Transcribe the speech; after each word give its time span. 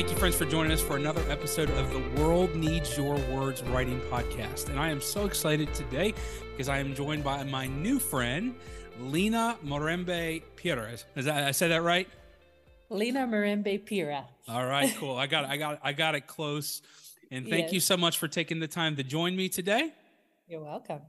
Thank 0.00 0.12
you, 0.12 0.16
friends, 0.16 0.36
for 0.36 0.46
joining 0.46 0.72
us 0.72 0.80
for 0.80 0.96
another 0.96 1.22
episode 1.28 1.68
of 1.72 1.92
the 1.92 2.22
World 2.22 2.56
Needs 2.56 2.96
Your 2.96 3.16
Words 3.16 3.62
Writing 3.64 4.00
Podcast. 4.10 4.70
And 4.70 4.80
I 4.80 4.88
am 4.88 4.98
so 4.98 5.26
excited 5.26 5.74
today 5.74 6.14
because 6.52 6.70
I 6.70 6.78
am 6.78 6.94
joined 6.94 7.22
by 7.22 7.44
my 7.44 7.66
new 7.66 7.98
friend, 7.98 8.54
Lena 8.98 9.58
Morembe 9.62 10.42
Pires. 10.56 11.04
Is 11.16 11.26
that 11.26 11.44
I 11.46 11.50
said 11.50 11.70
that 11.70 11.82
right? 11.82 12.08
Lena 12.88 13.26
Morembe 13.26 13.84
Pira. 13.84 14.24
All 14.48 14.64
right, 14.64 14.90
cool. 14.96 15.18
I 15.18 15.26
got 15.26 15.44
I 15.44 15.58
got 15.58 15.80
I 15.82 15.92
got 15.92 16.14
it 16.14 16.26
close. 16.26 16.80
And 17.30 17.46
thank 17.46 17.64
yes. 17.64 17.72
you 17.74 17.80
so 17.80 17.98
much 17.98 18.16
for 18.16 18.26
taking 18.26 18.58
the 18.58 18.68
time 18.68 18.96
to 18.96 19.02
join 19.02 19.36
me 19.36 19.50
today. 19.50 19.92
You're 20.48 20.64
welcome. 20.64 21.02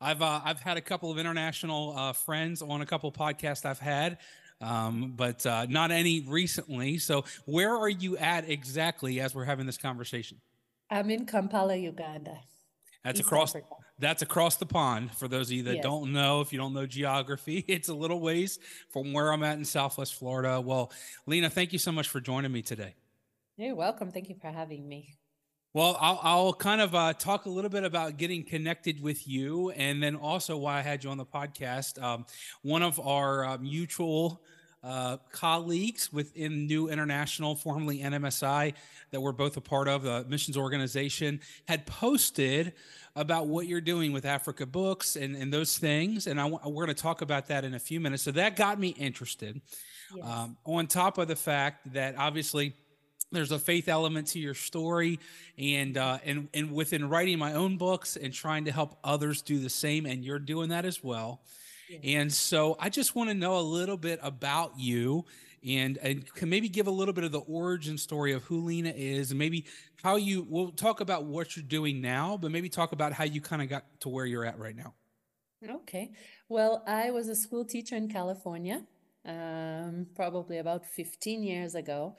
I've 0.00 0.22
uh, 0.22 0.40
I've 0.44 0.60
had 0.60 0.76
a 0.76 0.80
couple 0.80 1.10
of 1.10 1.18
international 1.18 1.94
uh, 1.96 2.12
friends 2.12 2.62
on 2.62 2.80
a 2.80 2.86
couple 2.86 3.10
podcasts 3.10 3.64
I've 3.64 3.80
had, 3.80 4.18
um, 4.60 5.14
but 5.16 5.44
uh, 5.46 5.66
not 5.68 5.90
any 5.90 6.20
recently. 6.20 6.98
So, 6.98 7.24
where 7.46 7.74
are 7.74 7.88
you 7.88 8.16
at 8.18 8.48
exactly 8.48 9.20
as 9.20 9.34
we're 9.34 9.44
having 9.44 9.66
this 9.66 9.78
conversation? 9.78 10.40
I'm 10.90 11.10
in 11.10 11.26
Kampala, 11.26 11.76
Uganda. 11.76 12.38
That's 13.04 13.20
East 13.20 13.26
across. 13.26 13.50
Africa. 13.50 13.74
That's 13.98 14.22
across 14.22 14.56
the 14.56 14.66
pond. 14.66 15.12
For 15.12 15.28
those 15.28 15.48
of 15.48 15.52
you 15.52 15.62
that 15.64 15.76
yes. 15.76 15.82
don't 15.82 16.12
know, 16.12 16.40
if 16.40 16.52
you 16.52 16.58
don't 16.58 16.72
know 16.72 16.86
geography, 16.86 17.58
it's 17.68 17.88
a 17.88 17.94
little 17.94 18.20
ways 18.20 18.58
from 18.88 19.12
where 19.12 19.32
I'm 19.32 19.42
at 19.42 19.58
in 19.58 19.64
Southwest 19.64 20.14
Florida. 20.14 20.60
Well, 20.60 20.90
Lena, 21.26 21.50
thank 21.50 21.72
you 21.72 21.78
so 21.78 21.92
much 21.92 22.08
for 22.08 22.20
joining 22.20 22.50
me 22.50 22.62
today. 22.62 22.94
You're 23.56 23.74
welcome. 23.74 24.10
Thank 24.10 24.30
you 24.30 24.36
for 24.40 24.50
having 24.50 24.88
me. 24.88 25.14
Well, 25.72 25.96
I'll, 26.00 26.18
I'll 26.24 26.52
kind 26.52 26.80
of 26.80 26.96
uh, 26.96 27.12
talk 27.12 27.46
a 27.46 27.48
little 27.48 27.70
bit 27.70 27.84
about 27.84 28.16
getting 28.16 28.42
connected 28.42 29.00
with 29.00 29.28
you, 29.28 29.70
and 29.70 30.02
then 30.02 30.16
also 30.16 30.56
why 30.56 30.78
I 30.78 30.80
had 30.80 31.04
you 31.04 31.10
on 31.10 31.16
the 31.16 31.24
podcast. 31.24 32.02
Um, 32.02 32.26
one 32.62 32.82
of 32.82 32.98
our 32.98 33.44
uh, 33.44 33.58
mutual 33.58 34.42
uh, 34.82 35.18
colleagues 35.30 36.12
within 36.12 36.66
New 36.66 36.88
International, 36.88 37.54
formerly 37.54 38.00
NMSI, 38.00 38.74
that 39.12 39.20
we're 39.20 39.30
both 39.30 39.56
a 39.56 39.60
part 39.60 39.86
of, 39.86 40.02
the 40.02 40.26
missions 40.28 40.56
organization, 40.56 41.38
had 41.68 41.86
posted 41.86 42.72
about 43.14 43.46
what 43.46 43.68
you're 43.68 43.80
doing 43.80 44.12
with 44.12 44.24
Africa 44.24 44.66
Books 44.66 45.14
and, 45.14 45.36
and 45.36 45.52
those 45.52 45.78
things. 45.78 46.26
And 46.26 46.40
I, 46.40 46.46
we're 46.46 46.84
going 46.84 46.88
to 46.88 46.94
talk 46.94 47.22
about 47.22 47.46
that 47.46 47.64
in 47.64 47.74
a 47.74 47.80
few 47.80 48.00
minutes. 48.00 48.24
So 48.24 48.32
that 48.32 48.56
got 48.56 48.80
me 48.80 48.88
interested. 48.88 49.60
Yes. 50.16 50.26
Um, 50.26 50.56
on 50.64 50.88
top 50.88 51.18
of 51.18 51.28
the 51.28 51.36
fact 51.36 51.92
that 51.92 52.16
obviously, 52.18 52.74
there's 53.32 53.52
a 53.52 53.58
faith 53.58 53.88
element 53.88 54.28
to 54.28 54.38
your 54.38 54.54
story 54.54 55.18
and 55.58 55.96
uh, 55.96 56.18
and 56.24 56.48
and 56.54 56.72
within 56.72 57.08
writing 57.08 57.38
my 57.38 57.54
own 57.54 57.76
books 57.76 58.16
and 58.16 58.32
trying 58.32 58.64
to 58.64 58.72
help 58.72 58.98
others 59.04 59.42
do 59.42 59.58
the 59.58 59.70
same 59.70 60.06
and 60.06 60.24
you're 60.24 60.38
doing 60.38 60.70
that 60.70 60.84
as 60.84 61.02
well 61.02 61.40
and 62.04 62.32
so 62.32 62.76
I 62.78 62.88
just 62.88 63.14
want 63.14 63.30
to 63.30 63.34
know 63.34 63.58
a 63.58 63.60
little 63.60 63.96
bit 63.96 64.20
about 64.22 64.78
you 64.78 65.24
and 65.66 65.98
and 65.98 66.32
can 66.34 66.48
maybe 66.48 66.68
give 66.68 66.86
a 66.86 66.90
little 66.90 67.12
bit 67.12 67.24
of 67.24 67.32
the 67.32 67.40
origin 67.40 67.98
story 67.98 68.32
of 68.32 68.42
who 68.44 68.60
lena 68.60 68.92
is 68.96 69.30
and 69.30 69.38
maybe 69.38 69.66
how 70.02 70.16
you 70.16 70.46
we'll 70.48 70.70
talk 70.70 71.00
about 71.00 71.24
what 71.24 71.56
you're 71.56 71.64
doing 71.64 72.00
now, 72.00 72.36
but 72.36 72.50
maybe 72.50 72.68
talk 72.68 72.92
about 72.92 73.12
how 73.12 73.24
you 73.24 73.40
kind 73.40 73.62
of 73.62 73.68
got 73.68 73.84
to 74.00 74.08
where 74.08 74.26
you're 74.26 74.44
at 74.44 74.58
right 74.58 74.76
now. 74.76 74.94
Okay. 75.68 76.12
Well, 76.48 76.82
I 76.86 77.10
was 77.10 77.28
a 77.28 77.36
school 77.36 77.66
teacher 77.66 77.94
in 77.94 78.08
California, 78.08 78.82
um, 79.26 80.06
probably 80.16 80.58
about 80.58 80.86
15 80.86 81.42
years 81.42 81.74
ago. 81.74 82.16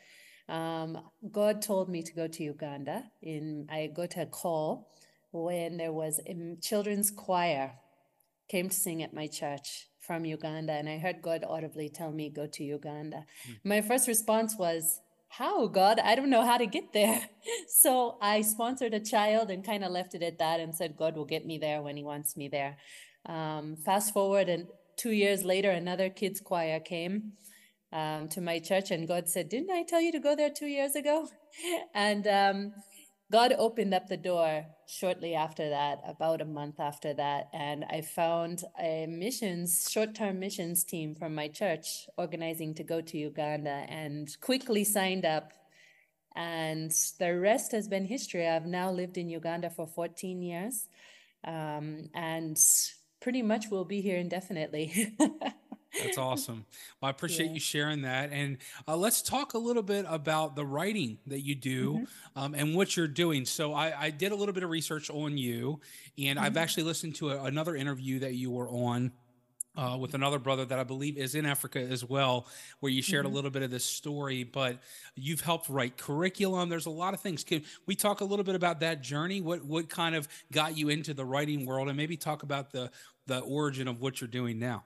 Um, 0.52 1.00
God 1.32 1.62
told 1.62 1.88
me 1.88 2.04
to 2.04 2.14
go 2.14 2.28
to 2.28 2.44
Uganda. 2.44 3.06
In 3.22 3.68
I 3.72 3.88
got 3.88 4.18
a 4.18 4.26
call 4.26 4.90
when 5.32 5.78
there 5.78 5.94
was 5.94 6.20
a 6.28 6.58
children's 6.62 7.10
choir 7.10 7.72
came 8.50 8.68
to 8.68 8.76
sing 8.76 9.02
at 9.02 9.14
my 9.14 9.28
church 9.28 9.88
from 10.02 10.26
Uganda, 10.26 10.74
and 10.74 10.90
I 10.90 10.98
heard 10.98 11.22
God 11.22 11.46
audibly 11.48 11.88
tell 11.88 12.12
me, 12.12 12.30
Go 12.30 12.48
to 12.48 12.64
Uganda. 12.64 13.26
Mm. 13.48 13.56
My 13.64 13.82
first 13.82 14.10
response 14.10 14.58
was, 14.58 15.00
How, 15.30 15.68
God? 15.68 16.00
I 16.00 16.16
don't 16.16 16.30
know 16.30 16.46
how 16.46 16.58
to 16.58 16.66
get 16.66 16.92
there. 16.92 17.30
so 17.70 18.18
I 18.22 18.42
sponsored 18.42 18.94
a 18.94 19.00
child 19.00 19.50
and 19.52 19.64
kind 19.64 19.86
of 19.86 19.92
left 19.92 20.16
it 20.16 20.24
at 20.24 20.40
that 20.40 20.60
and 20.60 20.76
said, 20.76 20.98
God 20.98 21.16
will 21.16 21.26
get 21.26 21.46
me 21.46 21.60
there 21.60 21.82
when 21.82 21.96
He 21.96 22.04
wants 22.04 22.36
me 22.36 22.50
there. 22.50 22.78
Um, 23.26 23.78
fast 23.78 24.14
forward, 24.14 24.50
and 24.50 24.68
two 24.98 25.12
years 25.12 25.46
later, 25.46 25.72
another 25.72 26.10
kids' 26.10 26.42
choir 26.42 26.82
came. 26.82 27.34
Um, 27.94 28.30
to 28.30 28.40
my 28.40 28.60
church, 28.60 28.90
and 28.92 29.06
God 29.06 29.28
said, 29.28 29.50
Didn't 29.50 29.70
I 29.70 29.84
tell 29.84 30.00
you 30.00 30.14
to 30.14 30.20
go 30.20 30.34
there 30.34 30.50
two 30.50 30.68
years 30.68 30.96
ago? 30.96 31.28
and 31.94 32.26
um, 32.26 32.74
God 33.32 33.54
opened 33.58 33.94
up 33.94 34.08
the 34.08 34.18
door 34.18 34.66
shortly 34.88 35.36
after 35.36 35.70
that, 35.70 36.00
about 36.06 36.42
a 36.42 36.46
month 36.46 36.80
after 36.80 37.14
that, 37.14 37.48
and 37.54 37.86
I 37.90 38.02
found 38.02 38.64
a 38.80 39.08
missions, 39.08 39.90
short 39.90 40.16
term 40.16 40.40
missions 40.40 40.84
team 40.84 41.16
from 41.16 41.34
my 41.34 41.48
church 41.48 42.08
organizing 42.18 42.74
to 42.76 42.84
go 42.84 43.00
to 43.02 43.18
Uganda 43.18 43.86
and 43.90 44.30
quickly 44.42 44.84
signed 44.84 45.26
up. 45.26 45.54
And 46.36 46.92
the 47.20 47.38
rest 47.38 47.72
has 47.72 47.88
been 47.88 48.06
history. 48.06 48.48
I've 48.48 48.66
now 48.66 48.92
lived 48.92 49.18
in 49.18 49.30
Uganda 49.30 49.70
for 49.70 49.88
14 49.88 50.42
years 50.42 50.88
um, 51.46 52.10
and 52.14 52.58
pretty 53.22 53.42
much 53.42 53.70
will 53.70 53.86
be 53.86 54.02
here 54.02 54.18
indefinitely. 54.18 55.16
That's 56.00 56.18
awesome. 56.18 56.66
Well, 57.02 57.08
I 57.08 57.10
appreciate 57.12 57.48
yeah. 57.48 57.54
you 57.54 57.60
sharing 57.60 58.04
that. 58.04 58.32
And 58.32 58.58
uh, 58.88 58.96
let's 58.96 59.22
talk 59.22 59.54
a 59.54 59.58
little 59.58 59.84
bit 59.84 60.06
about 60.08 60.56
the 60.56 60.66
writing 60.66 61.18
that 61.28 61.42
you 61.42 61.56
do 61.56 61.94
mm-hmm. 61.94 62.40
um, 62.40 62.56
and 62.56 62.76
what 62.76 62.96
you're 62.96 63.08
doing. 63.08 63.46
So, 63.46 63.74
I, 63.74 63.94
I, 64.06 64.10
did 64.10 64.32
a 64.32 64.36
little 64.36 64.54
bit 64.54 64.64
of 64.64 64.70
research 64.70 65.10
on 65.10 65.38
you, 65.38 65.80
and 66.18 66.38
mm-hmm. 66.38 66.46
I've 66.46 66.58
actually 66.58 66.84
listened 66.84 67.16
to 67.16 67.32
a, 67.32 67.44
another 67.44 67.76
interview 67.76 68.20
that 68.20 68.36
you 68.36 68.52
were 68.52 68.70
on. 68.70 69.12
Uh, 69.74 69.96
with 69.98 70.16
another 70.16 70.38
brother 70.38 70.66
that 70.66 70.78
I 70.80 70.84
believe 70.84 71.18
is 71.18 71.34
in 71.34 71.46
Africa 71.46 71.80
as 71.80 72.04
well, 72.04 72.46
where 72.82 72.92
you 72.92 73.02
shared 73.02 73.24
mm-hmm. 73.24 73.32
a 73.32 73.36
little 73.36 73.52
bit 73.52 73.64
of 73.64 73.72
this 73.72 73.86
story, 73.86 74.44
but 74.44 74.82
you've 75.16 75.40
helped 75.40 75.70
write 75.70 75.96
curriculum. 75.96 76.68
There's 76.68 76.88
a 76.88 76.90
lot 76.92 77.14
of 77.14 77.22
things. 77.22 77.46
Can 77.46 77.64
we 77.86 77.96
talk 77.96 78.20
a 78.20 78.26
little 78.26 78.44
bit 78.44 78.56
about 78.56 78.82
that 78.82 79.02
journey? 79.02 79.40
What 79.40 79.64
what 79.64 79.88
kind 79.88 80.14
of 80.14 80.28
got 80.52 80.78
you 80.78 80.90
into 80.90 81.14
the 81.14 81.24
writing 81.24 81.66
world, 81.66 81.88
and 81.88 81.96
maybe 81.96 82.18
talk 82.18 82.44
about 82.44 82.72
the 82.72 82.92
the 83.28 83.40
origin 83.40 83.88
of 83.88 84.02
what 84.02 84.20
you're 84.20 84.28
doing 84.28 84.60
now? 84.60 84.84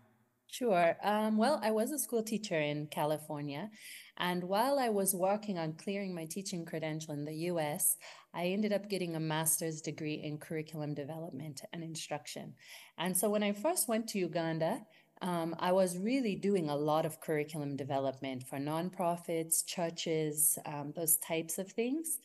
Sure. 0.58 0.96
Um, 1.04 1.36
well, 1.36 1.60
I 1.62 1.72
was 1.72 1.92
a 1.92 2.00
school 2.00 2.24
teacher 2.24 2.58
in 2.58 2.88
California. 2.88 3.70
And 4.16 4.42
while 4.46 4.80
I 4.80 4.88
was 4.88 5.14
working 5.14 5.58
on 5.58 5.74
clearing 5.74 6.16
my 6.16 6.24
teaching 6.24 6.64
credential 6.64 7.14
in 7.14 7.26
the 7.26 7.36
US, 7.52 7.98
I 8.34 8.46
ended 8.46 8.72
up 8.72 8.90
getting 8.90 9.18
a 9.18 9.20
master's 9.20 9.82
degree 9.82 10.22
in 10.24 10.38
curriculum 10.38 10.94
development 10.94 11.60
and 11.74 11.84
instruction. 11.84 12.54
And 12.98 13.18
so 13.18 13.30
when 13.30 13.44
I 13.44 13.52
first 13.52 13.90
went 13.90 14.08
to 14.10 14.20
Uganda, 14.20 14.80
um, 15.22 15.58
I 15.60 15.74
was 15.74 15.98
really 15.98 16.38
doing 16.38 16.70
a 16.70 16.76
lot 16.78 17.06
of 17.06 17.20
curriculum 17.20 17.76
development 17.76 18.44
for 18.48 18.58
nonprofits, 18.58 19.66
churches, 19.66 20.58
um, 20.66 20.94
those 20.96 21.18
types 21.18 21.58
of 21.58 21.70
things. 21.70 22.20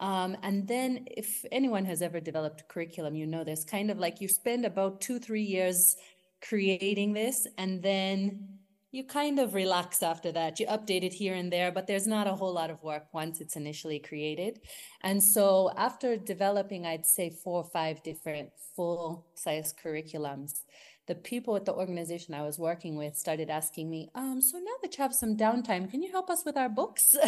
Um, 0.00 0.36
and 0.44 0.66
then, 0.68 1.06
if 1.10 1.44
anyone 1.50 1.84
has 1.86 2.02
ever 2.02 2.20
developed 2.20 2.68
curriculum, 2.68 3.16
you 3.16 3.26
know 3.26 3.42
this 3.42 3.64
kind 3.64 3.90
of 3.90 3.98
like 3.98 4.20
you 4.20 4.28
spend 4.28 4.64
about 4.64 5.00
two, 5.00 5.18
three 5.18 5.42
years 5.42 5.96
creating 6.40 7.12
this 7.12 7.46
and 7.56 7.82
then 7.82 8.58
you 8.90 9.04
kind 9.04 9.38
of 9.38 9.52
relax 9.54 10.02
after 10.02 10.32
that. 10.32 10.58
You 10.58 10.66
update 10.66 11.04
it 11.04 11.12
here 11.12 11.34
and 11.34 11.52
there, 11.52 11.70
but 11.70 11.86
there's 11.86 12.06
not 12.06 12.26
a 12.26 12.34
whole 12.34 12.52
lot 12.52 12.70
of 12.70 12.82
work 12.82 13.04
once 13.12 13.40
it's 13.40 13.56
initially 13.56 13.98
created. 13.98 14.60
And 15.02 15.22
so 15.22 15.70
after 15.76 16.16
developing, 16.16 16.86
I'd 16.86 17.04
say 17.04 17.28
four 17.28 17.62
or 17.62 17.70
five 17.70 18.02
different 18.02 18.50
full 18.74 19.26
size 19.34 19.74
curriculums, 19.82 20.62
the 21.08 21.14
people 21.14 21.56
at 21.56 21.64
the 21.64 21.72
organization 21.72 22.34
I 22.34 22.42
was 22.42 22.58
working 22.58 22.94
with 22.96 23.16
started 23.16 23.48
asking 23.48 23.88
me, 23.88 24.10
um, 24.14 24.42
so 24.42 24.58
now 24.58 24.76
that 24.82 24.96
you 24.96 25.02
have 25.02 25.14
some 25.14 25.36
downtime, 25.36 25.90
can 25.90 26.02
you 26.02 26.12
help 26.12 26.28
us 26.28 26.44
with 26.44 26.56
our 26.56 26.68
books? 26.68 27.16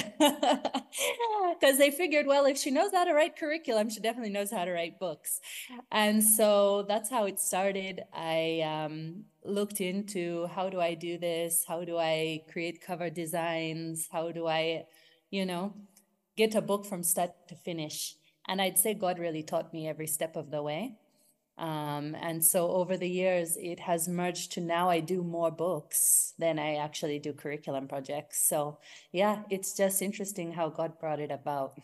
Because 1.58 1.78
they 1.78 1.90
figured, 1.90 2.26
well, 2.26 2.46
if 2.46 2.56
she 2.56 2.70
knows 2.70 2.90
how 2.92 3.04
to 3.04 3.12
write 3.12 3.36
curriculum, 3.36 3.90
she 3.90 4.00
definitely 4.00 4.32
knows 4.32 4.50
how 4.50 4.64
to 4.64 4.72
write 4.72 4.98
books. 4.98 5.40
And 5.90 6.22
so 6.22 6.84
that's 6.88 7.10
how 7.10 7.24
it 7.24 7.38
started. 7.38 8.02
I 8.14 8.62
um, 8.62 9.24
looked 9.44 9.80
into 9.80 10.46
how 10.46 10.70
do 10.70 10.80
I 10.80 10.94
do 10.94 11.18
this? 11.18 11.64
How 11.66 11.84
do 11.84 11.98
I 11.98 12.44
create 12.50 12.80
cover 12.80 13.10
designs? 13.10 14.08
How 14.10 14.32
do 14.32 14.46
I, 14.46 14.84
you 15.30 15.44
know, 15.44 15.74
get 16.36 16.54
a 16.54 16.62
book 16.62 16.86
from 16.86 17.02
start 17.02 17.32
to 17.48 17.56
finish? 17.56 18.14
And 18.48 18.60
I'd 18.62 18.78
say 18.78 18.94
God 18.94 19.18
really 19.18 19.42
taught 19.42 19.72
me 19.72 19.88
every 19.88 20.06
step 20.06 20.36
of 20.36 20.50
the 20.50 20.62
way. 20.62 20.96
Um, 21.60 22.16
and 22.22 22.42
so 22.42 22.70
over 22.70 22.96
the 22.96 23.08
years, 23.08 23.58
it 23.58 23.78
has 23.80 24.08
merged 24.08 24.52
to 24.52 24.62
now 24.62 24.88
I 24.88 25.00
do 25.00 25.22
more 25.22 25.50
books 25.50 26.32
than 26.38 26.58
I 26.58 26.76
actually 26.76 27.18
do 27.18 27.34
curriculum 27.34 27.86
projects. 27.86 28.48
So 28.48 28.78
yeah, 29.12 29.42
it's 29.50 29.76
just 29.76 30.00
interesting 30.00 30.52
how 30.52 30.70
God 30.70 30.98
brought 30.98 31.20
it 31.20 31.30
about. 31.30 31.74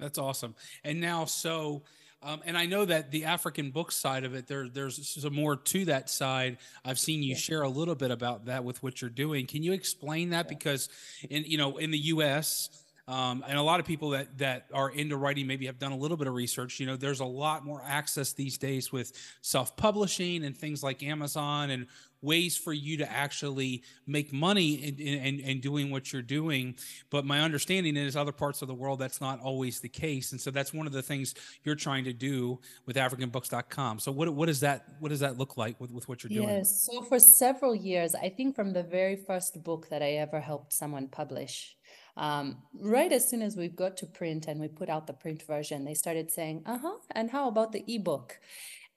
That's 0.00 0.18
awesome. 0.18 0.56
And 0.82 1.00
now, 1.00 1.26
so, 1.26 1.84
um, 2.20 2.42
and 2.44 2.58
I 2.58 2.66
know 2.66 2.84
that 2.84 3.12
the 3.12 3.26
African 3.26 3.70
book 3.70 3.92
side 3.92 4.24
of 4.24 4.34
it, 4.34 4.48
there, 4.48 4.68
there's 4.68 5.08
some 5.08 5.34
more 5.34 5.54
to 5.54 5.84
that 5.84 6.10
side. 6.10 6.58
I've 6.84 6.98
seen 6.98 7.22
you 7.22 7.30
yeah. 7.30 7.36
share 7.36 7.62
a 7.62 7.68
little 7.68 7.94
bit 7.94 8.10
about 8.10 8.46
that 8.46 8.64
with 8.64 8.82
what 8.82 9.00
you're 9.00 9.10
doing. 9.10 9.46
Can 9.46 9.62
you 9.62 9.72
explain 9.72 10.30
that? 10.30 10.46
Yeah. 10.46 10.48
Because 10.48 10.88
in, 11.30 11.44
you 11.44 11.58
know, 11.58 11.76
in 11.76 11.92
the 11.92 11.98
U.S., 11.98 12.70
um, 13.08 13.44
and 13.48 13.58
a 13.58 13.62
lot 13.62 13.80
of 13.80 13.86
people 13.86 14.10
that 14.10 14.38
that 14.38 14.66
are 14.72 14.90
into 14.90 15.16
writing 15.16 15.46
maybe 15.46 15.66
have 15.66 15.78
done 15.78 15.92
a 15.92 15.96
little 15.96 16.16
bit 16.16 16.28
of 16.28 16.34
research. 16.34 16.78
You 16.78 16.86
know, 16.86 16.96
there's 16.96 17.20
a 17.20 17.24
lot 17.24 17.64
more 17.64 17.82
access 17.84 18.32
these 18.32 18.58
days 18.58 18.92
with 18.92 19.12
self-publishing 19.40 20.44
and 20.44 20.56
things 20.56 20.82
like 20.82 21.02
Amazon 21.02 21.70
and 21.70 21.86
ways 22.22 22.56
for 22.56 22.72
you 22.72 22.96
to 22.96 23.10
actually 23.10 23.82
make 24.06 24.32
money 24.32 24.74
in, 24.74 24.96
in, 24.96 25.40
in, 25.40 25.60
doing 25.60 25.90
what 25.90 26.12
you're 26.12 26.22
doing. 26.22 26.76
But 27.10 27.24
my 27.24 27.40
understanding 27.40 27.96
is 27.96 28.16
other 28.16 28.32
parts 28.32 28.62
of 28.62 28.68
the 28.68 28.74
world, 28.74 29.00
that's 29.00 29.20
not 29.20 29.40
always 29.40 29.80
the 29.80 29.88
case. 29.88 30.32
And 30.32 30.40
so 30.40 30.50
that's 30.50 30.72
one 30.72 30.86
of 30.86 30.92
the 30.92 31.02
things 31.02 31.34
you're 31.64 31.74
trying 31.74 32.04
to 32.04 32.12
do 32.12 32.60
with 32.86 32.96
AfricanBooks.com. 32.96 33.98
So 33.98 34.12
what, 34.12 34.32
what 34.32 34.46
does 34.46 34.60
that, 34.60 34.86
what 35.00 35.08
does 35.08 35.20
that 35.20 35.36
look 35.36 35.56
like 35.56 35.80
with, 35.80 35.90
with 35.90 36.08
what 36.08 36.22
you're 36.22 36.30
doing? 36.30 36.48
Yes. 36.48 36.88
So 36.88 37.02
for 37.02 37.18
several 37.18 37.74
years, 37.74 38.14
I 38.14 38.28
think 38.28 38.54
from 38.54 38.72
the 38.72 38.84
very 38.84 39.16
first 39.16 39.62
book 39.62 39.88
that 39.90 40.02
I 40.02 40.12
ever 40.12 40.40
helped 40.40 40.72
someone 40.72 41.08
publish, 41.08 41.76
um, 42.16 42.58
right 42.80 43.12
as 43.12 43.28
soon 43.28 43.42
as 43.42 43.56
we 43.56 43.68
got 43.68 43.96
to 43.98 44.06
print 44.06 44.46
and 44.46 44.60
we 44.60 44.68
put 44.68 44.88
out 44.88 45.06
the 45.06 45.12
print 45.12 45.42
version, 45.42 45.84
they 45.84 45.94
started 45.94 46.30
saying, 46.30 46.62
uh 46.66 46.78
huh, 46.78 46.98
and 47.12 47.30
how 47.30 47.48
about 47.48 47.72
the 47.72 47.84
ebook? 47.86 48.38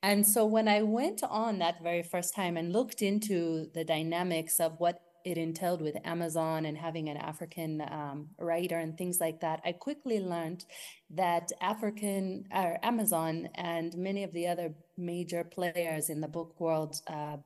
And 0.03 0.25
so 0.25 0.45
when 0.45 0.67
I 0.67 0.83
went 0.83 1.23
on 1.23 1.59
that 1.59 1.81
very 1.81 2.03
first 2.03 2.35
time 2.35 2.57
and 2.57 2.71
looked 2.71 3.01
into 3.01 3.69
the 3.73 3.83
dynamics 3.83 4.59
of 4.59 4.79
what 4.79 5.01
it 5.23 5.37
entailed 5.39 5.81
with 5.81 5.97
Amazon 6.05 6.65
and 6.65 6.77
having 6.77 7.09
an 7.09 7.17
African 7.17 7.81
um, 7.81 8.29
writer 8.37 8.77
and 8.77 8.95
things 8.95 9.19
like 9.19 9.41
that, 9.41 9.61
I 9.65 9.71
quickly 9.71 10.19
learned 10.19 10.65
that 11.09 11.51
African 11.59 12.45
or 12.53 12.77
Amazon 12.83 13.49
and 13.55 13.97
many 13.97 14.23
of 14.23 14.31
the 14.33 14.45
other 14.47 14.75
major 14.97 15.43
players 15.43 16.09
in 16.09 16.21
the 16.21 16.27
book 16.27 16.53
world, 16.59 17.01
uh, 17.07 17.37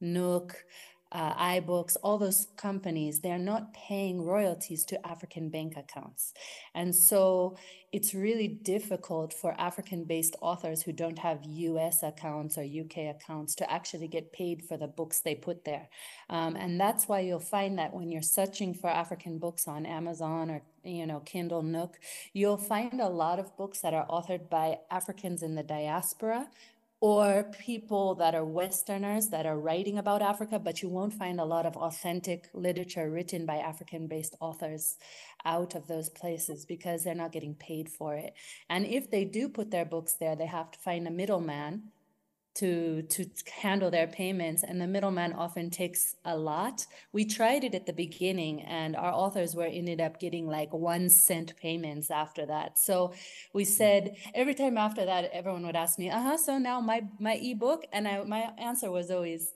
Nook, 0.00 0.64
uh, 1.12 1.34
iBooks, 1.34 1.96
all 2.02 2.18
those 2.18 2.48
companies, 2.56 3.20
they're 3.20 3.38
not 3.38 3.72
paying 3.72 4.22
royalties 4.22 4.84
to 4.86 5.06
African 5.06 5.48
bank 5.48 5.76
accounts. 5.76 6.34
And 6.74 6.94
so 6.94 7.56
it's 7.92 8.12
really 8.12 8.48
difficult 8.48 9.32
for 9.32 9.54
African 9.58 10.04
based 10.04 10.36
authors 10.40 10.82
who 10.82 10.92
don't 10.92 11.18
have 11.18 11.38
US 11.44 12.02
accounts 12.02 12.58
or 12.58 12.62
UK 12.62 13.14
accounts 13.14 13.54
to 13.56 13.72
actually 13.72 14.08
get 14.08 14.32
paid 14.32 14.64
for 14.64 14.76
the 14.76 14.88
books 14.88 15.20
they 15.20 15.36
put 15.36 15.64
there. 15.64 15.88
Um, 16.28 16.56
and 16.56 16.80
that's 16.80 17.06
why 17.06 17.20
you'll 17.20 17.38
find 17.38 17.78
that 17.78 17.94
when 17.94 18.10
you're 18.10 18.20
searching 18.20 18.74
for 18.74 18.90
African 18.90 19.38
books 19.38 19.68
on 19.68 19.86
Amazon 19.86 20.50
or 20.50 20.62
you 20.82 21.06
know 21.06 21.20
Kindle 21.20 21.62
Nook, 21.62 21.98
you'll 22.32 22.56
find 22.56 23.00
a 23.00 23.08
lot 23.08 23.38
of 23.38 23.56
books 23.56 23.80
that 23.80 23.94
are 23.94 24.06
authored 24.08 24.50
by 24.50 24.78
Africans 24.90 25.42
in 25.42 25.54
the 25.54 25.62
diaspora 25.62 26.48
or 27.00 27.44
people 27.58 28.14
that 28.14 28.34
are 28.34 28.44
Westerners 28.44 29.28
that 29.28 29.44
are 29.44 29.58
writing 29.58 29.98
about 29.98 30.22
Africa, 30.22 30.58
but 30.58 30.80
you 30.82 30.88
won't 30.88 31.12
find 31.12 31.38
a 31.38 31.44
lot 31.44 31.66
of 31.66 31.76
authentic 31.76 32.48
literature 32.54 33.10
written 33.10 33.44
by 33.44 33.56
African 33.56 34.06
based 34.06 34.34
authors 34.40 34.96
out 35.44 35.74
of 35.74 35.86
those 35.86 36.08
places 36.08 36.64
because 36.64 37.04
they're 37.04 37.14
not 37.14 37.32
getting 37.32 37.54
paid 37.54 37.88
for 37.90 38.14
it. 38.14 38.32
And 38.70 38.86
if 38.86 39.10
they 39.10 39.24
do 39.24 39.48
put 39.48 39.70
their 39.70 39.84
books 39.84 40.14
there, 40.18 40.36
they 40.36 40.46
have 40.46 40.70
to 40.70 40.78
find 40.78 41.06
a 41.06 41.10
middleman 41.10 41.92
to 42.56 43.02
to 43.02 43.26
handle 43.62 43.90
their 43.90 44.06
payments 44.06 44.62
and 44.62 44.80
the 44.80 44.86
middleman 44.86 45.32
often 45.32 45.70
takes 45.70 46.16
a 46.24 46.36
lot. 46.36 46.86
We 47.12 47.24
tried 47.24 47.64
it 47.64 47.74
at 47.74 47.86
the 47.86 47.92
beginning 47.92 48.62
and 48.62 48.96
our 48.96 49.12
authors 49.12 49.54
were 49.54 49.66
ended 49.66 50.00
up 50.00 50.18
getting 50.18 50.46
like 50.46 50.72
one 50.72 51.08
cent 51.10 51.54
payments 51.56 52.10
after 52.10 52.46
that. 52.46 52.78
So 52.78 53.12
we 53.52 53.64
hmm. 53.64 53.70
said 53.70 54.16
every 54.34 54.54
time 54.54 54.78
after 54.78 55.04
that 55.04 55.30
everyone 55.32 55.66
would 55.66 55.76
ask 55.76 55.98
me 55.98 56.10
uh-huh 56.10 56.38
so 56.38 56.58
now 56.58 56.80
my 56.80 57.02
my 57.20 57.34
ebook? 57.34 57.84
And 57.92 58.08
I, 58.08 58.22
my 58.24 58.50
answer 58.58 58.90
was 58.90 59.10
always 59.10 59.52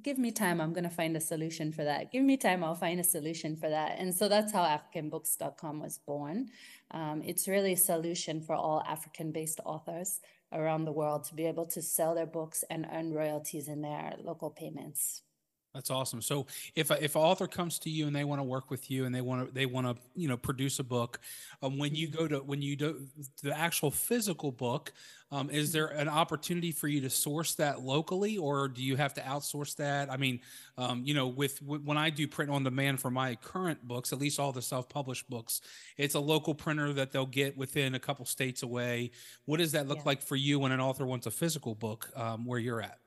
give 0.00 0.16
me 0.16 0.30
time 0.30 0.60
i'm 0.60 0.72
going 0.72 0.84
to 0.84 0.90
find 0.90 1.16
a 1.16 1.20
solution 1.20 1.72
for 1.72 1.82
that. 1.82 2.12
Give 2.12 2.22
me 2.22 2.36
time 2.36 2.62
i'll 2.62 2.76
find 2.76 3.00
a 3.00 3.04
solution 3.04 3.56
for 3.56 3.68
that. 3.68 3.98
And 3.98 4.14
so 4.14 4.28
that's 4.28 4.52
how 4.52 4.62
africanbooks.com 4.62 5.80
was 5.80 5.98
born. 5.98 6.50
Um, 6.92 7.20
it's 7.24 7.48
really 7.48 7.72
a 7.72 7.76
solution 7.76 8.40
for 8.40 8.54
all 8.54 8.82
african 8.86 9.32
based 9.32 9.60
authors 9.64 10.20
around 10.52 10.84
the 10.84 10.92
world 10.92 11.24
to 11.24 11.34
be 11.34 11.46
able 11.46 11.66
to 11.66 11.82
sell 11.82 12.14
their 12.14 12.26
books 12.26 12.64
and 12.70 12.86
earn 12.92 13.12
royalties 13.12 13.68
in 13.68 13.82
their 13.82 14.14
local 14.22 14.50
payments. 14.50 15.22
That's 15.78 15.90
awesome. 15.90 16.20
So 16.20 16.48
if 16.74 16.90
a, 16.90 17.00
if 17.00 17.14
an 17.14 17.22
author 17.22 17.46
comes 17.46 17.78
to 17.80 17.88
you 17.88 18.08
and 18.08 18.16
they 18.16 18.24
want 18.24 18.40
to 18.40 18.42
work 18.42 18.68
with 18.68 18.90
you 18.90 19.04
and 19.04 19.14
they 19.14 19.20
want 19.20 19.46
to 19.46 19.54
they 19.54 19.64
want 19.64 19.86
to 19.86 20.02
you 20.16 20.26
know 20.26 20.36
produce 20.36 20.80
a 20.80 20.82
book, 20.82 21.20
um, 21.62 21.78
when 21.78 21.94
you 21.94 22.08
go 22.08 22.26
to 22.26 22.38
when 22.38 22.60
you 22.60 22.74
do 22.74 23.06
the 23.44 23.56
actual 23.56 23.92
physical 23.92 24.50
book, 24.50 24.92
um, 25.30 25.50
is 25.50 25.70
there 25.70 25.86
an 25.86 26.08
opportunity 26.08 26.72
for 26.72 26.88
you 26.88 27.00
to 27.02 27.08
source 27.08 27.54
that 27.54 27.80
locally, 27.80 28.38
or 28.38 28.66
do 28.66 28.82
you 28.82 28.96
have 28.96 29.14
to 29.14 29.20
outsource 29.20 29.76
that? 29.76 30.10
I 30.10 30.16
mean, 30.16 30.40
um, 30.76 31.04
you 31.04 31.14
know, 31.14 31.28
with, 31.28 31.62
when 31.62 31.96
I 31.96 32.10
do 32.10 32.26
print 32.26 32.50
on 32.50 32.64
demand 32.64 33.00
for 33.00 33.12
my 33.12 33.36
current 33.36 33.86
books, 33.86 34.12
at 34.12 34.18
least 34.18 34.40
all 34.40 34.50
the 34.50 34.60
self 34.60 34.88
published 34.88 35.30
books, 35.30 35.60
it's 35.96 36.16
a 36.16 36.20
local 36.20 36.56
printer 36.56 36.92
that 36.94 37.12
they'll 37.12 37.24
get 37.24 37.56
within 37.56 37.94
a 37.94 38.00
couple 38.00 38.24
states 38.24 38.64
away. 38.64 39.12
What 39.44 39.58
does 39.58 39.70
that 39.72 39.86
look 39.86 39.98
yeah. 39.98 40.06
like 40.06 40.22
for 40.22 40.34
you 40.34 40.58
when 40.58 40.72
an 40.72 40.80
author 40.80 41.06
wants 41.06 41.28
a 41.28 41.30
physical 41.30 41.76
book 41.76 42.10
um, 42.16 42.44
where 42.44 42.58
you're 42.58 42.82
at? 42.82 42.98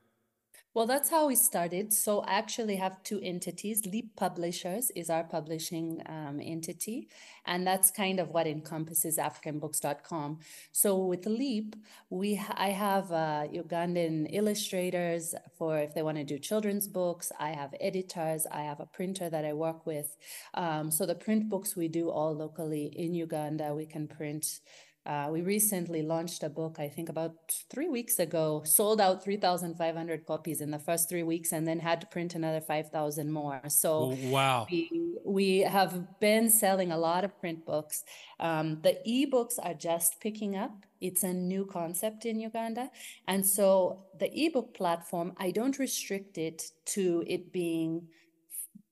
Well, 0.73 0.85
that's 0.85 1.09
how 1.09 1.27
we 1.27 1.35
started. 1.35 1.91
So 1.91 2.21
I 2.21 2.35
actually 2.35 2.77
have 2.77 3.03
two 3.03 3.19
entities. 3.21 3.85
Leap 3.85 4.15
Publishers 4.15 4.89
is 4.95 5.09
our 5.09 5.25
publishing 5.25 6.01
um, 6.05 6.39
entity, 6.41 7.09
and 7.45 7.67
that's 7.67 7.91
kind 7.91 8.21
of 8.21 8.29
what 8.29 8.47
encompasses 8.47 9.17
AfricanBooks.com. 9.17 10.39
So 10.71 10.97
with 10.97 11.25
Leap, 11.25 11.75
we 12.09 12.41
I 12.55 12.69
have 12.69 13.11
uh, 13.11 13.47
Ugandan 13.53 14.33
illustrators 14.33 15.35
for 15.57 15.77
if 15.77 15.93
they 15.93 16.03
want 16.03 16.19
to 16.19 16.23
do 16.23 16.39
children's 16.39 16.87
books. 16.87 17.33
I 17.37 17.49
have 17.49 17.75
editors. 17.81 18.47
I 18.49 18.61
have 18.61 18.79
a 18.79 18.85
printer 18.85 19.29
that 19.29 19.43
I 19.43 19.51
work 19.51 19.85
with. 19.85 20.15
Um, 20.53 20.89
so 20.89 21.05
the 21.05 21.15
print 21.15 21.49
books 21.49 21.75
we 21.75 21.89
do 21.89 22.09
all 22.09 22.33
locally 22.33 22.85
in 22.95 23.13
Uganda. 23.13 23.75
We 23.75 23.87
can 23.87 24.07
print 24.07 24.61
uh, 25.03 25.29
we 25.31 25.41
recently 25.41 26.03
launched 26.03 26.43
a 26.43 26.49
book, 26.49 26.75
I 26.77 26.87
think 26.87 27.09
about 27.09 27.33
three 27.71 27.89
weeks 27.89 28.19
ago, 28.19 28.61
sold 28.65 29.01
out 29.01 29.23
3,500 29.23 30.25
copies 30.27 30.61
in 30.61 30.69
the 30.69 30.77
first 30.77 31.09
three 31.09 31.23
weeks, 31.23 31.51
and 31.51 31.67
then 31.67 31.79
had 31.79 32.01
to 32.01 32.07
print 32.07 32.35
another 32.35 32.61
5,000 32.61 33.31
more. 33.31 33.61
So, 33.67 34.15
wow. 34.25 34.67
We, 34.69 35.17
we 35.25 35.59
have 35.59 36.19
been 36.19 36.51
selling 36.51 36.91
a 36.91 36.97
lot 36.99 37.23
of 37.23 37.39
print 37.39 37.65
books. 37.65 38.03
Um, 38.39 38.79
the 38.83 38.99
ebooks 39.07 39.57
are 39.61 39.73
just 39.73 40.19
picking 40.19 40.55
up. 40.55 40.85
It's 40.99 41.23
a 41.23 41.33
new 41.33 41.65
concept 41.65 42.25
in 42.25 42.39
Uganda. 42.39 42.91
And 43.27 43.45
so, 43.45 44.03
the 44.19 44.29
ebook 44.45 44.75
platform, 44.75 45.33
I 45.37 45.49
don't 45.49 45.79
restrict 45.79 46.37
it 46.37 46.71
to 46.87 47.23
it 47.25 47.51
being 47.51 48.07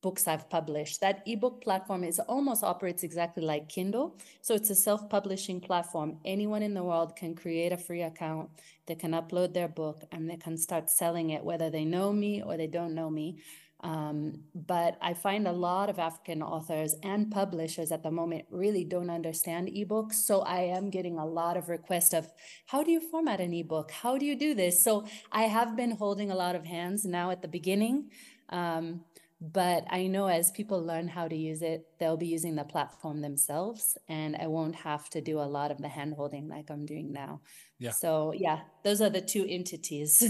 books 0.01 0.27
I've 0.27 0.49
published. 0.49 1.01
That 1.01 1.23
ebook 1.25 1.61
platform 1.61 2.03
is 2.03 2.19
almost 2.19 2.63
operates 2.63 3.03
exactly 3.03 3.43
like 3.43 3.69
Kindle. 3.69 4.17
So 4.41 4.53
it's 4.53 4.69
a 4.69 4.75
self-publishing 4.75 5.61
platform. 5.61 6.17
Anyone 6.23 6.63
in 6.63 6.73
the 6.73 6.83
world 6.83 7.15
can 7.15 7.35
create 7.35 7.71
a 7.71 7.77
free 7.77 8.03
account. 8.03 8.49
They 8.85 8.95
can 8.95 9.11
upload 9.11 9.53
their 9.53 9.67
book 9.67 10.03
and 10.11 10.29
they 10.29 10.37
can 10.37 10.57
start 10.57 10.89
selling 10.89 11.31
it, 11.31 11.43
whether 11.43 11.69
they 11.69 11.85
know 11.85 12.13
me 12.13 12.41
or 12.41 12.57
they 12.57 12.67
don't 12.67 12.95
know 12.95 13.09
me. 13.09 13.39
Um, 13.81 14.41
but 14.53 14.97
I 15.01 15.13
find 15.13 15.47
a 15.47 15.53
lot 15.53 15.89
of 15.89 15.99
African 15.99 16.43
authors 16.43 16.95
and 17.01 17.31
publishers 17.31 17.91
at 17.93 18.03
the 18.03 18.11
moment 18.11 18.45
really 18.51 18.83
don't 18.83 19.09
understand 19.09 19.69
ebooks. 19.69 20.15
So 20.15 20.41
I 20.41 20.61
am 20.61 20.89
getting 20.89 21.17
a 21.17 21.25
lot 21.25 21.55
of 21.55 21.69
requests 21.69 22.13
of 22.13 22.29
how 22.65 22.83
do 22.83 22.91
you 22.91 22.99
format 22.99 23.39
an 23.39 23.53
ebook? 23.53 23.91
How 23.91 24.17
do 24.17 24.25
you 24.25 24.35
do 24.35 24.53
this? 24.53 24.83
So 24.83 25.05
I 25.31 25.43
have 25.43 25.77
been 25.77 25.91
holding 25.91 26.29
a 26.29 26.35
lot 26.35 26.55
of 26.55 26.65
hands 26.65 27.05
now 27.05 27.31
at 27.31 27.41
the 27.41 27.47
beginning. 27.47 28.11
Um, 28.49 29.01
but 29.41 29.85
I 29.89 30.07
know 30.07 30.27
as 30.27 30.51
people 30.51 30.83
learn 30.83 31.07
how 31.07 31.27
to 31.27 31.35
use 31.35 31.61
it, 31.61 31.87
they'll 31.97 32.17
be 32.17 32.27
using 32.27 32.55
the 32.55 32.65
platform 32.65 33.21
themselves, 33.21 33.97
and 34.09 34.35
I 34.35 34.47
won't 34.47 34.75
have 34.75 35.09
to 35.11 35.21
do 35.21 35.39
a 35.39 35.43
lot 35.43 35.71
of 35.71 35.77
the 35.77 35.87
hand 35.87 36.15
holding 36.15 36.49
like 36.49 36.69
I'm 36.69 36.85
doing 36.85 37.13
now. 37.13 37.41
Yeah. 37.79 37.91
So 37.91 38.33
yeah, 38.35 38.59
those 38.83 38.99
are 38.99 39.09
the 39.09 39.21
two 39.21 39.45
entities. 39.47 40.21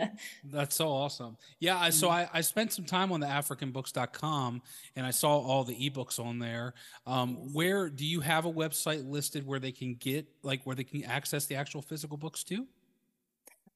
That's 0.44 0.74
so 0.74 0.88
awesome. 0.88 1.36
Yeah. 1.60 1.78
I, 1.78 1.90
so 1.90 2.08
mm-hmm. 2.08 2.34
I, 2.34 2.38
I 2.38 2.40
spent 2.40 2.72
some 2.72 2.84
time 2.84 3.12
on 3.12 3.20
the 3.20 3.28
AfricanBooks.com 3.28 4.62
and 4.96 5.06
I 5.06 5.12
saw 5.12 5.38
all 5.38 5.62
the 5.62 5.76
ebooks 5.76 6.18
on 6.18 6.40
there. 6.40 6.74
Um, 7.06 7.36
where 7.54 7.88
do 7.88 8.04
you 8.04 8.20
have 8.20 8.46
a 8.46 8.52
website 8.52 9.08
listed 9.08 9.46
where 9.46 9.60
they 9.60 9.70
can 9.70 9.94
get 9.94 10.26
like 10.42 10.62
where 10.64 10.74
they 10.74 10.82
can 10.82 11.04
access 11.04 11.46
the 11.46 11.54
actual 11.54 11.82
physical 11.82 12.16
books 12.16 12.42
too? 12.42 12.66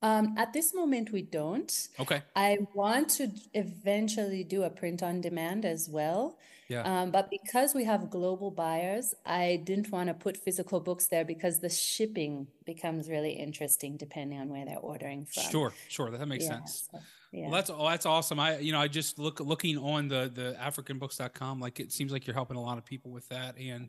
Um, 0.03 0.35
at 0.37 0.53
this 0.53 0.75
moment, 0.75 1.13
we 1.13 1.23
don't. 1.23 1.89
Okay. 2.01 2.23
I 2.35 2.59
want 2.75 3.11
to 3.11 3.31
eventually 3.55 4.43
do 4.43 4.65
a 4.65 4.71
print 4.71 5.03
on 5.03 5.21
demand 5.21 5.65
as 5.65 5.89
well. 5.89 6.39
Yeah. 6.69 7.03
Um, 7.03 7.11
but 7.11 7.31
because 7.31 7.75
we 7.75 7.85
have 7.85 8.11
global 8.11 8.51
buyers, 8.51 9.15
I 9.27 9.61
didn't 9.65 9.93
want 9.93 10.09
to 10.09 10.15
put 10.15 10.37
physical 10.37 10.81
books 10.81 11.07
there 11.07 11.25
because 11.25 11.61
the 11.61 11.69
shipping 11.69 12.47
becomes 12.65 13.09
really 13.09 13.33
interesting 13.33 13.97
depending 13.97 14.41
on 14.41 14.49
where 14.49 14.65
they're 14.65 14.79
ordering 14.79 15.27
from. 15.27 15.45
Sure, 15.51 15.73
sure, 15.89 16.11
that 16.11 16.27
makes 16.27 16.45
yeah, 16.45 16.51
sense. 16.51 16.89
So, 16.91 16.99
yeah. 17.31 17.43
Well, 17.43 17.53
that's 17.53 17.71
oh, 17.71 17.89
that's 17.89 18.07
awesome. 18.07 18.41
I 18.41 18.59
you 18.59 18.73
know 18.73 18.81
I 18.81 18.89
just 18.89 19.19
look 19.19 19.41
looking 19.41 19.77
on 19.77 20.09
the 20.09 20.31
the 20.35 20.57
AfricanBooks.com 20.61 21.61
like 21.61 21.79
it 21.79 21.93
seems 21.93 22.13
like 22.13 22.27
you're 22.27 22.35
helping 22.35 22.57
a 22.57 22.63
lot 22.63 22.79
of 22.79 22.85
people 22.85 23.11
with 23.11 23.29
that, 23.29 23.57
and 23.59 23.89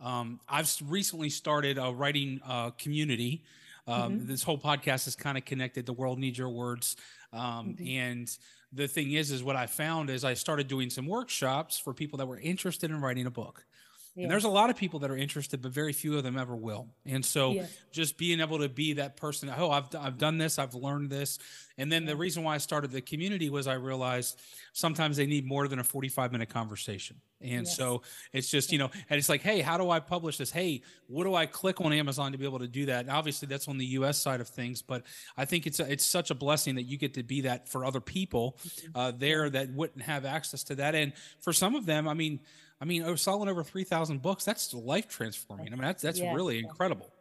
um, 0.00 0.40
I've 0.48 0.72
recently 0.86 1.30
started 1.30 1.78
a 1.78 1.92
writing 1.92 2.40
uh, 2.44 2.70
community 2.70 3.44
um, 3.86 4.12
mm-hmm. 4.12 4.26
This 4.26 4.42
whole 4.42 4.58
podcast 4.58 5.08
is 5.08 5.16
kind 5.16 5.36
of 5.36 5.44
connected. 5.44 5.86
The 5.86 5.92
world 5.92 6.18
needs 6.18 6.38
your 6.38 6.50
words. 6.50 6.96
Um, 7.32 7.76
mm-hmm. 7.78 7.86
And 7.86 8.38
the 8.72 8.86
thing 8.86 9.12
is, 9.12 9.30
is 9.30 9.42
what 9.42 9.56
I 9.56 9.66
found 9.66 10.10
is 10.10 10.24
I 10.24 10.34
started 10.34 10.68
doing 10.68 10.90
some 10.90 11.06
workshops 11.06 11.78
for 11.78 11.92
people 11.92 12.18
that 12.18 12.26
were 12.26 12.38
interested 12.38 12.90
in 12.90 13.00
writing 13.00 13.26
a 13.26 13.30
book. 13.30 13.64
And 14.14 14.30
there's 14.30 14.44
a 14.44 14.50
lot 14.50 14.68
of 14.68 14.76
people 14.76 15.00
that 15.00 15.10
are 15.10 15.16
interested, 15.16 15.62
but 15.62 15.72
very 15.72 15.94
few 15.94 16.18
of 16.18 16.22
them 16.22 16.36
ever 16.36 16.54
will. 16.54 16.88
And 17.06 17.24
so 17.24 17.64
just 17.92 18.18
being 18.18 18.40
able 18.40 18.58
to 18.58 18.68
be 18.68 18.94
that 18.94 19.16
person, 19.16 19.50
oh, 19.56 19.70
I've, 19.70 19.94
I've 19.98 20.18
done 20.18 20.36
this, 20.36 20.58
I've 20.58 20.74
learned 20.74 21.08
this. 21.08 21.38
And 21.78 21.90
then 21.90 22.04
the 22.04 22.14
reason 22.14 22.42
why 22.42 22.54
I 22.54 22.58
started 22.58 22.90
the 22.90 23.00
community 23.00 23.48
was 23.48 23.66
I 23.66 23.74
realized 23.74 24.38
sometimes 24.74 25.16
they 25.16 25.24
need 25.24 25.46
more 25.46 25.66
than 25.66 25.78
a 25.78 25.84
45 25.84 26.30
minute 26.30 26.50
conversation. 26.50 27.16
And 27.40 27.66
yes. 27.66 27.74
so 27.74 28.02
it's 28.34 28.50
just, 28.50 28.70
you 28.70 28.78
know, 28.78 28.90
and 29.08 29.18
it's 29.18 29.30
like, 29.30 29.40
hey, 29.40 29.62
how 29.62 29.78
do 29.78 29.90
I 29.90 29.98
publish 29.98 30.36
this? 30.36 30.50
Hey, 30.50 30.82
what 31.06 31.24
do 31.24 31.34
I 31.34 31.46
click 31.46 31.80
on 31.80 31.92
Amazon 31.92 32.32
to 32.32 32.38
be 32.38 32.44
able 32.44 32.60
to 32.60 32.68
do 32.68 32.86
that? 32.86 33.00
And 33.00 33.10
obviously 33.10 33.48
that's 33.48 33.66
on 33.66 33.78
the 33.78 33.86
US 33.86 34.18
side 34.18 34.42
of 34.42 34.48
things, 34.48 34.82
but 34.82 35.04
I 35.38 35.46
think 35.46 35.66
it's 35.66 35.80
a, 35.80 35.90
it's 35.90 36.04
such 36.04 36.30
a 36.30 36.34
blessing 36.34 36.74
that 36.74 36.84
you 36.84 36.98
get 36.98 37.14
to 37.14 37.22
be 37.22 37.40
that 37.42 37.68
for 37.68 37.84
other 37.84 38.00
people 38.00 38.58
mm-hmm. 38.62 38.90
uh, 38.94 39.12
there 39.12 39.48
that 39.48 39.72
wouldn't 39.72 40.02
have 40.02 40.26
access 40.26 40.64
to 40.64 40.74
that. 40.76 40.94
And 40.94 41.14
for 41.40 41.54
some 41.54 41.74
of 41.74 41.86
them, 41.86 42.06
I 42.06 42.14
mean, 42.14 42.40
I 42.82 42.84
mean, 42.84 43.04
oh, 43.04 43.14
selling 43.14 43.48
over 43.48 43.62
3,000 43.62 44.20
books, 44.20 44.44
that's 44.44 44.74
life 44.74 45.06
transforming. 45.06 45.68
I 45.68 45.70
mean, 45.70 45.82
that's, 45.82 46.02
that's 46.02 46.18
yeah. 46.18 46.34
really 46.34 46.58
incredible. 46.58 47.12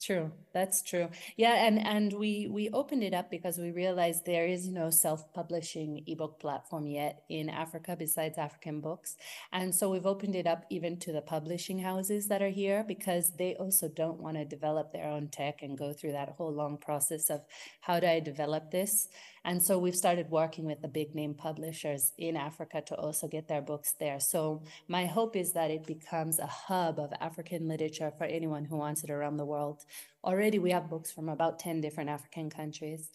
True. 0.00 0.30
That's 0.54 0.82
true. 0.82 1.08
Yeah, 1.36 1.66
and 1.66 1.84
and 1.84 2.12
we 2.12 2.46
we 2.46 2.70
opened 2.70 3.02
it 3.02 3.12
up 3.12 3.32
because 3.32 3.58
we 3.58 3.72
realized 3.72 4.24
there 4.24 4.46
is 4.46 4.68
no 4.68 4.90
self-publishing 4.90 6.04
ebook 6.06 6.38
platform 6.38 6.86
yet 6.86 7.24
in 7.28 7.48
Africa 7.48 7.96
besides 7.98 8.38
African 8.38 8.80
Books. 8.80 9.16
And 9.52 9.74
so 9.74 9.90
we've 9.90 10.06
opened 10.06 10.36
it 10.36 10.46
up 10.46 10.66
even 10.70 10.98
to 11.00 11.12
the 11.12 11.20
publishing 11.20 11.80
houses 11.80 12.28
that 12.28 12.42
are 12.42 12.48
here 12.48 12.84
because 12.86 13.32
they 13.36 13.56
also 13.56 13.88
don't 13.88 14.20
want 14.20 14.36
to 14.36 14.44
develop 14.44 14.92
their 14.92 15.08
own 15.08 15.28
tech 15.28 15.62
and 15.62 15.76
go 15.76 15.92
through 15.92 16.12
that 16.12 16.30
whole 16.36 16.52
long 16.52 16.78
process 16.78 17.28
of 17.28 17.44
how 17.80 17.98
do 17.98 18.06
I 18.06 18.20
develop 18.20 18.70
this? 18.70 19.08
And 19.48 19.62
so 19.62 19.78
we've 19.78 19.96
started 19.96 20.30
working 20.30 20.66
with 20.66 20.82
the 20.82 20.88
big 20.88 21.14
name 21.14 21.32
publishers 21.32 22.12
in 22.18 22.36
Africa 22.36 22.82
to 22.82 22.94
also 22.96 23.26
get 23.26 23.48
their 23.48 23.62
books 23.62 23.94
there. 23.98 24.20
So 24.20 24.62
my 24.88 25.06
hope 25.06 25.36
is 25.36 25.52
that 25.54 25.70
it 25.70 25.86
becomes 25.86 26.38
a 26.38 26.46
hub 26.46 26.98
of 26.98 27.14
African 27.18 27.66
literature 27.66 28.12
for 28.18 28.24
anyone 28.24 28.66
who 28.66 28.76
wants 28.76 29.04
it 29.04 29.10
around 29.10 29.38
the 29.38 29.46
world. 29.46 29.86
Already 30.22 30.58
we 30.58 30.70
have 30.72 30.90
books 30.90 31.10
from 31.10 31.30
about 31.30 31.58
10 31.58 31.80
different 31.80 32.10
African 32.10 32.50
countries. 32.50 33.08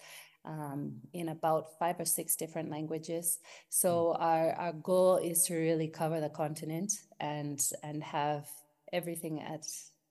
Um, 0.46 0.96
in 1.14 1.30
about 1.30 1.80
five 1.80 1.98
or 2.02 2.06
six 2.06 2.36
different 2.36 2.70
languages. 2.70 3.40
So 3.70 4.14
our, 4.20 4.52
our 4.54 4.74
goal 4.74 5.16
is 5.16 5.46
to 5.46 5.56
really 5.56 5.88
cover 5.88 6.20
the 6.20 6.28
continent 6.28 6.92
and 7.22 7.62
and 7.82 8.04
have 8.04 8.50
everything 8.92 9.42
at 9.42 9.66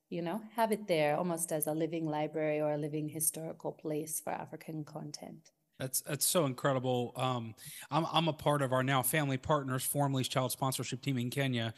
you 0.09 0.23
know 0.23 0.41
have 0.57 0.73
it 0.73 0.89
there 0.89 1.19
almost 1.19 1.53
as 1.53 1.67
a 1.67 1.75
living 1.75 2.07
library 2.07 2.63
or 2.63 2.73
a 2.73 2.79
living 2.79 3.11
historical 3.11 3.73
place 3.73 4.21
for 4.21 4.31
African 4.33 4.85
content. 4.85 5.51
That's 5.83 6.01
that's 6.03 6.25
so 6.25 6.47
incredible. 6.47 7.13
Um, 7.17 7.57
I'm 7.91 8.07
I'm 8.13 8.29
a 8.29 8.33
part 8.33 8.63
of 8.63 8.73
our 8.73 8.85
now 8.85 9.03
family 9.03 9.37
partners, 9.37 9.83
formerly 9.83 10.23
child 10.23 10.53
sponsorship 10.53 11.03
team 11.03 11.19
in 11.19 11.29
Kenya, 11.29 11.75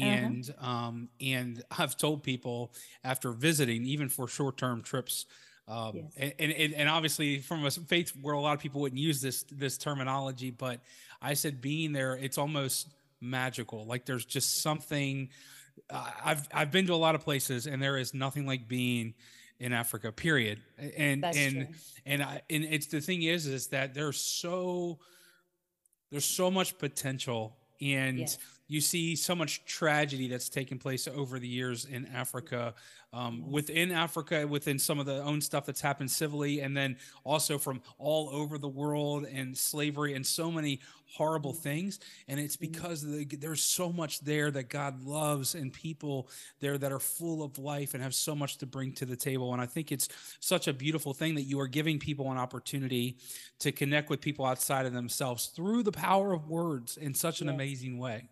uh-huh. 0.00 0.04
and 0.06 0.54
uh-huh. 0.60 0.70
um, 0.70 1.08
and 1.20 1.64
I've 1.78 1.96
told 1.96 2.22
people 2.22 2.72
after 3.02 3.32
visiting, 3.32 3.84
even 3.84 4.08
for 4.08 4.28
short 4.28 4.58
term 4.58 4.80
trips, 4.82 5.26
um, 5.66 5.96
yes. 6.16 6.32
and, 6.38 6.52
and 6.52 6.72
and 6.72 6.88
obviously 6.88 7.40
from 7.40 7.66
a 7.66 7.70
faith 7.72 8.12
where 8.22 8.34
a 8.34 8.40
lot 8.40 8.54
of 8.54 8.60
people 8.60 8.80
wouldn't 8.80 9.00
use 9.00 9.20
this 9.20 9.42
this 9.50 9.76
terminology, 9.76 10.52
but 10.52 10.78
I 11.20 11.34
said 11.34 11.60
being 11.60 11.92
there, 11.92 12.14
it's 12.14 12.38
almost 12.38 12.94
magical. 13.20 13.86
Like 13.86 14.06
there's 14.06 14.24
just 14.24 14.62
something. 14.62 15.30
Uh, 15.90 16.08
I've 16.24 16.48
I've 16.54 16.70
been 16.70 16.86
to 16.86 16.94
a 16.94 16.94
lot 16.94 17.16
of 17.16 17.22
places, 17.22 17.66
and 17.66 17.82
there 17.82 17.96
is 17.96 18.14
nothing 18.14 18.46
like 18.46 18.68
being 18.68 19.14
in 19.60 19.72
Africa, 19.72 20.12
period. 20.12 20.60
And 20.96 21.22
That's 21.22 21.36
and 21.36 21.54
true. 21.54 21.66
and 22.06 22.22
I 22.22 22.42
and 22.48 22.64
it's 22.64 22.86
the 22.86 23.00
thing 23.00 23.22
is 23.22 23.46
is 23.46 23.68
that 23.68 23.94
there's 23.94 24.20
so 24.20 24.98
there's 26.10 26.24
so 26.24 26.50
much 26.50 26.78
potential 26.78 27.56
and 27.80 28.18
yes 28.18 28.38
you 28.68 28.82
see 28.82 29.16
so 29.16 29.34
much 29.34 29.64
tragedy 29.64 30.28
that's 30.28 30.50
taken 30.50 30.78
place 30.78 31.08
over 31.08 31.38
the 31.38 31.48
years 31.48 31.86
in 31.86 32.06
Africa, 32.14 32.74
um, 33.14 33.50
within 33.50 33.90
Africa, 33.90 34.46
within 34.46 34.78
some 34.78 34.98
of 34.98 35.06
the 35.06 35.22
own 35.22 35.40
stuff 35.40 35.64
that's 35.64 35.80
happened 35.80 36.10
civilly, 36.10 36.60
and 36.60 36.76
then 36.76 36.96
also 37.24 37.56
from 37.56 37.80
all 37.96 38.28
over 38.28 38.58
the 38.58 38.68
world 38.68 39.24
and 39.24 39.56
slavery 39.56 40.14
and 40.14 40.26
so 40.26 40.50
many 40.50 40.80
horrible 41.06 41.54
things. 41.54 41.98
And 42.28 42.38
it's 42.38 42.56
mm-hmm. 42.56 42.70
because 42.70 43.02
the, 43.02 43.24
there's 43.24 43.62
so 43.62 43.90
much 43.90 44.20
there 44.20 44.50
that 44.50 44.68
God 44.68 45.02
loves 45.02 45.54
and 45.54 45.72
people 45.72 46.28
there 46.60 46.76
that 46.76 46.92
are 46.92 47.00
full 47.00 47.42
of 47.42 47.56
life 47.58 47.94
and 47.94 48.02
have 48.02 48.14
so 48.14 48.34
much 48.34 48.58
to 48.58 48.66
bring 48.66 48.92
to 48.92 49.06
the 49.06 49.16
table. 49.16 49.54
And 49.54 49.62
I 49.62 49.66
think 49.66 49.90
it's 49.90 50.10
such 50.40 50.68
a 50.68 50.74
beautiful 50.74 51.14
thing 51.14 51.34
that 51.36 51.42
you 51.42 51.58
are 51.60 51.68
giving 51.68 51.98
people 51.98 52.30
an 52.30 52.36
opportunity 52.36 53.16
to 53.60 53.72
connect 53.72 54.10
with 54.10 54.20
people 54.20 54.44
outside 54.44 54.84
of 54.84 54.92
themselves 54.92 55.46
through 55.46 55.84
the 55.84 55.92
power 55.92 56.34
of 56.34 56.50
words 56.50 56.98
in 56.98 57.14
such 57.14 57.40
an 57.40 57.48
amazing 57.48 57.98
way. 57.98 58.28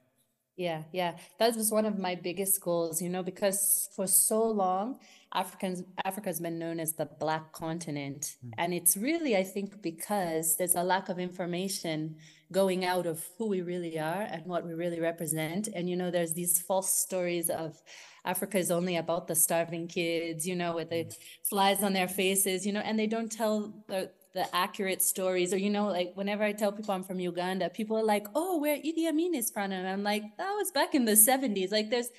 Yeah, 0.57 0.85
yeah. 0.93 1.17
That 1.39 1.55
was 1.55 1.71
one 1.71 1.85
of 1.85 1.99
my 1.99 2.15
biggest 2.15 2.61
goals, 2.63 3.03
you 3.03 3.11
know, 3.11 3.23
because 3.23 3.91
for 3.95 4.07
so 4.07 4.43
long, 4.43 4.99
Africans 5.35 5.83
Africa's 6.05 6.41
been 6.41 6.59
known 6.59 6.81
as 6.81 6.95
the 6.95 7.05
black 7.05 7.53
continent. 7.53 8.37
Mm. 8.45 8.51
And 8.57 8.75
it's 8.75 8.97
really, 8.97 9.37
I 9.37 9.43
think, 9.43 9.83
because 9.83 10.57
there's 10.57 10.75
a 10.75 10.83
lack 10.83 11.11
of 11.11 11.19
information 11.19 12.17
going 12.51 12.85
out 12.85 13.07
of 13.07 13.27
who 13.37 13.49
we 13.49 13.61
really 13.61 13.99
are 13.99 14.23
and 14.23 14.47
what 14.47 14.65
we 14.65 14.73
really 14.73 15.01
represent. 15.01 15.69
And 15.75 15.91
you 15.91 15.97
know, 15.97 16.11
there's 16.11 16.33
these 16.33 16.63
false 16.63 16.91
stories 16.91 17.51
of 17.51 17.83
Africa 18.25 18.59
is 18.59 18.71
only 18.71 18.97
about 18.97 19.29
the 19.29 19.35
starving 19.35 19.89
kids, 19.89 20.47
you 20.47 20.57
know, 20.57 20.75
with 20.75 20.89
the 20.89 21.05
mm. 21.05 21.17
flies 21.51 21.83
on 21.83 21.93
their 21.93 22.09
faces, 22.09 22.65
you 22.65 22.73
know, 22.73 22.81
and 22.81 22.99
they 22.99 23.07
don't 23.07 23.31
tell 23.31 23.85
the 23.89 24.11
the 24.37 24.55
accurate 24.55 25.03
stories 25.03 25.53
or 25.55 25.57
you 25.57 25.71
know 25.71 25.87
like 25.87 26.13
whenever 26.15 26.45
i 26.45 26.53
tell 26.53 26.71
people 26.71 26.93
i'm 26.93 27.03
from 27.03 27.19
uganda 27.19 27.71
people 27.71 27.97
are 27.97 28.05
like 28.05 28.27
oh 28.35 28.59
where 28.59 28.77
idi 28.77 29.09
amin 29.09 29.35
is 29.35 29.51
from 29.51 29.73
and 29.73 29.89
i'm 29.89 30.03
like 30.03 30.23
that 30.37 30.53
was 30.53 30.71
back 30.71 30.95
in 30.95 31.07
the 31.07 31.13
70s 31.13 31.73
like 31.73 31.89
there's 31.89 32.11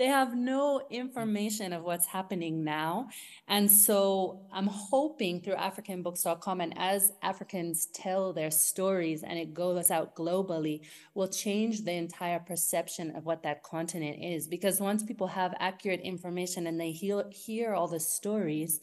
they 0.00 0.06
have 0.06 0.34
no 0.34 0.80
information 0.88 1.74
of 1.74 1.82
what's 1.82 2.06
happening 2.06 2.64
now. 2.64 3.10
And 3.46 3.70
so 3.70 4.46
i'm 4.50 4.66
hoping 4.66 5.42
through 5.42 5.56
africanbooks.com 5.56 6.62
and 6.62 6.72
as 6.78 7.12
africans 7.22 7.86
tell 7.92 8.32
their 8.32 8.50
stories 8.50 9.22
and 9.22 9.38
it 9.38 9.52
goes 9.52 9.90
out 9.90 10.16
globally 10.16 10.80
will 11.12 11.28
change 11.28 11.84
the 11.84 11.92
entire 11.92 12.38
perception 12.38 13.14
of 13.14 13.26
what 13.26 13.42
that 13.42 13.62
continent 13.62 14.16
is. 14.22 14.46
Because 14.46 14.80
once 14.80 15.02
people 15.02 15.26
have 15.26 15.52
accurate 15.58 16.00
information 16.00 16.66
and 16.66 16.80
they 16.80 16.92
hear, 16.92 17.24
hear 17.30 17.74
all 17.74 17.86
the 17.86 18.00
stories 18.00 18.80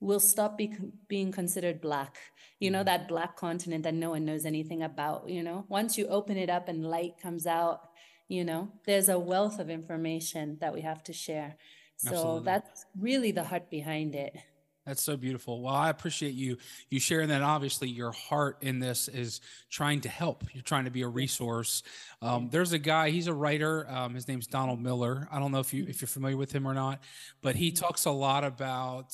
will 0.00 0.20
stop 0.20 0.56
be, 0.56 0.76
being 1.08 1.32
considered 1.32 1.80
black 1.80 2.18
you 2.58 2.70
know 2.70 2.78
mm-hmm. 2.78 2.86
that 2.86 3.08
black 3.08 3.36
continent 3.36 3.84
that 3.84 3.94
no 3.94 4.10
one 4.10 4.24
knows 4.24 4.44
anything 4.44 4.82
about 4.82 5.28
you 5.28 5.42
know 5.42 5.64
once 5.68 5.98
you 5.98 6.06
open 6.08 6.36
it 6.36 6.50
up 6.50 6.68
and 6.68 6.84
light 6.84 7.14
comes 7.20 7.46
out 7.46 7.80
you 8.28 8.44
know 8.44 8.68
there's 8.86 9.08
a 9.08 9.18
wealth 9.18 9.58
of 9.58 9.70
information 9.70 10.56
that 10.60 10.72
we 10.72 10.80
have 10.80 11.02
to 11.02 11.12
share 11.12 11.56
so 11.96 12.10
Absolutely. 12.10 12.44
that's 12.44 12.86
really 12.98 13.32
the 13.32 13.44
heart 13.44 13.70
behind 13.70 14.14
it 14.14 14.36
that's 14.88 15.02
so 15.02 15.18
beautiful. 15.18 15.60
Well, 15.60 15.74
I 15.74 15.90
appreciate 15.90 16.32
you 16.32 16.56
you 16.88 16.98
sharing 16.98 17.28
that. 17.28 17.42
Obviously, 17.42 17.90
your 17.90 18.10
heart 18.10 18.56
in 18.62 18.78
this 18.78 19.08
is 19.08 19.42
trying 19.68 20.00
to 20.00 20.08
help. 20.08 20.44
You're 20.54 20.62
trying 20.62 20.86
to 20.86 20.90
be 20.90 21.02
a 21.02 21.08
resource. 21.08 21.82
Um, 22.22 22.48
there's 22.48 22.72
a 22.72 22.78
guy. 22.78 23.10
He's 23.10 23.26
a 23.26 23.34
writer. 23.34 23.86
Um, 23.86 24.14
his 24.14 24.26
name's 24.28 24.46
Donald 24.46 24.80
Miller. 24.80 25.28
I 25.30 25.40
don't 25.40 25.52
know 25.52 25.58
if 25.58 25.74
you 25.74 25.84
if 25.86 26.00
you're 26.00 26.08
familiar 26.08 26.38
with 26.38 26.52
him 26.52 26.66
or 26.66 26.72
not, 26.72 27.02
but 27.42 27.54
he 27.54 27.70
mm-hmm. 27.70 27.84
talks 27.84 28.06
a 28.06 28.10
lot 28.10 28.44
about 28.44 29.12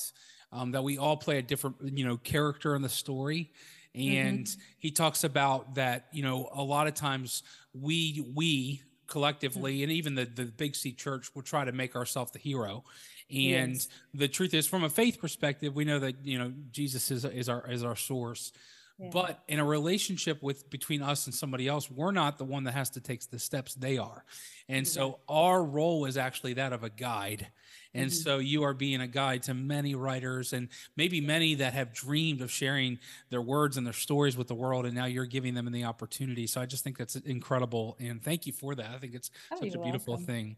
um, 0.55 0.71
that 0.71 0.83
we 0.83 0.97
all 0.97 1.17
play 1.17 1.37
a 1.37 1.41
different, 1.41 1.75
you 1.83 2.05
know, 2.05 2.17
character 2.17 2.75
in 2.75 2.81
the 2.81 2.89
story. 2.89 3.51
And 3.93 4.45
mm-hmm. 4.45 4.61
he 4.77 4.91
talks 4.91 5.23
about 5.23 5.75
that, 5.75 6.07
you 6.11 6.23
know, 6.23 6.49
a 6.53 6.63
lot 6.63 6.87
of 6.87 6.95
times 6.95 7.43
we, 7.73 8.25
we 8.35 8.81
collectively, 9.07 9.75
mm-hmm. 9.75 9.83
and 9.83 9.91
even 9.91 10.15
the, 10.15 10.25
the 10.25 10.45
Big 10.45 10.75
C 10.75 10.91
church 10.91 11.33
will 11.33 11.43
try 11.43 11.65
to 11.65 11.71
make 11.71 11.95
ourselves 11.95 12.31
the 12.31 12.39
hero. 12.39 12.83
And 13.29 13.73
yes. 13.73 13.87
the 14.13 14.27
truth 14.27 14.53
is, 14.53 14.67
from 14.67 14.83
a 14.83 14.89
faith 14.89 15.19
perspective, 15.19 15.75
we 15.75 15.85
know 15.85 15.99
that, 15.99 16.25
you 16.25 16.37
know, 16.37 16.53
Jesus 16.71 17.09
is, 17.11 17.25
is 17.25 17.49
our, 17.49 17.69
is 17.71 17.83
our 17.83 17.95
source. 17.95 18.51
Yeah. 18.99 19.09
But 19.11 19.43
in 19.47 19.59
a 19.59 19.65
relationship 19.65 20.41
with 20.41 20.69
between 20.69 21.01
us 21.01 21.25
and 21.25 21.33
somebody 21.33 21.67
else, 21.67 21.89
we're 21.89 22.11
not 22.11 22.37
the 22.37 22.45
one 22.45 22.65
that 22.65 22.73
has 22.73 22.91
to 22.91 23.01
take 23.01 23.29
the 23.29 23.39
steps 23.39 23.75
they 23.75 23.97
are. 23.97 24.23
And 24.69 24.87
so 24.87 25.19
our 25.27 25.63
role 25.63 26.05
is 26.05 26.17
actually 26.17 26.53
that 26.53 26.71
of 26.71 26.83
a 26.83 26.89
guide. 26.89 27.47
And 27.95 28.11
mm-hmm. 28.11 28.21
so 28.21 28.37
you 28.37 28.63
are 28.63 28.73
being 28.73 29.01
a 29.01 29.07
guide 29.07 29.43
to 29.43 29.53
many 29.53 29.95
writers 29.95 30.53
and 30.53 30.67
maybe 30.95 31.21
many 31.21 31.55
that 31.55 31.73
have 31.73 31.93
dreamed 31.93 32.41
of 32.41 32.51
sharing 32.51 32.99
their 33.29 33.41
words 33.41 33.77
and 33.77 33.85
their 33.85 33.93
stories 33.93 34.37
with 34.37 34.47
the 34.47 34.55
world. 34.55 34.85
And 34.85 34.93
now 34.93 35.05
you're 35.05 35.25
giving 35.25 35.53
them 35.53 35.71
the 35.71 35.85
opportunity. 35.85 36.45
So 36.45 36.61
I 36.61 36.65
just 36.65 36.83
think 36.83 36.97
that's 36.97 37.15
incredible. 37.15 37.97
And 37.99 38.21
thank 38.21 38.45
you 38.45 38.53
for 38.53 38.75
that. 38.75 38.91
I 38.93 38.97
think 38.97 39.15
it's 39.15 39.31
oh, 39.51 39.59
such 39.59 39.73
a 39.73 39.79
beautiful 39.79 40.15
welcome. 40.15 40.25
thing. 40.25 40.55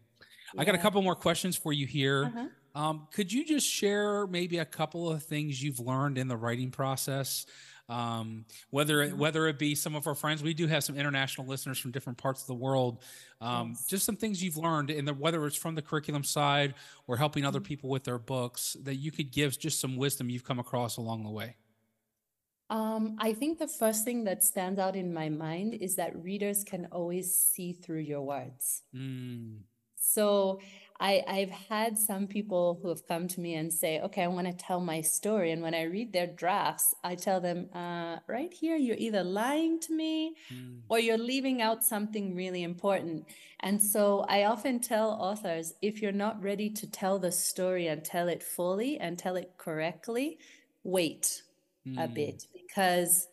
Yeah. 0.54 0.62
I 0.62 0.64
got 0.64 0.74
a 0.74 0.78
couple 0.78 1.00
more 1.02 1.14
questions 1.14 1.56
for 1.56 1.72
you 1.72 1.86
here. 1.86 2.24
Uh-huh. 2.24 2.48
Um, 2.74 3.08
could 3.12 3.32
you 3.32 3.44
just 3.44 3.66
share 3.66 4.26
maybe 4.26 4.58
a 4.58 4.64
couple 4.64 5.10
of 5.10 5.22
things 5.22 5.62
you've 5.62 5.80
learned 5.80 6.18
in 6.18 6.28
the 6.28 6.36
writing 6.36 6.70
process? 6.70 7.46
Um, 7.88 8.44
whether 8.70 9.02
it, 9.02 9.16
whether 9.16 9.46
it 9.48 9.58
be 9.58 9.74
some 9.74 9.96
of 9.96 10.06
our 10.06 10.14
friends, 10.14 10.42
we 10.42 10.54
do 10.54 10.66
have 10.66 10.84
some 10.84 10.96
international 10.96 11.46
listeners 11.46 11.78
from 11.78 11.90
different 11.90 12.18
parts 12.18 12.42
of 12.42 12.46
the 12.46 12.54
world. 12.54 13.02
Um, 13.40 13.70
yes. 13.70 13.86
Just 13.86 14.04
some 14.04 14.16
things 14.16 14.42
you've 14.42 14.56
learned, 14.56 14.90
in 14.90 15.04
the 15.04 15.14
whether 15.14 15.44
it's 15.46 15.56
from 15.56 15.74
the 15.74 15.82
curriculum 15.82 16.24
side 16.24 16.74
or 17.06 17.16
helping 17.16 17.44
other 17.44 17.58
mm-hmm. 17.58 17.66
people 17.66 17.90
with 17.90 18.04
their 18.04 18.18
books, 18.18 18.76
that 18.82 18.96
you 18.96 19.10
could 19.10 19.30
give 19.30 19.58
just 19.58 19.80
some 19.80 19.96
wisdom 19.96 20.28
you've 20.28 20.44
come 20.44 20.58
across 20.58 20.96
along 20.98 21.24
the 21.24 21.30
way. 21.30 21.56
Um, 22.70 23.16
I 23.18 23.32
think 23.32 23.58
the 23.58 23.68
first 23.68 24.04
thing 24.04 24.24
that 24.24 24.44
stands 24.44 24.78
out 24.78 24.94
in 24.94 25.14
my 25.14 25.30
mind 25.30 25.72
is 25.74 25.96
that 25.96 26.14
readers 26.22 26.64
can 26.64 26.86
always 26.92 27.34
see 27.34 27.72
through 27.72 28.00
your 28.00 28.20
words. 28.20 28.82
Mm. 28.94 29.60
So 29.96 30.60
I, 31.00 31.22
I've 31.28 31.50
had 31.50 31.96
some 31.96 32.26
people 32.26 32.80
who 32.82 32.88
have 32.88 33.06
come 33.06 33.28
to 33.28 33.40
me 33.40 33.54
and 33.54 33.72
say, 33.72 34.00
okay, 34.00 34.24
I 34.24 34.26
want 34.26 34.48
to 34.48 34.52
tell 34.52 34.80
my 34.80 35.00
story. 35.00 35.52
And 35.52 35.62
when 35.62 35.74
I 35.74 35.82
read 35.82 36.12
their 36.12 36.26
drafts, 36.26 36.92
I 37.04 37.14
tell 37.14 37.40
them, 37.40 37.68
uh, 37.72 38.16
right 38.26 38.52
here, 38.52 38.76
you're 38.76 38.96
either 38.98 39.22
lying 39.22 39.78
to 39.80 39.94
me 39.94 40.34
mm. 40.52 40.80
or 40.88 40.98
you're 40.98 41.16
leaving 41.16 41.62
out 41.62 41.84
something 41.84 42.34
really 42.34 42.64
important. 42.64 43.26
And 43.60 43.80
so 43.80 44.24
I 44.28 44.44
often 44.44 44.80
tell 44.80 45.10
authors, 45.10 45.74
if 45.82 46.02
you're 46.02 46.10
not 46.10 46.42
ready 46.42 46.68
to 46.70 46.90
tell 46.90 47.20
the 47.20 47.32
story 47.32 47.86
and 47.86 48.04
tell 48.04 48.26
it 48.28 48.42
fully 48.42 48.98
and 48.98 49.16
tell 49.16 49.36
it 49.36 49.52
correctly, 49.56 50.38
wait 50.82 51.42
mm. 51.86 52.02
a 52.02 52.08
bit 52.08 52.46
because 52.52 53.28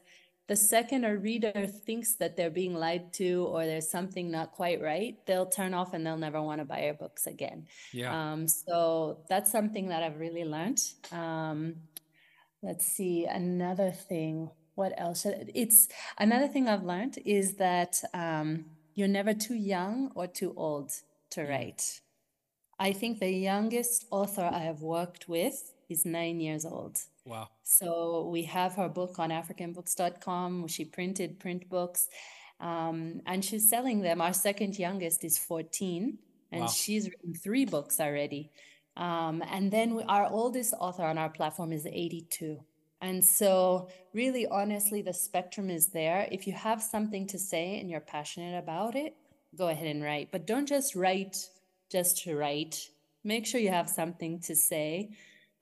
the 0.47 0.55
second 0.55 1.05
a 1.05 1.17
reader 1.17 1.67
thinks 1.67 2.15
that 2.15 2.35
they're 2.37 2.51
being 2.51 2.75
lied 2.75 3.11
to 3.13 3.47
or 3.49 3.65
there's 3.65 3.89
something 3.89 4.29
not 4.29 4.51
quite 4.51 4.81
right, 4.81 5.17
they'll 5.25 5.47
turn 5.47 5.73
off 5.73 5.93
and 5.93 6.05
they'll 6.05 6.17
never 6.17 6.41
want 6.41 6.61
to 6.61 6.65
buy 6.65 6.83
your 6.83 6.93
books 6.93 7.25
again. 7.25 7.65
Yeah. 7.91 8.33
Um, 8.33 8.47
so 8.47 9.19
that's 9.27 9.51
something 9.51 9.89
that 9.89 10.03
I've 10.03 10.19
really 10.19 10.45
learned. 10.45 10.81
Um, 11.11 11.75
let's 12.61 12.85
see 12.85 13.25
another 13.25 13.91
thing. 13.91 14.51
What 14.75 14.93
else? 14.97 15.25
It's 15.25 15.87
another 16.19 16.47
thing 16.47 16.67
I've 16.67 16.83
learned 16.83 17.17
is 17.25 17.55
that 17.55 18.03
um, 18.13 18.65
you're 18.93 19.07
never 19.07 19.33
too 19.33 19.55
young 19.55 20.11
or 20.15 20.27
too 20.27 20.53
old 20.55 20.91
to 21.31 21.41
mm. 21.41 21.49
write. 21.49 22.01
I 22.77 22.91
think 22.91 23.19
the 23.19 23.31
youngest 23.31 24.05
author 24.11 24.49
I 24.51 24.59
have 24.59 24.81
worked 24.81 25.29
with 25.29 25.73
is 25.89 26.05
nine 26.05 26.39
years 26.39 26.65
old. 26.65 26.99
Wow. 27.25 27.49
So 27.63 28.29
we 28.31 28.43
have 28.43 28.75
her 28.75 28.87
book 28.87 29.17
on 29.17 29.31
africanbooks.com. 29.31 30.67
She 30.67 30.85
printed 30.85 31.39
print 31.39 31.67
books 31.69 32.07
um, 32.59 33.21
and 33.25 33.43
she's 33.43 33.67
selling 33.69 34.01
them. 34.01 34.21
Our 34.21 34.33
second 34.33 34.77
youngest 34.77 35.23
is 35.23 35.37
14 35.37 36.17
and 36.51 36.61
wow. 36.61 36.67
she's 36.67 37.09
written 37.09 37.33
three 37.33 37.65
books 37.65 37.99
already. 37.99 38.51
Um, 38.95 39.43
and 39.49 39.71
then 39.71 39.95
we, 39.95 40.03
our 40.03 40.27
oldest 40.31 40.73
author 40.79 41.03
on 41.03 41.17
our 41.17 41.29
platform 41.29 41.73
is 41.73 41.85
82. 41.85 42.59
And 43.01 43.23
so, 43.23 43.89
really, 44.13 44.47
honestly, 44.47 45.01
the 45.01 45.13
spectrum 45.13 45.69
is 45.69 45.87
there. 45.87 46.27
If 46.31 46.47
you 46.47 46.53
have 46.53 46.81
something 46.81 47.27
to 47.27 47.37
say 47.37 47.79
and 47.79 47.89
you're 47.89 47.99
passionate 47.99 48.57
about 48.57 48.95
it, 48.95 49.15
go 49.57 49.67
ahead 49.67 49.87
and 49.87 50.01
write. 50.01 50.29
But 50.31 50.47
don't 50.47 50.65
just 50.65 50.95
write 50.95 51.49
just 51.91 52.23
to 52.23 52.37
write. 52.37 52.89
Make 53.23 53.45
sure 53.45 53.59
you 53.59 53.69
have 53.69 53.89
something 53.89 54.39
to 54.41 54.55
say 54.55 55.09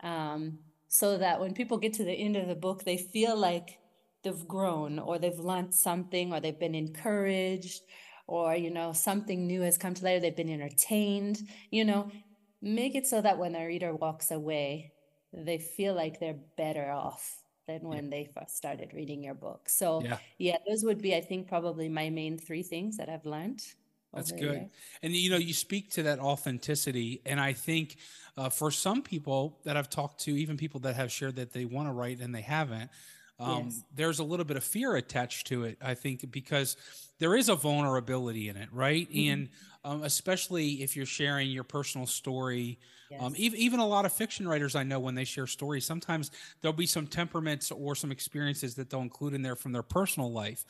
um, 0.02 0.60
so 0.94 1.18
that 1.18 1.40
when 1.40 1.56
people 1.56 1.80
get 1.80 1.92
to 1.92 2.04
the 2.04 2.14
end 2.14 2.36
of 2.36 2.48
the 2.48 2.54
book, 2.54 2.84
they 2.84 2.98
feel 2.98 3.36
like 3.36 3.80
they've 4.22 4.48
grown 4.48 5.00
or 5.00 5.18
they've 5.18 5.40
learned 5.40 5.74
something 5.74 6.32
or 6.32 6.40
they've 6.40 6.60
been 6.60 6.76
encouraged 6.76 7.82
or, 8.28 8.56
you 8.56 8.70
know, 8.70 8.94
something 8.94 9.48
new 9.48 9.62
has 9.62 9.76
come 9.76 9.96
to 9.96 10.04
light 10.06 10.18
or 10.18 10.20
they've 10.20 10.36
been 10.36 10.52
entertained, 10.52 11.40
you 11.72 11.84
know, 11.84 12.12
make 12.62 12.94
it 12.94 13.08
so 13.08 13.20
that 13.20 13.40
when 13.40 13.54
the 13.54 13.66
reader 13.66 13.96
walks 13.96 14.30
away, 14.30 14.92
they 15.34 15.58
feel 15.58 15.96
like 15.96 16.20
they're 16.20 16.38
better 16.58 16.92
off 16.92 17.40
than 17.68 17.82
when 17.82 18.12
they 18.12 18.30
first 18.32 18.56
started 18.56 18.94
reading 18.94 19.24
your 19.24 19.34
book. 19.34 19.70
So, 19.70 20.04
yeah. 20.04 20.18
yeah, 20.38 20.58
those 20.70 20.84
would 20.84 21.02
be, 21.02 21.16
I 21.16 21.22
think, 21.22 21.48
probably 21.48 21.90
my 21.90 22.12
main 22.12 22.38
three 22.38 22.62
things 22.62 22.98
that 22.98 23.10
I've 23.10 23.26
learned. 23.26 23.64
That's 24.14 24.32
good. 24.32 24.70
And 25.02 25.14
you 25.14 25.30
know, 25.30 25.38
you 25.38 25.54
speak 25.54 25.92
to 25.92 26.04
that 26.04 26.20
authenticity. 26.20 27.22
And 27.26 27.40
I 27.40 27.54
think 27.54 27.98
uh, 28.38 28.50
for 28.50 28.72
some 28.72 29.02
people 29.02 29.60
that 29.64 29.76
I've 29.76 29.90
talked 29.90 30.22
to, 30.22 30.32
even 30.32 30.58
people 30.58 30.82
that 30.82 30.96
have 30.96 31.12
shared 31.12 31.38
that 31.38 31.52
they 31.52 31.66
want 31.66 31.88
to 31.88 31.94
write 31.94 32.20
and 32.20 32.34
they 32.34 32.42
haven't, 32.42 32.90
um, 33.40 33.66
yes. 33.66 33.84
there's 33.96 34.20
a 34.20 34.24
little 34.24 34.46
bit 34.46 34.58
of 34.58 34.64
fear 34.64 34.96
attached 34.96 35.48
to 35.48 35.64
it, 35.64 35.78
I 35.82 35.96
think, 35.96 36.30
because 36.32 36.78
there 37.20 37.36
is 37.36 37.50
a 37.50 37.56
vulnerability 37.56 38.50
in 38.50 38.58
it, 38.58 38.70
right? 38.72 39.10
Mm-hmm. 39.10 39.32
And 39.32 39.50
um, 39.86 40.04
especially 40.04 40.84
if 40.84 40.96
you're 40.96 41.06
sharing 41.06 41.50
your 41.50 41.64
personal 41.64 42.08
story. 42.08 42.78
Um, 43.12 43.18
yes. 43.18 43.22
Um, 43.22 43.34
even, 43.38 43.60
even 43.60 43.80
a 43.80 43.88
lot 43.88 44.06
of 44.06 44.14
fiction 44.14 44.48
writers 44.48 44.76
I 44.76 44.84
know 44.84 45.00
when 45.00 45.16
they 45.16 45.26
share 45.26 45.48
stories, 45.48 45.86
sometimes 45.86 46.32
there'll 46.62 46.74
be 46.74 46.86
some 46.86 47.08
temperaments 47.08 47.72
or 47.72 47.96
some 47.96 48.12
experiences 48.12 48.76
that 48.76 48.90
they'll 48.90 49.02
include 49.02 49.34
in 49.34 49.42
there 49.42 49.56
from 49.56 49.72
their 49.72 49.84
personal 49.84 50.32
life. 50.32 50.66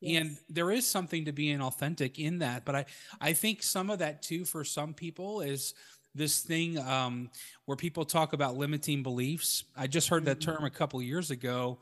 Yes. 0.00 0.22
And 0.22 0.38
there 0.48 0.70
is 0.70 0.86
something 0.86 1.24
to 1.24 1.32
being 1.32 1.60
authentic 1.60 2.18
in 2.18 2.38
that. 2.38 2.64
But 2.64 2.74
I, 2.76 2.84
I 3.20 3.32
think 3.32 3.62
some 3.62 3.90
of 3.90 3.98
that 3.98 4.22
too, 4.22 4.44
for 4.44 4.64
some 4.64 4.94
people, 4.94 5.40
is 5.40 5.74
this 6.14 6.40
thing 6.40 6.78
um, 6.78 7.30
where 7.64 7.76
people 7.76 8.04
talk 8.04 8.32
about 8.32 8.56
limiting 8.56 9.02
beliefs. 9.02 9.64
I 9.76 9.86
just 9.86 10.08
heard 10.08 10.24
that 10.26 10.40
term 10.40 10.64
a 10.64 10.66
mm-hmm. 10.66 10.76
couple 10.76 11.02
years 11.02 11.30
ago. 11.30 11.78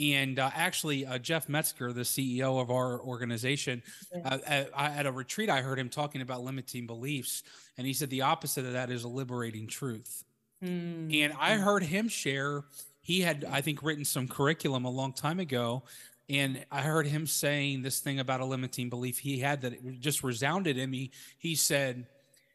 And 0.00 0.38
uh, 0.38 0.50
actually, 0.54 1.04
uh, 1.04 1.18
Jeff 1.18 1.48
Metzger, 1.48 1.92
the 1.92 2.02
CEO 2.02 2.60
of 2.60 2.70
our 2.70 3.00
organization, 3.00 3.82
uh, 4.24 4.38
at, 4.46 4.70
at, 4.76 5.06
a 5.06 5.10
retreat, 5.10 5.50
I 5.50 5.62
heard 5.62 5.80
him 5.80 5.88
talking 5.88 6.20
about 6.20 6.44
limiting 6.44 6.86
beliefs. 6.86 7.42
And 7.76 7.86
he 7.86 7.92
said 7.92 8.08
the 8.08 8.22
opposite 8.22 8.64
of 8.64 8.74
that 8.74 8.90
is 8.90 9.02
a 9.02 9.08
liberating 9.08 9.66
truth. 9.66 10.22
Mm. 10.64 11.12
And 11.24 11.32
I 11.40 11.54
heard 11.54 11.82
him 11.82 12.08
share, 12.08 12.64
he 13.02 13.20
had, 13.20 13.44
I 13.50 13.62
think, 13.62 13.82
written 13.82 14.04
some 14.04 14.28
curriculum 14.28 14.84
a 14.84 14.90
long 14.90 15.12
time 15.12 15.40
ago 15.40 15.82
and 16.30 16.64
I 16.70 16.82
heard 16.82 17.06
him 17.06 17.26
saying 17.26 17.82
this 17.82 18.00
thing 18.00 18.20
about 18.20 18.40
a 18.40 18.44
limiting 18.44 18.88
belief 18.88 19.18
he 19.18 19.38
had 19.38 19.62
that 19.62 19.72
it 19.72 20.00
just 20.00 20.22
resounded 20.22 20.78
in 20.78 20.88
me. 20.88 21.10
He 21.38 21.56
said, 21.56 22.06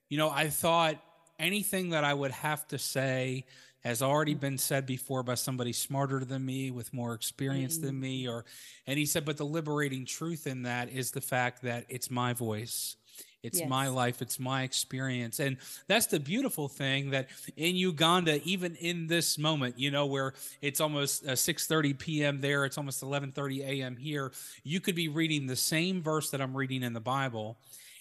You 0.09 0.17
know, 0.17 0.29
I 0.29 0.49
thought 0.49 1.01
anything 1.37 1.89
that 1.89 2.03
I 2.03 2.13
would 2.13 2.31
have 2.31 2.65
to 2.69 2.77
say 2.77 3.45
has 3.85 4.01
already 4.01 4.33
been 4.33 4.57
said 4.57 4.85
before 4.85 5.21
by 5.21 5.35
somebody 5.35 5.73
smarter 5.73 6.25
than 6.25 6.43
me 6.43 6.71
with 6.71 6.91
more 6.93 7.13
experience 7.13 7.77
mm-hmm. 7.77 7.85
than 7.85 7.99
me 7.99 8.27
or 8.27 8.45
and 8.87 8.97
he 8.97 9.05
said 9.05 9.25
but 9.25 9.37
the 9.37 9.45
liberating 9.45 10.05
truth 10.05 10.47
in 10.47 10.63
that 10.63 10.89
is 10.89 11.11
the 11.11 11.21
fact 11.21 11.61
that 11.61 11.85
it's 11.87 12.09
my 12.09 12.33
voice 12.33 12.95
it's 13.45 13.59
yes. 13.59 13.69
my 13.69 13.87
life, 13.87 14.21
it's 14.21 14.39
my 14.39 14.63
experience. 14.63 15.39
And 15.39 15.57
that's 15.87 16.07
the 16.07 16.19
beautiful 16.19 16.67
thing 16.67 17.11
that 17.11 17.27
in 17.55 17.75
Uganda, 17.75 18.41
even 18.43 18.75
in 18.75 19.07
this 19.07 19.37
moment, 19.37 19.79
you 19.79 19.91
know, 19.91 20.05
where 20.05 20.33
it's 20.61 20.81
almost 20.81 21.25
uh, 21.25 21.31
6:30 21.31 21.97
p.m. 21.97 22.41
there, 22.41 22.65
it's 22.65 22.77
almost 22.77 23.03
11:30 23.03 23.59
a.m. 23.61 23.95
here, 23.95 24.31
you 24.63 24.79
could 24.79 24.95
be 24.95 25.07
reading 25.07 25.47
the 25.47 25.55
same 25.55 26.01
verse 26.01 26.29
that 26.31 26.41
I'm 26.41 26.55
reading 26.55 26.83
in 26.83 26.93
the 26.93 26.99
Bible 26.99 27.57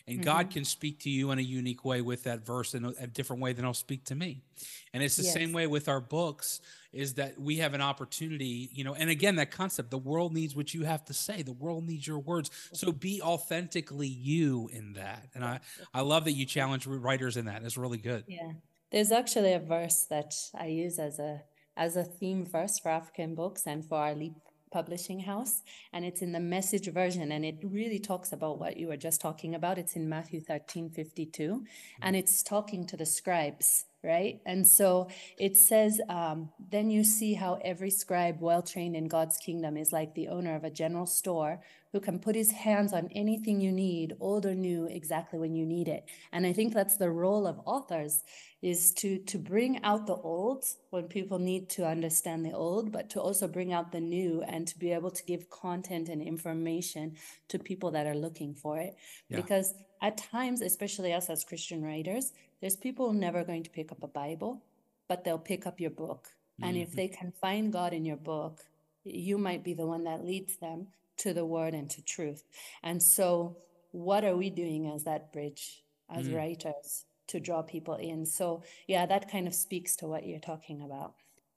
and 0.06 0.16
mm-hmm. 0.16 0.24
God 0.24 0.50
can 0.50 0.64
speak 0.64 1.00
to 1.00 1.10
you 1.10 1.30
in 1.30 1.38
a 1.38 1.42
unique 1.42 1.84
way 1.84 2.02
with 2.02 2.24
that 2.24 2.44
verse 2.44 2.74
in 2.74 2.84
a, 2.84 2.92
a 3.00 3.06
different 3.06 3.40
way 3.40 3.52
than 3.52 3.64
He'll 3.64 3.74
speak 3.74 4.04
to 4.06 4.14
me. 4.14 4.42
And 4.92 5.02
it's 5.02 5.16
the 5.16 5.22
yes. 5.22 5.32
same 5.32 5.52
way 5.52 5.66
with 5.66 5.88
our 5.88 6.00
books 6.00 6.60
is 6.92 7.14
that 7.14 7.40
we 7.40 7.56
have 7.56 7.74
an 7.74 7.80
opportunity, 7.80 8.70
you 8.72 8.84
know, 8.84 8.94
and 8.94 9.10
again, 9.10 9.36
that 9.36 9.50
concept, 9.50 9.90
the 9.90 9.98
world 9.98 10.32
needs 10.32 10.54
what 10.54 10.74
you 10.74 10.84
have 10.84 11.04
to 11.06 11.14
say. 11.14 11.42
The 11.42 11.52
world 11.52 11.86
needs 11.86 12.06
your 12.06 12.18
words. 12.18 12.50
So 12.72 12.92
be 12.92 13.20
authentically 13.20 14.08
you 14.08 14.68
in 14.72 14.92
that. 14.92 15.26
And 15.34 15.44
I, 15.44 15.60
I 15.92 16.02
love 16.02 16.24
that 16.24 16.32
you 16.32 16.46
challenge 16.46 16.86
writers 16.86 17.36
in 17.36 17.46
that. 17.46 17.62
It's 17.64 17.76
really 17.76 17.98
good. 17.98 18.24
Yeah. 18.28 18.52
There's 18.92 19.10
actually 19.10 19.54
a 19.54 19.58
verse 19.58 20.06
that 20.10 20.34
I 20.54 20.66
use 20.66 20.98
as 20.98 21.18
a, 21.18 21.42
as 21.76 21.96
a 21.96 22.04
theme 22.04 22.46
verse 22.46 22.78
for 22.78 22.90
African 22.90 23.34
books 23.34 23.66
and 23.66 23.84
for 23.84 23.98
our 23.98 24.14
Leap 24.14 24.34
publishing 24.78 25.20
house 25.20 25.62
and 25.92 26.04
it's 26.04 26.22
in 26.26 26.32
the 26.32 26.40
message 26.56 26.88
version 26.92 27.30
and 27.30 27.44
it 27.44 27.58
really 27.62 28.00
talks 28.00 28.32
about 28.32 28.58
what 28.58 28.76
you 28.76 28.88
were 28.88 29.02
just 29.06 29.20
talking 29.20 29.54
about 29.54 29.78
it's 29.78 29.94
in 29.94 30.08
matthew 30.08 30.40
13 30.40 30.90
52 30.90 31.64
and 32.02 32.16
it's 32.16 32.42
talking 32.42 32.86
to 32.86 32.96
the 32.96 33.06
scribes 33.06 33.84
right? 34.04 34.42
And 34.44 34.66
so 34.66 35.08
it 35.38 35.56
says, 35.56 35.98
um, 36.10 36.50
then 36.70 36.90
you 36.90 37.04
see 37.04 37.32
how 37.32 37.58
every 37.64 37.90
scribe 37.90 38.36
well 38.38 38.60
trained 38.60 38.94
in 38.94 39.08
God's 39.08 39.38
kingdom 39.38 39.78
is 39.78 39.92
like 39.92 40.14
the 40.14 40.28
owner 40.28 40.54
of 40.54 40.62
a 40.62 40.70
general 40.70 41.06
store 41.06 41.62
who 41.94 42.00
can 42.00 42.18
put 42.18 42.34
his 42.34 42.50
hands 42.50 42.92
on 42.92 43.08
anything 43.12 43.60
you 43.60 43.70
need, 43.70 44.16
old 44.18 44.44
or 44.44 44.54
new, 44.56 44.84
exactly 44.86 45.38
when 45.38 45.54
you 45.54 45.64
need 45.64 45.86
it. 45.86 46.04
And 46.32 46.44
I 46.44 46.52
think 46.52 46.74
that's 46.74 46.96
the 46.96 47.08
role 47.08 47.46
of 47.46 47.60
authors 47.66 48.24
is 48.62 48.90
to 48.94 49.18
to 49.18 49.38
bring 49.38 49.80
out 49.84 50.04
the 50.08 50.16
old 50.16 50.64
when 50.90 51.04
people 51.04 51.38
need 51.38 51.68
to 51.68 51.86
understand 51.86 52.44
the 52.44 52.50
old, 52.50 52.90
but 52.90 53.08
to 53.10 53.20
also 53.20 53.46
bring 53.46 53.72
out 53.72 53.92
the 53.92 54.00
new 54.00 54.42
and 54.42 54.66
to 54.66 54.76
be 54.76 54.90
able 54.90 55.12
to 55.12 55.24
give 55.24 55.48
content 55.50 56.08
and 56.08 56.20
information 56.20 57.14
to 57.46 57.60
people 57.60 57.92
that 57.92 58.08
are 58.08 58.16
looking 58.26 58.56
for 58.56 58.76
it. 58.76 58.96
Yeah. 59.28 59.36
Because 59.36 59.72
at 60.02 60.16
times, 60.16 60.62
especially 60.62 61.12
us 61.12 61.30
as 61.30 61.44
Christian 61.44 61.84
writers, 61.84 62.32
there's 62.60 62.74
people 62.74 63.12
never 63.12 63.44
going 63.44 63.62
to 63.62 63.70
pick 63.70 63.92
up 63.92 64.02
a 64.02 64.08
Bible, 64.08 64.64
but 65.06 65.22
they'll 65.22 65.46
pick 65.52 65.64
up 65.64 65.78
your 65.78 65.90
book. 65.90 66.22
Mm-hmm. 66.26 66.64
And 66.64 66.76
if 66.76 66.88
mm-hmm. 66.88 66.96
they 66.96 67.08
can 67.08 67.32
find 67.40 67.72
God 67.72 67.92
in 67.92 68.04
your 68.04 68.16
book, 68.16 68.64
you 69.04 69.38
might 69.38 69.62
be 69.62 69.74
the 69.74 69.86
one 69.86 70.02
that 70.04 70.24
leads 70.24 70.56
them 70.56 70.88
to 71.18 71.32
the 71.32 71.44
word 71.44 71.74
and 71.74 71.90
to 71.90 72.02
truth. 72.02 72.44
And 72.82 73.02
so, 73.02 73.58
what 73.92 74.24
are 74.24 74.36
we 74.36 74.50
doing 74.50 74.90
as 74.90 75.04
that 75.04 75.32
bridge, 75.32 75.82
as 76.10 76.26
mm-hmm. 76.26 76.36
writers, 76.36 77.04
to 77.28 77.40
draw 77.40 77.62
people 77.62 77.94
in? 77.94 78.26
So, 78.26 78.62
yeah, 78.86 79.06
that 79.06 79.30
kind 79.30 79.46
of 79.46 79.54
speaks 79.54 79.96
to 79.96 80.06
what 80.06 80.26
you're 80.26 80.40
talking 80.40 80.82
about. 80.82 81.14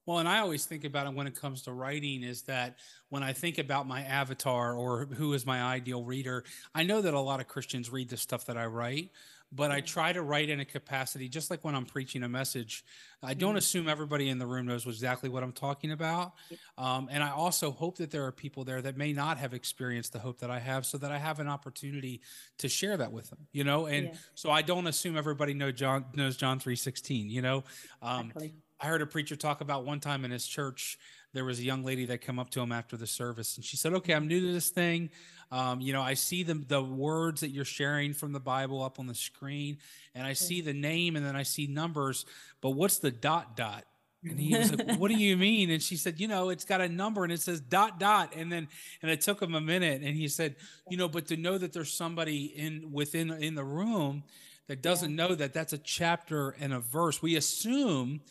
Well, 0.08 0.20
and 0.20 0.30
I 0.30 0.40
always 0.40 0.66
think 0.66 0.86
about 0.86 1.06
it 1.06 1.14
when 1.14 1.28
it 1.28 1.36
comes 1.36 1.64
to 1.64 1.74
writing 1.74 2.24
is 2.24 2.44
that 2.44 2.78
when 3.10 3.24
I 3.24 3.34
think 3.34 3.58
about 3.58 3.90
my 3.90 4.04
avatar 4.04 4.74
or 4.74 5.06
who 5.06 5.34
is 5.34 5.46
my 5.46 5.62
ideal 5.62 6.02
reader, 6.02 6.46
I 6.74 6.84
know 6.84 7.02
that 7.02 7.14
a 7.14 7.20
lot 7.20 7.42
of 7.42 7.50
Christians 7.50 7.92
read 7.92 8.08
the 8.08 8.16
stuff 8.16 8.46
that 8.46 8.58
I 8.58 8.68
write, 8.68 9.12
but 9.52 9.72
I 9.72 9.82
try 9.82 10.12
to 10.12 10.22
write 10.22 10.50
in 10.50 10.60
a 10.60 10.66
capacity, 10.66 11.30
just 11.30 11.50
like 11.50 11.64
when 11.64 11.74
I'm 11.74 11.86
preaching 11.86 12.24
a 12.24 12.30
message. 12.30 12.84
I 13.24 13.34
don't 13.34 13.52
mm-hmm. 13.52 13.58
assume 13.58 13.90
everybody 13.90 14.30
in 14.30 14.40
the 14.40 14.46
room 14.46 14.68
knows 14.68 14.86
exactly 14.86 15.30
what 15.30 15.42
I'm 15.42 15.54
talking 15.54 15.92
about. 15.92 16.34
Um, 16.78 17.08
and 17.12 17.24
I 17.24 17.32
also 17.32 17.72
hope 17.72 17.98
that 17.98 18.12
there 18.12 18.26
are 18.26 18.32
people 18.32 18.64
there 18.64 18.82
that 18.82 18.98
may 18.98 19.14
not 19.14 19.38
have 19.38 19.54
experienced 19.54 20.14
the 20.14 20.20
hope 20.20 20.40
that 20.40 20.52
I 20.52 20.60
have 20.60 20.86
so 20.86 20.98
that 20.98 21.12
I 21.12 21.18
have 21.18 21.40
an 21.40 21.48
opportunity 21.48 22.22
to 22.60 22.68
share 22.68 22.98
that 22.98 23.12
with 23.12 23.30
them, 23.30 23.40
you 23.54 23.64
know? 23.64 23.86
And 23.86 24.08
yeah. 24.08 24.14
so 24.36 24.52
I 24.52 24.62
don't 24.62 24.86
assume 24.86 25.18
everybody 25.18 25.54
know 25.54 25.72
John 25.72 26.06
knows 26.14 26.36
John 26.36 26.60
316, 26.60 27.30
you 27.30 27.42
know? 27.42 27.64
Um, 28.02 28.28
exactly. 28.28 28.54
I 28.80 28.86
heard 28.86 29.02
a 29.02 29.08
preacher 29.08 29.36
talk 29.36 29.62
about 29.62 29.86
one 29.86 30.00
time 30.00 30.26
in 30.26 30.32
his 30.32 30.46
church. 30.46 31.00
There 31.38 31.46
was 31.46 31.60
a 31.60 31.64
young 31.64 31.84
lady 31.84 32.06
that 32.06 32.22
came 32.22 32.40
up 32.40 32.50
to 32.50 32.62
him 32.62 32.72
after 32.72 32.98
the 32.98 33.06
service, 33.06 33.58
and 33.58 33.64
she 33.64 33.78
said, 33.78 33.94
"Okay, 33.94 34.16
I'm 34.16 34.28
new 34.28 34.40
to 34.42 34.52
this 34.52 34.70
thing. 34.70 35.12
Um, 35.52 35.80
you 35.80 35.94
know, 35.94 36.02
I 36.02 36.16
see 36.16 36.42
the 36.42 36.56
the 36.56 36.82
words 36.82 37.42
that 37.42 37.50
you're 37.50 37.64
sharing 37.64 38.16
from 38.16 38.32
the 38.34 38.40
Bible 38.40 38.82
up 38.82 38.98
on 38.98 39.06
the 39.06 39.14
screen, 39.14 39.78
and 40.16 40.26
I 40.26 40.34
see 40.34 40.62
the 40.62 40.74
name, 40.74 41.16
and 41.16 41.24
then 41.24 41.36
I 41.36 41.44
see 41.44 41.68
numbers. 41.68 42.26
But 42.60 42.72
what's 42.72 42.98
the 42.98 43.12
dot 43.12 43.56
dot?" 43.56 43.86
And 44.24 44.40
he 44.40 44.58
was 44.58 44.74
like, 44.74 44.98
"What 44.98 45.12
do 45.12 45.14
you 45.14 45.38
mean?" 45.38 45.70
And 45.70 45.80
she 45.80 45.96
said, 45.96 46.20
"You 46.20 46.28
know, 46.28 46.50
it's 46.50 46.66
got 46.66 46.82
a 46.82 46.90
number 46.90 47.24
and 47.24 47.32
it 47.32 47.40
says 47.40 47.62
dot 47.62 48.00
dot." 48.00 48.34
And 48.36 48.52
then, 48.52 48.68
and 49.04 49.12
it 49.12 49.22
took 49.22 49.40
him 49.40 49.54
a 49.54 49.62
minute, 49.62 50.02
and 50.02 50.18
he 50.18 50.28
said, 50.30 50.56
"You 50.90 50.98
know, 50.98 51.08
but 51.08 51.28
to 51.28 51.38
know 51.38 51.60
that 51.60 51.72
there's 51.72 51.94
somebody 51.94 52.46
in 52.46 52.92
within 52.92 53.30
in 53.30 53.54
the 53.54 53.64
room 53.64 54.24
that 54.66 54.82
doesn't 54.82 55.12
yeah. 55.12 55.28
know 55.28 55.36
that 55.36 55.54
that's 55.54 55.74
a 55.74 55.78
chapter 55.78 56.56
and 56.60 56.74
a 56.74 56.80
verse, 56.80 57.22
we 57.22 57.36
assume." 57.36 58.22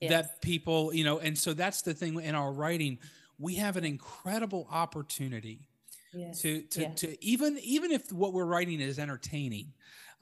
Yes. 0.00 0.10
that 0.10 0.42
people, 0.42 0.92
you 0.94 1.04
know, 1.04 1.18
and 1.18 1.36
so 1.36 1.54
that's 1.54 1.82
the 1.82 1.94
thing 1.94 2.20
in 2.20 2.34
our 2.34 2.52
writing. 2.52 2.98
We 3.38 3.56
have 3.56 3.76
an 3.76 3.84
incredible 3.84 4.66
opportunity 4.70 5.68
yes. 6.16 6.40
to 6.42 6.62
to 6.62 6.80
yes. 6.82 7.00
to 7.00 7.24
even 7.24 7.58
even 7.62 7.92
if 7.92 8.12
what 8.12 8.32
we're 8.32 8.46
writing 8.46 8.80
is 8.80 8.98
entertaining. 8.98 9.72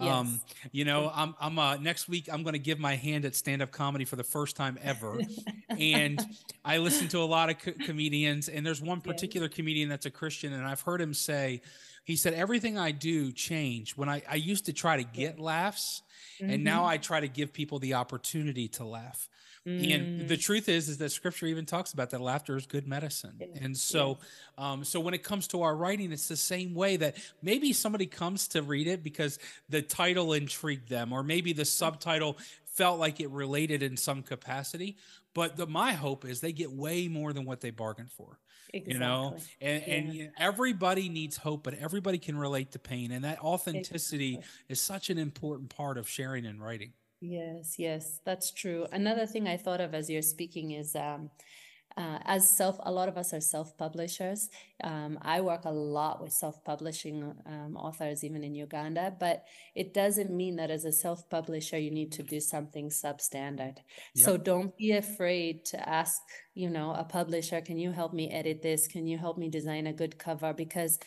Yes. 0.00 0.12
Um, 0.12 0.40
you 0.72 0.84
know, 0.84 1.10
I'm 1.14 1.34
I'm 1.40 1.58
uh 1.58 1.76
next 1.76 2.08
week 2.08 2.28
I'm 2.32 2.42
going 2.42 2.54
to 2.54 2.58
give 2.58 2.80
my 2.80 2.96
hand 2.96 3.24
at 3.24 3.36
stand 3.36 3.62
up 3.62 3.70
comedy 3.70 4.04
for 4.04 4.16
the 4.16 4.24
first 4.24 4.56
time 4.56 4.76
ever. 4.82 5.20
and 5.68 6.20
I 6.64 6.78
listen 6.78 7.06
to 7.08 7.18
a 7.18 7.24
lot 7.24 7.50
of 7.50 7.58
co- 7.60 7.84
comedians 7.84 8.48
and 8.48 8.66
there's 8.66 8.82
one 8.82 9.00
particular 9.00 9.48
comedian 9.48 9.88
that's 9.88 10.06
a 10.06 10.10
Christian 10.10 10.52
and 10.52 10.66
I've 10.66 10.80
heard 10.80 11.00
him 11.00 11.14
say 11.14 11.62
he 12.04 12.16
said 12.16 12.34
everything 12.34 12.76
I 12.76 12.90
do 12.90 13.30
changed 13.30 13.96
when 13.96 14.08
I 14.08 14.22
I 14.28 14.34
used 14.34 14.66
to 14.66 14.72
try 14.72 14.96
to 14.96 15.04
get 15.04 15.38
laughs 15.38 16.02
mm-hmm. 16.40 16.50
and 16.50 16.64
now 16.64 16.84
I 16.84 16.96
try 16.96 17.20
to 17.20 17.28
give 17.28 17.52
people 17.52 17.78
the 17.78 17.94
opportunity 17.94 18.66
to 18.68 18.84
laugh. 18.84 19.28
Mm. 19.66 19.94
And 19.94 20.28
the 20.28 20.36
truth 20.36 20.68
is, 20.68 20.90
is 20.90 20.98
that 20.98 21.10
scripture 21.10 21.46
even 21.46 21.64
talks 21.64 21.94
about 21.94 22.10
that 22.10 22.20
laughter 22.20 22.56
is 22.56 22.66
good 22.66 22.86
medicine. 22.86 23.40
And 23.62 23.76
so, 23.76 24.18
um, 24.58 24.84
so 24.84 25.00
when 25.00 25.14
it 25.14 25.22
comes 25.22 25.46
to 25.48 25.62
our 25.62 25.74
writing, 25.74 26.12
it's 26.12 26.28
the 26.28 26.36
same 26.36 26.74
way 26.74 26.98
that 26.98 27.16
maybe 27.40 27.72
somebody 27.72 28.04
comes 28.04 28.48
to 28.48 28.62
read 28.62 28.86
it 28.86 29.02
because 29.02 29.38
the 29.70 29.80
title 29.80 30.34
intrigued 30.34 30.90
them, 30.90 31.12
or 31.12 31.22
maybe 31.22 31.54
the 31.54 31.64
subtitle 31.64 32.36
felt 32.66 32.98
like 32.98 33.20
it 33.20 33.30
related 33.30 33.82
in 33.82 33.96
some 33.96 34.22
capacity. 34.22 34.98
But 35.32 35.56
the, 35.56 35.66
my 35.66 35.92
hope 35.92 36.26
is 36.26 36.40
they 36.40 36.52
get 36.52 36.70
way 36.70 37.08
more 37.08 37.32
than 37.32 37.46
what 37.46 37.60
they 37.60 37.70
bargained 37.70 38.12
for. 38.12 38.38
Exactly. 38.72 38.94
You 38.94 39.00
know, 39.00 39.36
and, 39.60 39.82
yeah. 39.86 39.94
and 39.94 40.14
you 40.14 40.24
know, 40.24 40.30
everybody 40.36 41.08
needs 41.08 41.36
hope, 41.36 41.62
but 41.62 41.74
everybody 41.74 42.18
can 42.18 42.36
relate 42.36 42.72
to 42.72 42.78
pain. 42.78 43.12
And 43.12 43.24
that 43.24 43.38
authenticity 43.40 44.34
exactly. 44.34 44.50
is 44.68 44.80
such 44.80 45.10
an 45.10 45.18
important 45.18 45.74
part 45.74 45.96
of 45.96 46.08
sharing 46.08 46.44
and 46.44 46.60
writing. 46.60 46.92
Yes, 47.26 47.78
yes, 47.78 48.20
that's 48.26 48.52
true. 48.52 48.86
Another 48.92 49.24
thing 49.24 49.48
I 49.48 49.56
thought 49.56 49.80
of 49.80 49.94
as 49.94 50.10
you're 50.10 50.20
speaking 50.20 50.72
is 50.72 50.94
um, 50.94 51.30
uh, 51.96 52.18
as 52.26 52.46
self, 52.46 52.76
a 52.82 52.92
lot 52.92 53.08
of 53.08 53.16
us 53.16 53.32
are 53.32 53.40
self 53.40 53.78
publishers. 53.78 54.50
Um, 54.82 55.18
I 55.22 55.40
work 55.40 55.64
a 55.64 55.70
lot 55.70 56.20
with 56.22 56.34
self 56.34 56.62
publishing 56.64 57.32
um, 57.46 57.76
authors, 57.78 58.24
even 58.24 58.44
in 58.44 58.54
Uganda, 58.54 59.16
but 59.18 59.44
it 59.74 59.94
doesn't 59.94 60.30
mean 60.30 60.56
that 60.56 60.70
as 60.70 60.84
a 60.84 60.92
self 60.92 61.30
publisher, 61.30 61.78
you 61.78 61.90
need 61.90 62.12
to 62.12 62.22
do 62.22 62.40
something 62.40 62.90
substandard. 62.90 63.78
Yep. 63.78 64.24
So 64.24 64.36
don't 64.36 64.76
be 64.76 64.92
afraid 64.92 65.64
to 65.66 65.88
ask, 65.88 66.20
you 66.52 66.68
know, 66.68 66.92
a 66.92 67.04
publisher, 67.04 67.62
can 67.62 67.78
you 67.78 67.92
help 67.92 68.12
me 68.12 68.30
edit 68.30 68.60
this? 68.60 68.86
Can 68.86 69.06
you 69.06 69.16
help 69.16 69.38
me 69.38 69.48
design 69.48 69.86
a 69.86 69.94
good 69.94 70.18
cover? 70.18 70.52
Because 70.52 70.98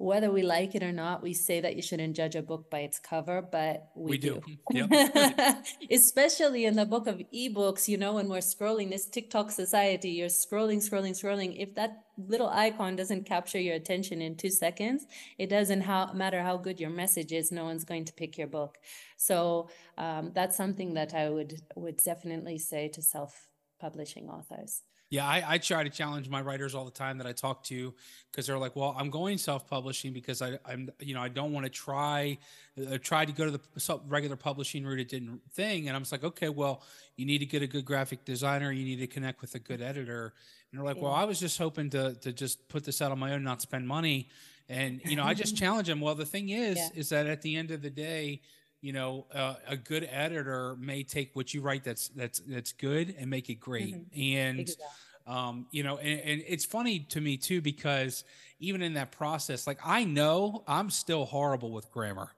whether 0.00 0.30
we 0.30 0.42
like 0.42 0.74
it 0.74 0.82
or 0.82 0.92
not, 0.92 1.22
we 1.22 1.34
say 1.34 1.60
that 1.60 1.76
you 1.76 1.82
shouldn't 1.82 2.16
judge 2.16 2.34
a 2.34 2.40
book 2.40 2.70
by 2.70 2.78
its 2.78 2.98
cover, 2.98 3.42
but 3.42 3.90
we, 3.94 4.12
we 4.12 4.18
do. 4.18 4.40
do. 4.72 4.88
Yep. 4.88 5.66
Especially 5.90 6.64
in 6.64 6.74
the 6.74 6.86
book 6.86 7.06
of 7.06 7.20
ebooks, 7.34 7.86
you 7.86 7.98
know, 7.98 8.14
when 8.14 8.30
we're 8.30 8.38
scrolling 8.38 8.88
this 8.88 9.04
TikTok 9.04 9.50
society, 9.50 10.08
you're 10.08 10.28
scrolling, 10.28 10.78
scrolling, 10.78 11.10
scrolling. 11.10 11.54
If 11.58 11.74
that 11.74 12.04
little 12.16 12.48
icon 12.48 12.96
doesn't 12.96 13.26
capture 13.26 13.60
your 13.60 13.74
attention 13.74 14.22
in 14.22 14.36
two 14.36 14.48
seconds, 14.48 15.04
it 15.36 15.50
doesn't 15.50 15.82
how, 15.82 16.14
matter 16.14 16.42
how 16.42 16.56
good 16.56 16.80
your 16.80 16.88
message 16.88 17.30
is, 17.30 17.52
no 17.52 17.64
one's 17.64 17.84
going 17.84 18.06
to 18.06 18.14
pick 18.14 18.38
your 18.38 18.46
book. 18.46 18.78
So 19.18 19.68
um, 19.98 20.32
that's 20.34 20.56
something 20.56 20.94
that 20.94 21.12
I 21.12 21.28
would 21.28 21.60
would 21.76 21.98
definitely 21.98 22.56
say 22.56 22.88
to 22.88 23.02
self-publishing 23.02 24.30
authors. 24.30 24.80
Yeah, 25.10 25.26
I, 25.26 25.44
I, 25.44 25.58
try 25.58 25.82
to 25.82 25.90
challenge 25.90 26.28
my 26.28 26.40
writers 26.40 26.72
all 26.72 26.84
the 26.84 26.92
time 26.92 27.18
that 27.18 27.26
I 27.26 27.32
talk 27.32 27.64
to 27.64 27.92
because 28.30 28.46
they're 28.46 28.58
like, 28.58 28.76
"Well, 28.76 28.94
I'm 28.96 29.10
going 29.10 29.38
self-publishing 29.38 30.12
because 30.12 30.40
I, 30.40 30.58
am 30.68 30.88
you 31.00 31.14
know, 31.14 31.20
I 31.20 31.28
don't 31.28 31.52
want 31.52 31.66
to 31.66 31.70
try, 31.70 32.38
uh, 32.78 32.96
try 32.98 33.24
to 33.24 33.32
go 33.32 33.44
to 33.44 33.50
the 33.50 34.00
regular 34.06 34.36
publishing 34.36 34.84
route. 34.84 35.00
It 35.00 35.08
didn't 35.08 35.40
thing." 35.50 35.88
And 35.88 35.96
I'm 35.96 36.02
just 36.02 36.12
like, 36.12 36.22
"Okay, 36.22 36.48
well, 36.48 36.82
you 37.16 37.26
need 37.26 37.38
to 37.38 37.46
get 37.46 37.60
a 37.60 37.66
good 37.66 37.84
graphic 37.84 38.24
designer. 38.24 38.70
You 38.70 38.84
need 38.84 39.00
to 39.00 39.08
connect 39.08 39.40
with 39.40 39.56
a 39.56 39.58
good 39.58 39.82
editor." 39.82 40.32
And 40.70 40.78
they're 40.78 40.86
like. 40.86 41.02
"Well, 41.02 41.12
I 41.12 41.24
was 41.24 41.40
just 41.40 41.58
hoping 41.58 41.90
to 41.90 42.14
to 42.14 42.32
just 42.32 42.68
put 42.68 42.84
this 42.84 43.02
out 43.02 43.10
on 43.10 43.18
my 43.18 43.32
own, 43.32 43.42
not 43.42 43.60
spend 43.60 43.88
money." 43.88 44.28
And 44.68 45.00
you 45.04 45.16
know, 45.16 45.24
I 45.24 45.34
just 45.34 45.56
challenge 45.62 45.88
them. 45.88 46.00
Well, 46.00 46.14
the 46.14 46.24
thing 46.24 46.50
is, 46.50 46.76
yeah. 46.76 46.88
is 46.94 47.08
that 47.08 47.26
at 47.26 47.42
the 47.42 47.56
end 47.56 47.72
of 47.72 47.82
the 47.82 47.90
day, 47.90 48.42
you 48.80 48.92
know 48.92 49.26
uh, 49.34 49.54
a 49.68 49.76
good 49.76 50.08
editor 50.10 50.76
may 50.78 51.02
take 51.02 51.34
what 51.34 51.52
you 51.52 51.60
write 51.60 51.84
that's 51.84 52.08
that's 52.08 52.40
that's 52.40 52.72
good 52.72 53.14
and 53.18 53.28
make 53.28 53.48
it 53.48 53.60
great 53.60 53.94
mm-hmm. 53.94 54.20
and 54.20 54.60
exactly. 54.60 54.86
um 55.26 55.66
you 55.70 55.82
know 55.82 55.98
and, 55.98 56.20
and 56.20 56.42
it's 56.46 56.64
funny 56.64 57.00
to 57.00 57.20
me 57.20 57.36
too 57.36 57.60
because 57.60 58.24
even 58.58 58.82
in 58.82 58.94
that 58.94 59.12
process 59.12 59.66
like 59.66 59.78
i 59.84 60.04
know 60.04 60.62
i'm 60.66 60.90
still 60.90 61.24
horrible 61.24 61.70
with 61.70 61.90
grammar 61.90 62.30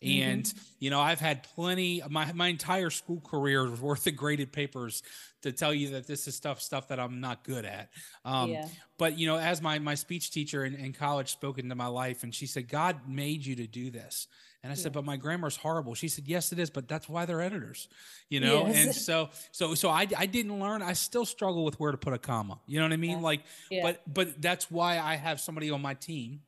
and 0.00 0.44
mm-hmm. 0.44 0.58
you 0.78 0.90
know 0.90 1.00
i've 1.00 1.18
had 1.18 1.42
plenty 1.42 2.00
my 2.08 2.32
my 2.32 2.46
entire 2.46 2.90
school 2.90 3.20
career 3.20 3.68
worth 3.68 4.06
of 4.06 4.14
graded 4.14 4.52
papers 4.52 5.02
to 5.42 5.50
tell 5.50 5.74
you 5.74 5.90
that 5.90 6.06
this 6.06 6.28
is 6.28 6.36
stuff 6.36 6.60
stuff 6.60 6.88
that 6.88 7.00
i'm 7.00 7.20
not 7.20 7.42
good 7.42 7.64
at 7.64 7.88
um, 8.24 8.50
yeah. 8.50 8.68
but 8.96 9.18
you 9.18 9.26
know 9.26 9.36
as 9.36 9.60
my 9.60 9.80
my 9.80 9.96
speech 9.96 10.30
teacher 10.30 10.64
in, 10.64 10.74
in 10.76 10.92
college 10.92 11.32
spoke 11.32 11.58
into 11.58 11.74
my 11.74 11.88
life 11.88 12.22
and 12.22 12.32
she 12.32 12.46
said 12.46 12.68
god 12.68 13.00
made 13.08 13.44
you 13.44 13.56
to 13.56 13.66
do 13.66 13.90
this 13.90 14.28
and 14.68 14.72
I 14.78 14.82
said, 14.82 14.92
but 14.92 15.02
my 15.02 15.16
grammar's 15.16 15.56
horrible. 15.56 15.94
She 15.94 16.08
said, 16.08 16.28
yes, 16.28 16.52
it 16.52 16.58
is, 16.58 16.68
but 16.68 16.86
that's 16.86 17.08
why 17.08 17.24
they're 17.24 17.40
editors, 17.40 17.88
you 18.28 18.38
know? 18.38 18.66
Yes. 18.66 18.76
And 18.76 18.94
so, 18.94 19.30
so, 19.50 19.74
so 19.74 19.88
I, 19.88 20.06
I 20.14 20.26
didn't 20.26 20.60
learn, 20.60 20.82
I 20.82 20.92
still 20.92 21.24
struggle 21.24 21.64
with 21.64 21.80
where 21.80 21.90
to 21.90 21.96
put 21.96 22.12
a 22.12 22.18
comma, 22.18 22.58
you 22.66 22.78
know 22.78 22.84
what 22.84 22.92
I 22.92 22.98
mean? 22.98 23.18
Yeah. 23.18 23.24
Like, 23.24 23.40
yeah. 23.70 23.82
but, 23.82 24.02
but 24.12 24.42
that's 24.42 24.70
why 24.70 24.98
I 24.98 25.16
have 25.16 25.40
somebody 25.40 25.70
on 25.70 25.80
my 25.80 25.94
team 25.94 26.42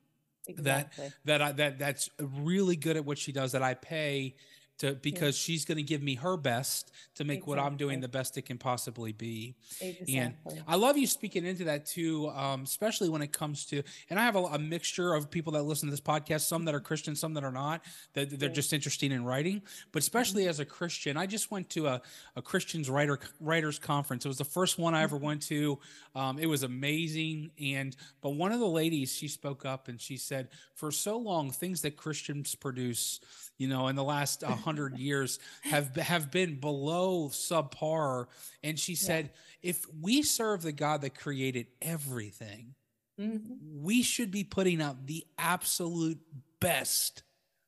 exactly. 0.47 1.05
that, 1.05 1.13
that 1.25 1.41
I, 1.41 1.51
that, 1.53 1.79
that's 1.79 2.11
really 2.19 2.75
good 2.75 2.95
at 2.95 3.05
what 3.05 3.17
she 3.17 3.31
does 3.31 3.53
that 3.53 3.63
I 3.63 3.73
pay 3.73 4.35
to 4.81 4.93
because 4.95 5.37
yeah. 5.37 5.53
she's 5.53 5.65
going 5.65 5.77
to 5.77 5.83
give 5.83 6.01
me 6.01 6.15
her 6.15 6.35
best 6.37 6.91
to 7.15 7.23
make 7.23 7.37
exactly. 7.37 7.49
what 7.49 7.59
I'm 7.63 7.77
doing 7.77 8.01
the 8.01 8.07
best 8.07 8.37
it 8.37 8.43
can 8.43 8.57
possibly 8.57 9.11
be. 9.11 9.55
Exactly. 9.79 10.17
And 10.17 10.33
I 10.67 10.75
love 10.75 10.97
you 10.97 11.07
speaking 11.07 11.45
into 11.45 11.65
that 11.65 11.85
too, 11.85 12.29
um, 12.29 12.63
especially 12.63 13.07
when 13.09 13.21
it 13.21 13.31
comes 13.31 13.65
to. 13.67 13.83
And 14.09 14.19
I 14.19 14.23
have 14.25 14.35
a, 14.35 14.39
a, 14.39 14.59
mixture 14.59 15.13
of 15.13 15.29
people 15.29 15.53
that 15.53 15.63
listen 15.63 15.87
to 15.87 15.91
this 15.91 16.01
podcast, 16.01 16.41
some 16.41 16.65
that 16.65 16.75
are 16.75 16.79
Christian, 16.79 17.15
some 17.15 17.33
that 17.35 17.43
are 17.43 17.51
not. 17.51 17.81
That 18.13 18.39
they're 18.39 18.49
yeah. 18.49 18.55
just 18.55 18.73
interested 18.73 19.11
in 19.11 19.23
writing, 19.23 19.61
but 19.91 20.01
especially 20.01 20.43
mm-hmm. 20.43 20.49
as 20.49 20.59
a 20.59 20.65
Christian, 20.65 21.17
I 21.17 21.25
just 21.25 21.51
went 21.51 21.69
to 21.71 21.87
a, 21.87 22.01
a 22.35 22.41
Christians 22.41 22.89
writer 22.89 23.19
writers 23.39 23.77
conference. 23.77 24.25
It 24.25 24.29
was 24.29 24.37
the 24.37 24.45
first 24.45 24.79
one 24.79 24.95
I 24.95 25.03
ever 25.03 25.17
mm-hmm. 25.17 25.25
went 25.25 25.41
to. 25.43 25.79
Um, 26.15 26.39
it 26.39 26.47
was 26.47 26.63
amazing, 26.63 27.51
and 27.61 27.95
but 28.21 28.31
one 28.31 28.51
of 28.51 28.59
the 28.59 28.67
ladies 28.67 29.13
she 29.13 29.27
spoke 29.27 29.65
up 29.65 29.87
and 29.87 30.01
she 30.01 30.17
said, 30.17 30.49
for 30.73 30.91
so 30.91 31.17
long, 31.17 31.51
things 31.51 31.81
that 31.81 31.95
Christians 31.95 32.55
produce 32.55 33.19
you 33.61 33.67
know, 33.67 33.89
in 33.89 33.95
the 33.95 34.03
last 34.03 34.43
hundred 34.71 34.97
years 34.97 35.39
have 35.63 35.95
have 35.97 36.31
been 36.31 36.59
below 36.59 37.29
subpar. 37.29 38.27
And 38.63 38.79
she 38.79 38.95
said, 38.95 39.31
yeah. 39.61 39.69
if 39.71 39.85
we 40.01 40.23
serve 40.23 40.61
the 40.61 40.71
God 40.71 41.01
that 41.01 41.15
created 41.15 41.67
everything, 41.81 42.75
mm-hmm. 43.19 43.53
we 43.83 44.01
should 44.01 44.31
be 44.31 44.43
putting 44.43 44.81
out 44.81 45.07
the 45.07 45.25
absolute 45.37 46.19
best. 46.59 47.23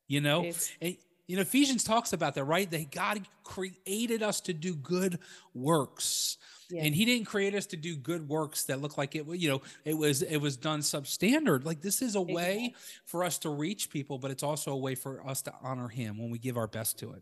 You 0.07 0.21
know, 0.21 0.51
and, 0.81 0.97
you 1.27 1.35
know, 1.37 1.41
Ephesians 1.41 1.83
talks 1.83 2.13
about 2.13 2.35
that, 2.35 2.43
right? 2.43 2.69
That 2.69 2.91
God 2.91 3.25
created 3.43 4.21
us 4.21 4.41
to 4.41 4.53
do 4.53 4.75
good 4.75 5.19
works. 5.53 6.37
Yeah. 6.73 6.85
And 6.85 6.95
he 6.95 7.05
didn't 7.05 7.25
create 7.25 7.53
us 7.53 7.67
to 7.67 7.77
do 7.77 7.95
good 7.95 8.27
works 8.27 8.63
that 8.63 8.81
look 8.81 8.97
like 8.97 9.15
it, 9.15 9.27
you 9.27 9.47
know, 9.47 9.61
it 9.85 9.95
was 9.95 10.23
it 10.23 10.37
was 10.37 10.57
done 10.57 10.79
substandard. 10.79 11.65
Like 11.65 11.81
this 11.81 12.01
is 12.01 12.15
a 12.15 12.21
way 12.21 12.73
for 13.05 13.23
us 13.23 13.37
to 13.39 13.49
reach 13.49 13.91
people, 13.91 14.17
but 14.17 14.31
it's 14.31 14.41
also 14.41 14.71
a 14.71 14.77
way 14.77 14.95
for 14.95 15.25
us 15.27 15.43
to 15.43 15.53
honor 15.61 15.87
him 15.87 16.17
when 16.17 16.31
we 16.31 16.39
give 16.39 16.57
our 16.57 16.67
best 16.67 16.97
to 16.99 17.13
it. 17.13 17.21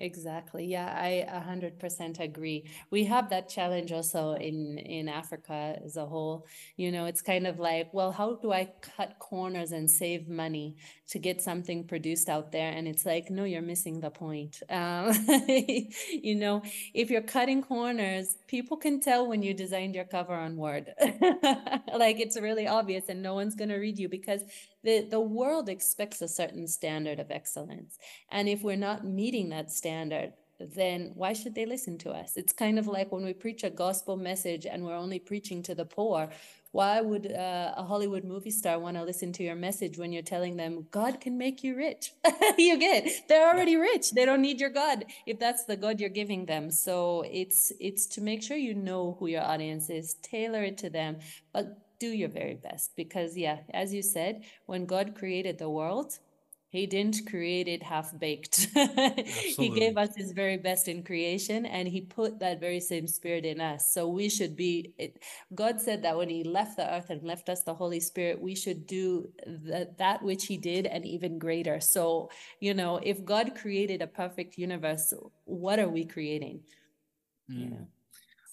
Exactly. 0.00 0.64
Yeah, 0.64 0.86
I 0.96 1.26
100% 1.28 2.20
agree. 2.20 2.70
We 2.92 3.02
have 3.06 3.30
that 3.30 3.48
challenge 3.48 3.90
also 3.90 4.34
in 4.34 4.78
in 4.78 5.08
Africa 5.08 5.76
as 5.84 5.96
a 5.96 6.06
whole. 6.06 6.46
You 6.76 6.92
know, 6.92 7.06
it's 7.06 7.20
kind 7.20 7.48
of 7.48 7.58
like, 7.58 7.92
well, 7.92 8.12
how 8.12 8.36
do 8.36 8.52
I 8.52 8.70
cut 8.80 9.18
corners 9.18 9.72
and 9.72 9.90
save 9.90 10.28
money 10.28 10.76
to 11.08 11.18
get 11.18 11.42
something 11.42 11.82
produced 11.84 12.28
out 12.28 12.52
there? 12.52 12.70
And 12.70 12.86
it's 12.86 13.04
like, 13.04 13.28
no, 13.28 13.42
you're 13.42 13.60
missing 13.60 13.98
the 13.98 14.10
point. 14.10 14.62
Um, 14.70 15.12
you 15.48 16.36
know, 16.36 16.62
if 16.94 17.10
you're 17.10 17.20
cutting 17.22 17.60
corners, 17.62 18.36
people 18.46 18.76
can 18.76 19.00
tell 19.00 19.26
when 19.26 19.42
you 19.42 19.52
designed 19.52 19.96
your 19.96 20.04
cover 20.04 20.34
on 20.34 20.56
Word. 20.56 20.94
like 21.96 22.20
it's 22.20 22.40
really 22.40 22.68
obvious 22.68 23.08
and 23.08 23.20
no 23.22 23.34
one's 23.34 23.56
going 23.56 23.70
to 23.70 23.76
read 23.78 23.98
you 23.98 24.08
because 24.08 24.42
the, 24.88 25.06
the 25.10 25.20
world 25.20 25.68
expects 25.68 26.22
a 26.22 26.28
certain 26.28 26.66
standard 26.66 27.20
of 27.20 27.30
excellence. 27.30 27.98
And 28.30 28.48
if 28.48 28.62
we're 28.62 28.76
not 28.76 29.04
meeting 29.04 29.50
that 29.50 29.70
standard, 29.70 30.32
then 30.58 31.12
why 31.14 31.34
should 31.34 31.54
they 31.54 31.66
listen 31.66 31.98
to 31.98 32.10
us? 32.10 32.38
It's 32.38 32.54
kind 32.54 32.78
of 32.78 32.86
like 32.86 33.12
when 33.12 33.22
we 33.22 33.34
preach 33.34 33.64
a 33.64 33.70
gospel 33.70 34.16
message 34.16 34.64
and 34.64 34.82
we're 34.82 34.96
only 34.96 35.18
preaching 35.18 35.62
to 35.64 35.74
the 35.74 35.84
poor. 35.84 36.30
Why 36.72 37.02
would 37.02 37.30
uh, 37.30 37.74
a 37.76 37.84
Hollywood 37.84 38.24
movie 38.24 38.50
star 38.50 38.78
want 38.78 38.96
to 38.96 39.04
listen 39.04 39.30
to 39.34 39.42
your 39.42 39.56
message 39.56 39.98
when 39.98 40.10
you're 40.10 40.22
telling 40.22 40.56
them 40.56 40.86
God 40.90 41.20
can 41.20 41.36
make 41.36 41.62
you 41.62 41.76
rich? 41.76 42.14
you 42.58 42.78
get 42.78 43.28
they're 43.28 43.46
already 43.46 43.76
rich. 43.76 44.12
They 44.12 44.24
don't 44.24 44.42
need 44.42 44.58
your 44.58 44.70
God 44.70 45.04
if 45.26 45.38
that's 45.38 45.64
the 45.64 45.76
God 45.76 46.00
you're 46.00 46.08
giving 46.22 46.46
them. 46.46 46.70
So 46.70 47.24
it's 47.30 47.72
it's 47.78 48.06
to 48.14 48.22
make 48.22 48.42
sure 48.42 48.56
you 48.56 48.74
know 48.74 49.16
who 49.18 49.26
your 49.26 49.44
audience 49.44 49.90
is, 49.90 50.14
tailor 50.22 50.62
it 50.62 50.78
to 50.78 50.88
them, 50.88 51.18
but 51.52 51.78
do 51.98 52.08
your 52.08 52.28
very 52.28 52.54
best 52.54 52.92
because 52.96 53.36
yeah 53.36 53.58
as 53.74 53.92
you 53.92 54.02
said 54.02 54.44
when 54.66 54.86
god 54.86 55.14
created 55.14 55.58
the 55.58 55.68
world 55.68 56.18
he 56.70 56.86
didn't 56.86 57.26
create 57.26 57.66
it 57.66 57.82
half 57.82 58.16
baked 58.18 58.68
he 59.56 59.70
gave 59.70 59.96
us 59.96 60.14
his 60.14 60.32
very 60.32 60.58
best 60.58 60.86
in 60.86 61.02
creation 61.02 61.64
and 61.64 61.88
he 61.88 62.02
put 62.02 62.38
that 62.38 62.60
very 62.60 62.78
same 62.78 63.06
spirit 63.06 63.46
in 63.46 63.58
us. 63.60 63.90
So 63.90 64.06
we 64.08 64.28
should 64.28 64.54
be 64.54 64.92
it, 64.98 65.22
god 65.54 65.80
said 65.80 66.02
that 66.02 66.16
when 66.16 66.28
he 66.28 66.44
left 66.44 66.76
the 66.76 66.86
earth 66.92 67.08
and 67.08 67.22
left 67.22 67.48
us 67.48 67.62
the 67.62 67.72
holy 67.72 68.00
spirit 68.00 68.40
we 68.40 68.54
should 68.54 68.86
do 68.86 69.30
the, 69.46 69.88
that 69.96 70.22
which 70.22 70.46
he 70.46 70.58
did 70.58 70.84
and 70.86 71.06
even 71.06 71.38
greater. 71.38 71.80
So 71.80 72.30
you 72.60 72.74
know 72.74 73.00
if 73.02 73.24
god 73.24 73.54
created 73.56 74.02
a 74.02 74.06
perfect 74.06 74.58
universe 74.58 75.14
what 75.44 75.78
are 75.78 75.88
we 75.88 76.04
creating? 76.04 76.60
Mm. 77.50 77.60
you 77.60 77.70
know 77.70 77.86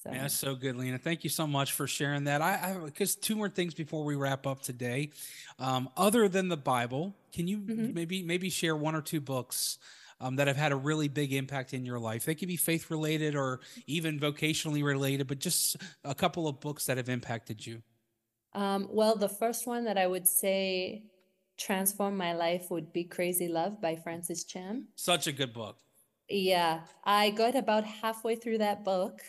so. 0.06 0.14
Yeah, 0.14 0.22
that's 0.22 0.36
so 0.36 0.56
good, 0.56 0.76
Lena. 0.76 0.98
Thank 0.98 1.24
you 1.24 1.30
so 1.30 1.48
much 1.48 1.74
for 1.74 1.88
sharing 1.88 2.26
that. 2.26 2.42
I, 2.42 2.58
have 2.58 2.86
because 2.86 3.16
two 3.16 3.36
more 3.36 3.50
things 3.50 3.74
before 3.74 4.04
we 4.06 4.16
wrap 4.16 4.46
up 4.46 4.62
today. 4.62 5.10
Um, 5.58 5.90
other 5.98 6.30
than 6.30 6.48
the 6.48 6.58
Bible, 6.58 7.16
can 7.34 7.48
you 7.48 7.58
mm-hmm. 7.58 7.94
maybe 7.94 8.22
maybe 8.22 8.50
share 8.50 8.76
one 8.76 8.96
or 8.96 9.02
two 9.02 9.20
books 9.20 9.80
um, 10.22 10.36
that 10.36 10.48
have 10.48 10.58
had 10.58 10.72
a 10.72 10.76
really 10.76 11.08
big 11.08 11.34
impact 11.34 11.74
in 11.74 11.86
your 11.86 12.00
life? 12.00 12.26
They 12.26 12.36
could 12.36 12.48
be 12.48 12.58
faith 12.58 12.92
related 12.92 13.36
or 13.36 13.62
even 13.88 14.20
vocationally 14.20 14.84
related, 14.84 15.28
but 15.28 15.40
just 15.40 15.78
a 16.04 16.14
couple 16.14 16.48
of 16.48 16.60
books 16.60 16.86
that 16.86 16.98
have 16.98 17.10
impacted 17.10 17.66
you. 17.66 17.82
Um, 18.54 18.88
well, 18.92 19.16
the 19.16 19.30
first 19.30 19.66
one 19.66 19.86
that 19.86 19.98
I 19.98 20.06
would 20.06 20.28
say 20.28 21.04
transformed 21.58 22.18
my 22.18 22.34
life 22.34 22.70
would 22.70 22.94
be 22.94 23.04
Crazy 23.04 23.48
Love 23.48 23.82
by 23.82 23.96
Francis 23.96 24.44
Chan. 24.44 24.86
Such 24.96 25.28
a 25.28 25.32
good 25.32 25.54
book. 25.54 25.78
Yeah, 26.30 26.82
I 27.04 27.32
got 27.32 27.56
about 27.56 27.86
halfway 27.86 28.36
through 28.36 28.60
that 28.60 28.84
book 28.84 29.22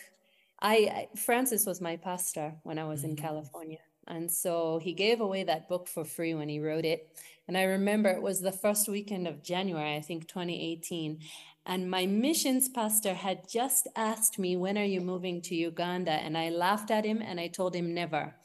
I, 0.61 1.07
Francis 1.15 1.65
was 1.65 1.81
my 1.81 1.97
pastor 1.97 2.55
when 2.63 2.79
I 2.79 2.85
was 2.85 3.01
mm-hmm. 3.01 3.11
in 3.11 3.15
California. 3.17 3.79
And 4.07 4.31
so 4.31 4.79
he 4.81 4.93
gave 4.93 5.19
away 5.19 5.43
that 5.43 5.67
book 5.67 5.87
for 5.87 6.05
free 6.05 6.33
when 6.33 6.49
he 6.49 6.59
wrote 6.59 6.85
it. 6.85 7.09
And 7.47 7.57
I 7.57 7.63
remember 7.63 8.09
it 8.09 8.21
was 8.21 8.41
the 8.41 8.51
first 8.51 8.87
weekend 8.87 9.27
of 9.27 9.43
January, 9.43 9.95
I 9.95 10.01
think 10.01 10.27
2018. 10.27 11.19
And 11.65 11.91
my 11.91 12.05
missions 12.05 12.69
pastor 12.69 13.13
had 13.13 13.49
just 13.49 13.87
asked 13.95 14.39
me, 14.39 14.55
When 14.55 14.77
are 14.77 14.85
you 14.85 15.01
moving 15.01 15.41
to 15.43 15.55
Uganda? 15.55 16.11
And 16.11 16.37
I 16.37 16.49
laughed 16.49 16.91
at 16.91 17.05
him 17.05 17.21
and 17.21 17.39
I 17.39 17.47
told 17.47 17.75
him 17.75 17.93
never. 17.93 18.35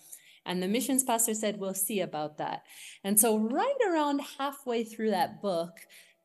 And 0.44 0.60
the 0.60 0.68
missions 0.68 1.04
pastor 1.04 1.34
said, 1.34 1.60
We'll 1.60 1.74
see 1.74 2.00
about 2.00 2.38
that. 2.38 2.64
And 3.04 3.18
so, 3.18 3.38
right 3.38 3.78
around 3.88 4.22
halfway 4.38 4.82
through 4.82 5.10
that 5.10 5.40
book, 5.40 5.78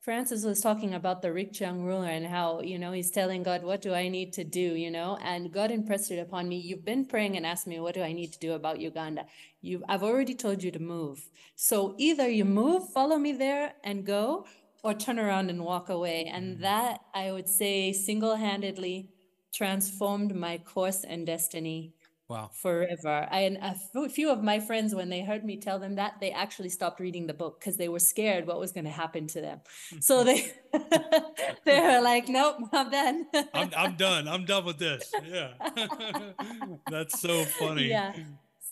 Francis 0.08 0.42
was 0.42 0.62
talking 0.62 0.94
about 0.94 1.20
the 1.20 1.30
rich 1.30 1.60
young 1.60 1.82
ruler 1.82 2.06
and 2.06 2.26
how, 2.26 2.62
you 2.62 2.78
know, 2.78 2.92
he's 2.92 3.10
telling 3.10 3.42
God, 3.42 3.62
what 3.62 3.82
do 3.82 3.92
I 3.92 4.08
need 4.08 4.32
to 4.32 4.42
do, 4.42 4.74
you 4.74 4.90
know? 4.90 5.18
And 5.22 5.52
God 5.52 5.70
impressed 5.70 6.10
it 6.10 6.18
upon 6.18 6.48
me. 6.48 6.56
You've 6.56 6.82
been 6.82 7.04
praying 7.04 7.36
and 7.36 7.44
asked 7.44 7.66
me, 7.66 7.78
what 7.78 7.94
do 7.94 8.00
I 8.00 8.14
need 8.14 8.32
to 8.32 8.38
do 8.38 8.54
about 8.54 8.80
Uganda? 8.80 9.26
You 9.60 9.84
I've 9.86 10.02
already 10.02 10.34
told 10.34 10.62
you 10.62 10.70
to 10.70 10.78
move. 10.78 11.28
So 11.56 11.94
either 11.98 12.26
you 12.26 12.46
move, 12.46 12.88
follow 12.88 13.18
me 13.18 13.32
there 13.32 13.74
and 13.84 14.06
go, 14.06 14.46
or 14.82 14.94
turn 14.94 15.18
around 15.18 15.50
and 15.50 15.62
walk 15.62 15.90
away. 15.90 16.24
And 16.24 16.56
mm. 16.56 16.60
that 16.62 17.02
I 17.12 17.30
would 17.30 17.46
say 17.46 17.92
single-handedly 17.92 19.10
transformed 19.52 20.34
my 20.34 20.56
course 20.56 21.04
and 21.04 21.26
destiny 21.26 21.92
Wow. 22.28 22.50
Forever. 22.52 23.26
And 23.30 23.56
a 23.56 24.08
few 24.10 24.30
of 24.30 24.42
my 24.42 24.60
friends, 24.60 24.94
when 24.94 25.08
they 25.08 25.22
heard 25.22 25.44
me 25.44 25.56
tell 25.56 25.78
them 25.78 25.94
that, 25.94 26.20
they 26.20 26.30
actually 26.30 26.68
stopped 26.68 27.00
reading 27.00 27.26
the 27.26 27.32
book 27.32 27.58
because 27.58 27.78
they 27.78 27.88
were 27.88 27.98
scared 27.98 28.46
what 28.46 28.60
was 28.60 28.70
going 28.70 28.84
to 28.84 28.90
happen 28.90 29.26
to 29.28 29.40
them. 29.40 29.60
So 30.00 30.24
they 30.24 30.52
they 31.64 31.80
were 31.80 32.02
like, 32.02 32.28
"Nope, 32.28 32.56
I'm 32.70 32.90
done. 32.90 33.26
I'm 33.54 33.70
I'm 33.74 33.96
done. 33.96 34.28
I'm 34.28 34.44
done 34.44 34.66
with 34.66 34.78
this." 34.78 35.10
Yeah. 35.26 35.52
That's 36.90 37.18
so 37.18 37.46
funny. 37.46 37.88
Yeah. 37.88 38.12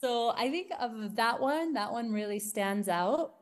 So 0.02 0.34
I 0.36 0.50
think 0.50 0.70
of 0.78 1.16
that 1.16 1.40
one. 1.40 1.72
That 1.72 1.92
one 1.92 2.12
really 2.12 2.40
stands 2.40 2.88
out. 2.90 3.36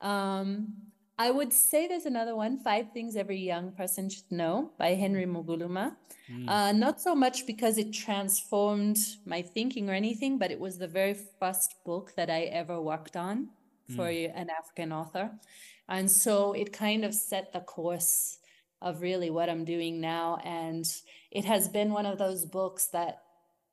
Um, 0.00 0.74
I 1.18 1.30
would 1.30 1.52
say 1.52 1.86
there's 1.86 2.04
another 2.04 2.36
one, 2.36 2.58
Five 2.58 2.92
Things 2.92 3.16
Every 3.16 3.38
Young 3.38 3.72
Person 3.72 4.10
Should 4.10 4.30
Know 4.30 4.72
by 4.78 4.88
Henry 4.88 5.24
Muguluma. 5.24 5.96
Mm. 6.30 6.48
Uh, 6.48 6.72
not 6.72 7.00
so 7.00 7.14
much 7.14 7.46
because 7.46 7.78
it 7.78 7.92
transformed 7.92 8.98
my 9.24 9.40
thinking 9.40 9.88
or 9.88 9.94
anything, 9.94 10.38
but 10.38 10.50
it 10.50 10.60
was 10.60 10.76
the 10.76 10.88
very 10.88 11.14
first 11.40 11.76
book 11.86 12.12
that 12.16 12.28
I 12.28 12.42
ever 12.42 12.80
worked 12.80 13.16
on 13.16 13.48
for 13.94 14.08
mm. 14.08 14.30
an 14.34 14.50
African 14.50 14.92
author. 14.92 15.30
And 15.88 16.10
so 16.10 16.52
it 16.52 16.72
kind 16.72 17.04
of 17.04 17.14
set 17.14 17.52
the 17.52 17.60
course 17.60 18.38
of 18.82 19.00
really 19.00 19.30
what 19.30 19.48
I'm 19.48 19.64
doing 19.64 20.00
now. 20.00 20.38
And 20.44 20.84
it 21.30 21.46
has 21.46 21.68
been 21.68 21.92
one 21.92 22.04
of 22.04 22.18
those 22.18 22.44
books 22.44 22.86
that 22.88 23.22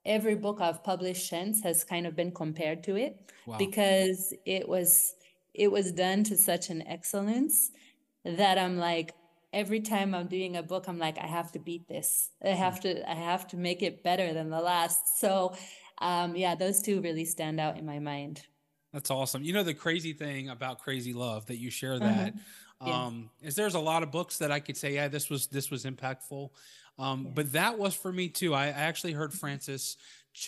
every 0.05 0.35
book 0.35 0.61
I've 0.61 0.83
published 0.83 1.29
since 1.29 1.61
has 1.63 1.83
kind 1.83 2.07
of 2.07 2.15
been 2.15 2.31
compared 2.31 2.83
to 2.85 2.95
it 2.95 3.31
wow. 3.45 3.57
because 3.57 4.33
it 4.45 4.67
was 4.67 5.15
it 5.53 5.71
was 5.71 5.91
done 5.91 6.23
to 6.25 6.37
such 6.37 6.69
an 6.69 6.85
excellence 6.87 7.71
that 8.25 8.57
I'm 8.57 8.77
like, 8.77 9.13
every 9.51 9.81
time 9.81 10.15
I'm 10.15 10.27
doing 10.27 10.57
a 10.57 10.63
book, 10.63 10.87
I'm 10.87 10.97
like, 10.97 11.17
I 11.19 11.27
have 11.27 11.51
to 11.53 11.59
beat 11.59 11.87
this. 11.87 12.29
I 12.43 12.49
hmm. 12.49 12.57
have 12.57 12.79
to, 12.81 13.09
I 13.09 13.15
have 13.15 13.47
to 13.49 13.57
make 13.57 13.83
it 13.83 14.03
better 14.03 14.33
than 14.33 14.49
the 14.49 14.61
last. 14.61 15.19
So, 15.19 15.55
um, 15.99 16.35
yeah, 16.35 16.55
those 16.55 16.81
two 16.81 17.01
really 17.01 17.25
stand 17.25 17.59
out 17.59 17.77
in 17.77 17.85
my 17.85 17.99
mind. 17.99 18.43
That's 18.91 19.09
awesome. 19.09 19.43
You 19.43 19.53
know, 19.53 19.63
the 19.63 19.73
crazy 19.73 20.13
thing 20.13 20.49
about 20.49 20.79
Crazy 20.79 21.13
Love 21.13 21.47
that 21.47 21.57
you 21.57 21.71
share 21.71 21.97
that 21.97 22.35
mm-hmm. 22.35 22.87
yeah. 22.87 23.05
um, 23.05 23.29
is 23.41 23.55
there's 23.55 23.73
a 23.73 23.79
lot 23.79 24.03
of 24.03 24.11
books 24.11 24.37
that 24.37 24.51
I 24.51 24.59
could 24.59 24.77
say, 24.77 24.93
yeah, 24.93 25.07
this 25.07 25.31
was 25.31 25.47
this 25.47 25.71
was 25.71 25.85
impactful. 25.85 26.49
Um, 26.99 27.23
yeah. 27.23 27.31
But 27.33 27.51
that 27.53 27.79
was 27.79 27.95
for 27.95 28.13
me 28.13 28.29
too. 28.29 28.53
I, 28.53 28.65
I 28.65 28.69
actually 28.69 29.13
heard 29.13 29.33
Francis. 29.33 29.97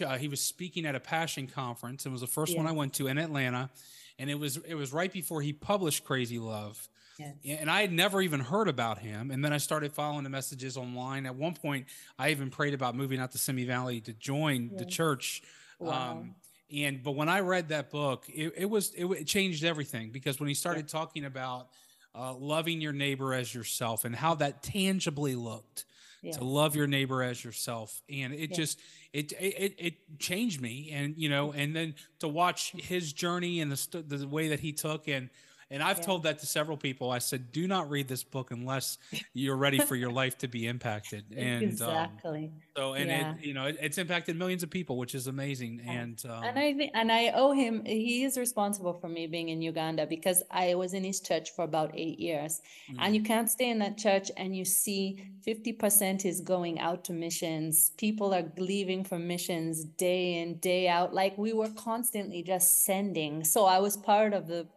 Uh, 0.05 0.17
he 0.17 0.27
was 0.27 0.41
speaking 0.41 0.85
at 0.85 0.93
a 0.93 0.99
Passion 0.99 1.47
conference. 1.47 2.05
It 2.05 2.11
was 2.11 2.21
the 2.21 2.27
first 2.27 2.53
yeah. 2.53 2.59
one 2.59 2.67
I 2.67 2.71
went 2.71 2.93
to 2.95 3.07
in 3.07 3.17
Atlanta, 3.17 3.71
and 4.19 4.29
it 4.29 4.35
was 4.35 4.57
it 4.57 4.75
was 4.75 4.93
right 4.93 5.11
before 5.11 5.41
he 5.41 5.53
published 5.53 6.03
Crazy 6.03 6.39
Love. 6.39 6.89
Yes. 7.17 7.33
And 7.45 7.71
I 7.71 7.81
had 7.81 7.93
never 7.93 8.21
even 8.21 8.41
heard 8.41 8.67
about 8.67 8.99
him. 8.99 9.31
And 9.31 9.43
then 9.43 9.53
I 9.53 9.57
started 9.57 9.93
following 9.93 10.25
the 10.25 10.29
messages 10.29 10.75
online. 10.75 11.25
At 11.25 11.35
one 11.35 11.53
point, 11.53 11.85
I 12.19 12.31
even 12.31 12.49
prayed 12.49 12.73
about 12.73 12.93
moving 12.93 13.21
out 13.21 13.31
to 13.31 13.37
Simi 13.37 13.63
Valley 13.63 14.01
to 14.01 14.11
join 14.11 14.69
yes. 14.71 14.79
the 14.79 14.85
church. 14.85 15.41
Wow. 15.79 16.11
Um, 16.11 16.35
and 16.73 17.01
but 17.03 17.11
when 17.11 17.29
I 17.29 17.39
read 17.39 17.69
that 17.69 17.89
book, 17.89 18.25
it, 18.27 18.53
it 18.57 18.69
was 18.69 18.93
it, 18.95 19.05
it, 19.05 19.27
changed 19.27 19.63
everything 19.63 20.09
because 20.09 20.39
when 20.39 20.49
he 20.49 20.55
started 20.55 20.85
yeah. 20.87 20.99
talking 20.99 21.25
about 21.25 21.69
uh, 22.13 22.33
loving 22.33 22.81
your 22.81 22.93
neighbor 22.93 23.33
as 23.33 23.53
yourself 23.53 24.03
and 24.03 24.15
how 24.15 24.35
that 24.35 24.63
tangibly 24.63 25.35
looked 25.35 25.85
to 26.31 26.43
love 26.43 26.75
your 26.75 26.87
neighbor 26.87 27.21
as 27.23 27.43
yourself, 27.43 28.01
and 28.09 28.33
it 28.33 28.53
just 28.53 28.79
it, 29.13 29.31
it 29.39 29.75
it 29.77 30.19
changed 30.19 30.61
me, 30.61 30.91
and 30.91 31.15
you 31.17 31.29
know, 31.29 31.51
and 31.53 31.75
then 31.75 31.95
to 32.19 32.27
watch 32.27 32.71
his 32.71 33.13
journey 33.13 33.61
and 33.61 33.71
the 33.71 34.01
the 34.01 34.27
way 34.27 34.49
that 34.49 34.59
he 34.59 34.73
took 34.73 35.07
and 35.07 35.29
and 35.71 35.81
I've 35.81 35.97
yeah. 35.97 36.03
told 36.03 36.23
that 36.23 36.39
to 36.39 36.45
several 36.45 36.77
people. 36.77 37.09
I 37.09 37.17
said, 37.17 37.51
do 37.51 37.67
not 37.67 37.89
read 37.89 38.07
this 38.07 38.23
book 38.23 38.51
unless 38.51 38.99
you're 39.33 39.55
ready 39.55 39.79
for 39.79 39.95
your 39.95 40.11
life 40.11 40.37
to 40.39 40.47
be 40.47 40.67
impacted. 40.67 41.25
And 41.35 41.63
um, 41.63 41.69
exactly. 41.69 42.45
Um, 42.45 42.61
so, 42.75 42.93
and 42.93 43.09
yeah. 43.09 43.33
it, 43.33 43.45
you 43.45 43.53
know, 43.53 43.65
it, 43.65 43.77
it's 43.81 43.97
impacted 43.97 44.37
millions 44.37 44.63
of 44.63 44.69
people, 44.69 44.97
which 44.97 45.13
is 45.15 45.27
amazing. 45.27 45.81
Yeah. 45.83 45.91
And, 45.91 46.23
um, 46.27 46.43
and 46.43 46.57
I 46.57 46.73
think, 46.73 46.91
and 46.93 47.11
I 47.11 47.31
owe 47.35 47.51
him, 47.51 47.83
he 47.85 48.23
is 48.23 48.37
responsible 48.37 48.93
for 48.93 49.09
me 49.09 49.27
being 49.27 49.49
in 49.49 49.61
Uganda 49.61 50.07
because 50.07 50.43
I 50.49 50.75
was 50.75 50.93
in 50.93 51.03
his 51.03 51.19
church 51.19 51.51
for 51.55 51.65
about 51.65 51.91
eight 51.93 52.19
years 52.19 52.61
mm-hmm. 52.89 52.99
and 53.01 53.15
you 53.15 53.21
can't 53.21 53.49
stay 53.49 53.69
in 53.69 53.79
that 53.79 53.97
church 53.97 54.31
and 54.37 54.55
you 54.55 54.65
see 54.65 55.19
50% 55.45 56.25
is 56.25 56.41
going 56.41 56.79
out 56.79 57.03
to 57.05 57.13
missions. 57.13 57.91
People 57.97 58.33
are 58.33 58.45
leaving 58.57 59.03
for 59.03 59.19
missions 59.19 59.83
day 59.83 60.41
in, 60.41 60.57
day 60.57 60.87
out. 60.87 61.13
Like 61.13 61.37
we 61.37 61.53
were 61.53 61.69
constantly 61.69 62.43
just 62.43 62.85
sending. 62.85 63.43
So 63.43 63.65
I 63.65 63.79
was 63.79 63.97
part 63.97 64.33
of 64.33 64.47
the 64.47 64.67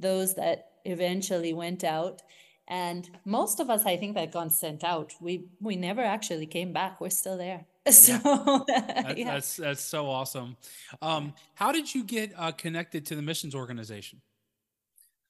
those 0.00 0.34
that 0.34 0.70
eventually 0.84 1.52
went 1.52 1.84
out. 1.84 2.22
And 2.68 3.10
most 3.24 3.58
of 3.60 3.68
us, 3.68 3.84
I 3.84 3.96
think, 3.96 4.14
that 4.14 4.32
got 4.32 4.52
sent 4.52 4.84
out, 4.84 5.14
we 5.20 5.48
we 5.60 5.76
never 5.76 6.02
actually 6.02 6.46
came 6.46 6.72
back. 6.72 7.00
We're 7.00 7.10
still 7.10 7.36
there. 7.36 7.66
So 7.90 8.12
yeah. 8.22 8.62
That, 9.02 9.18
yeah. 9.18 9.34
that's 9.34 9.56
that's 9.56 9.82
so 9.82 10.08
awesome. 10.08 10.56
Um, 11.02 11.32
how 11.54 11.72
did 11.72 11.92
you 11.94 12.04
get 12.04 12.32
uh, 12.36 12.52
connected 12.52 13.06
to 13.06 13.16
the 13.16 13.22
missions 13.22 13.54
organization? 13.54 14.20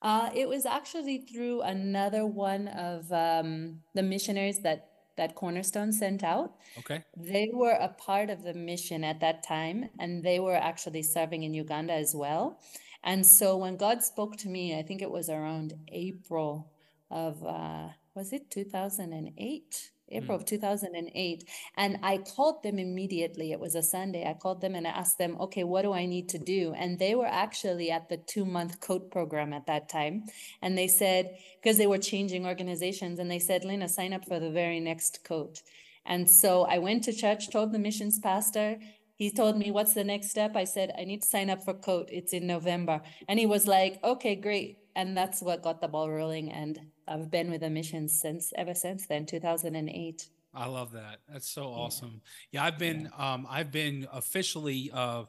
Uh, 0.02 0.30
it 0.34 0.48
was 0.48 0.66
actually 0.66 1.18
through 1.18 1.60
another 1.62 2.26
one 2.26 2.68
of 2.68 3.10
um, 3.12 3.80
the 3.94 4.02
missionaries 4.02 4.60
that 4.60 4.90
that 5.16 5.34
Cornerstone 5.34 5.92
sent 5.92 6.24
out. 6.24 6.54
Okay. 6.78 7.04
They 7.16 7.50
were 7.52 7.76
a 7.78 7.88
part 7.88 8.30
of 8.30 8.42
the 8.42 8.54
mission 8.54 9.04
at 9.04 9.20
that 9.20 9.42
time, 9.42 9.90
and 9.98 10.22
they 10.22 10.40
were 10.40 10.56
actually 10.56 11.02
serving 11.02 11.42
in 11.42 11.52
Uganda 11.52 11.92
as 11.92 12.14
well. 12.14 12.58
And 13.02 13.26
so 13.26 13.56
when 13.56 13.76
God 13.76 14.02
spoke 14.02 14.36
to 14.38 14.48
me, 14.48 14.78
I 14.78 14.82
think 14.82 15.02
it 15.02 15.10
was 15.10 15.28
around 15.28 15.74
April 15.88 16.70
of 17.10 17.44
uh, 17.44 17.88
was 18.14 18.32
it 18.32 18.50
2008? 18.50 19.90
April 20.10 20.36
mm. 20.36 20.40
of 20.40 20.46
2008. 20.46 21.44
And 21.76 21.98
I 22.02 22.18
called 22.18 22.62
them 22.62 22.78
immediately. 22.78 23.52
It 23.52 23.60
was 23.60 23.74
a 23.74 23.82
Sunday. 23.82 24.26
I 24.26 24.34
called 24.34 24.60
them 24.60 24.74
and 24.74 24.86
I 24.86 24.90
asked 24.90 25.18
them, 25.18 25.36
okay, 25.40 25.64
what 25.64 25.82
do 25.82 25.92
I 25.92 26.06
need 26.06 26.28
to 26.30 26.38
do? 26.38 26.74
And 26.76 26.98
they 26.98 27.14
were 27.14 27.26
actually 27.26 27.90
at 27.90 28.08
the 28.08 28.16
two 28.16 28.44
month 28.44 28.80
coat 28.80 29.10
program 29.10 29.52
at 29.52 29.66
that 29.66 29.88
time. 29.88 30.24
And 30.62 30.76
they 30.76 30.88
said, 30.88 31.36
because 31.62 31.78
they 31.78 31.86
were 31.86 31.98
changing 31.98 32.46
organizations, 32.46 33.18
and 33.18 33.30
they 33.30 33.38
said, 33.38 33.64
Lena, 33.64 33.88
sign 33.88 34.12
up 34.12 34.26
for 34.26 34.40
the 34.40 34.50
very 34.50 34.80
next 34.80 35.24
coat. 35.24 35.62
And 36.06 36.28
so 36.28 36.62
I 36.62 36.78
went 36.78 37.04
to 37.04 37.12
church, 37.12 37.50
told 37.50 37.72
the 37.72 37.78
missions 37.78 38.18
pastor, 38.18 38.78
he 39.20 39.30
told 39.30 39.58
me 39.58 39.70
what's 39.70 39.92
the 39.92 40.02
next 40.02 40.30
step? 40.30 40.56
I 40.56 40.64
said 40.64 40.94
i 40.98 41.04
need 41.04 41.22
to 41.22 41.28
sign 41.28 41.50
up 41.50 41.62
for 41.62 41.74
coat 41.74 42.08
it's 42.10 42.32
in 42.32 42.46
november. 42.46 43.02
And 43.28 43.38
he 43.38 43.46
was 43.46 43.66
like 43.66 44.02
okay 44.02 44.34
great. 44.34 44.78
And 44.96 45.16
that's 45.16 45.40
what 45.42 45.62
got 45.62 45.80
the 45.80 45.88
ball 45.88 46.10
rolling. 46.10 46.50
And 46.50 46.80
i've 47.06 47.30
been 47.30 47.50
with 47.50 47.60
the 47.60 47.70
mission 47.70 48.08
since 48.08 48.52
ever 48.56 48.74
since 48.74 49.06
then 49.06 49.26
2008 49.26 50.28
i 50.54 50.66
love 50.66 50.92
that. 50.92 51.20
That's 51.28 51.48
so 51.48 51.64
awesome. 51.64 52.22
Yeah, 52.50 52.62
yeah 52.62 52.66
i've 52.66 52.78
been 52.78 53.00
yeah. 53.02 53.32
um 53.34 53.46
i've 53.48 53.70
been 53.70 54.08
officially 54.10 54.90
uh 54.92 55.24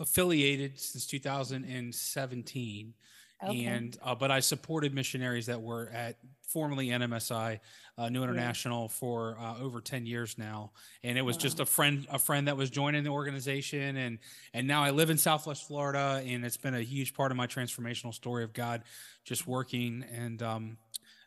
affiliated 0.00 0.80
since 0.80 1.06
2017 1.06 2.94
Okay. 3.44 3.66
And 3.66 3.96
uh, 4.02 4.14
but 4.14 4.30
I 4.30 4.40
supported 4.40 4.94
missionaries 4.94 5.46
that 5.46 5.60
were 5.60 5.90
at 5.90 6.16
formerly 6.46 6.88
NMSI, 6.88 7.60
uh, 7.98 8.08
New 8.08 8.22
International, 8.22 8.82
yeah. 8.82 8.88
for 8.88 9.36
uh, 9.38 9.58
over 9.60 9.80
ten 9.80 10.06
years 10.06 10.36
now. 10.38 10.72
And 11.02 11.18
it 11.18 11.22
was 11.22 11.36
wow. 11.36 11.40
just 11.40 11.60
a 11.60 11.66
friend, 11.66 12.06
a 12.10 12.18
friend 12.18 12.48
that 12.48 12.56
was 12.56 12.70
joining 12.70 13.04
the 13.04 13.10
organization, 13.10 13.96
and 13.96 14.18
and 14.54 14.66
now 14.66 14.82
I 14.82 14.90
live 14.90 15.10
in 15.10 15.18
Southwest 15.18 15.66
Florida, 15.66 16.22
and 16.26 16.44
it's 16.44 16.56
been 16.56 16.74
a 16.74 16.82
huge 16.82 17.14
part 17.14 17.30
of 17.30 17.36
my 17.36 17.46
transformational 17.46 18.14
story 18.14 18.44
of 18.44 18.52
God, 18.52 18.82
just 19.24 19.46
working 19.46 20.04
and. 20.14 20.42
Um, 20.42 20.76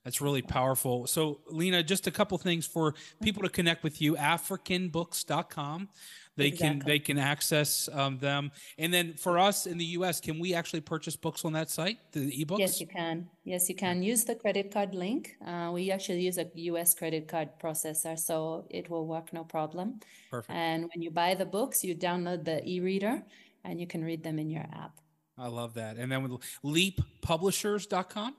that's 0.10 0.22
really 0.22 0.42
powerful. 0.42 1.06
So, 1.06 1.42
Lena, 1.52 1.84
just 1.84 2.08
a 2.08 2.12
couple 2.12 2.36
things 2.40 2.66
for 2.66 2.96
people 3.22 3.44
to 3.44 3.50
connect 3.50 3.84
with 3.84 4.02
you. 4.02 4.16
AfricanBooks.com 4.16 5.88
they 6.36 6.48
exactly. 6.48 6.80
can 6.80 6.88
they 6.88 7.00
can 7.00 7.18
access 7.20 7.90
um, 7.92 8.18
them. 8.18 8.52
And 8.80 8.92
then 8.92 9.14
for 9.14 9.38
us 9.38 9.68
in 9.68 9.78
the 9.78 9.86
us 9.86 10.20
can 10.20 10.40
we 10.40 10.56
actually 10.56 10.82
purchase 10.82 11.16
books 11.16 11.46
on 11.46 11.54
that 11.54 11.70
site 11.70 12.00
the 12.12 12.32
ebooks? 12.32 12.60
Yes 12.60 12.82
you 12.82 12.88
can. 12.88 13.28
Yes 13.44 13.70
you 13.70 13.76
can. 13.76 14.02
Use 14.02 14.24
the 14.24 14.36
credit 14.36 14.72
card 14.72 14.96
link. 14.96 15.36
Uh, 15.46 15.70
we 15.72 15.92
actually 15.92 16.22
use 16.22 16.40
a 16.40 16.48
us 16.56 16.96
credit 16.96 17.28
card 17.28 17.50
processor 17.62 18.18
so 18.18 18.66
it 18.70 18.90
will 18.90 19.06
work 19.06 19.32
no 19.32 19.44
problem. 19.44 20.00
Perfect. 20.32 20.58
And 20.58 20.84
when 20.84 21.04
you 21.04 21.12
buy 21.12 21.36
the 21.36 21.46
books 21.46 21.84
you 21.84 21.94
download 21.94 22.46
the 22.46 22.68
e-reader 22.68 23.22
and 23.64 23.80
you 23.80 23.86
can 23.86 24.04
read 24.04 24.24
them 24.24 24.40
in 24.40 24.50
your 24.50 24.66
app. 24.74 24.94
I 25.38 25.48
love 25.48 25.74
that. 25.76 25.98
And 25.98 26.12
then 26.12 26.24
with 26.24 26.42
leappublishers.com 26.64 28.36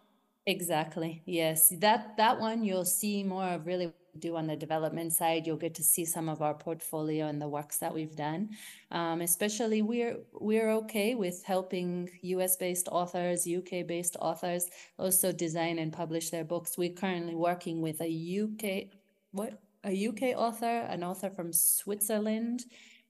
exactly 0.46 1.22
yes 1.26 1.72
that 1.78 2.16
that 2.16 2.40
one 2.40 2.64
you'll 2.64 2.84
see 2.84 3.22
more 3.22 3.48
of 3.48 3.66
really 3.66 3.92
do 4.18 4.36
on 4.36 4.46
the 4.46 4.56
development 4.56 5.12
side. 5.12 5.46
You'll 5.46 5.56
get 5.56 5.74
to 5.74 5.82
see 5.82 6.04
some 6.04 6.28
of 6.28 6.42
our 6.42 6.54
portfolio 6.54 7.26
and 7.26 7.40
the 7.40 7.48
works 7.48 7.78
that 7.78 7.94
we've 7.94 8.16
done. 8.16 8.50
Um, 8.90 9.20
especially, 9.20 9.82
we're 9.82 10.16
we're 10.32 10.70
okay 10.72 11.14
with 11.14 11.44
helping 11.44 12.10
U.S.-based 12.22 12.88
authors, 12.90 13.46
UK-based 13.46 14.16
authors 14.20 14.68
also 14.98 15.32
design 15.32 15.78
and 15.78 15.92
publish 15.92 16.30
their 16.30 16.44
books. 16.44 16.76
We're 16.76 16.92
currently 16.92 17.34
working 17.34 17.80
with 17.80 18.00
a 18.00 18.40
UK 18.42 18.96
what 19.32 19.60
a 19.84 20.08
UK 20.08 20.36
author, 20.36 20.66
an 20.66 21.04
author 21.04 21.30
from 21.30 21.52
Switzerland, 21.52 22.64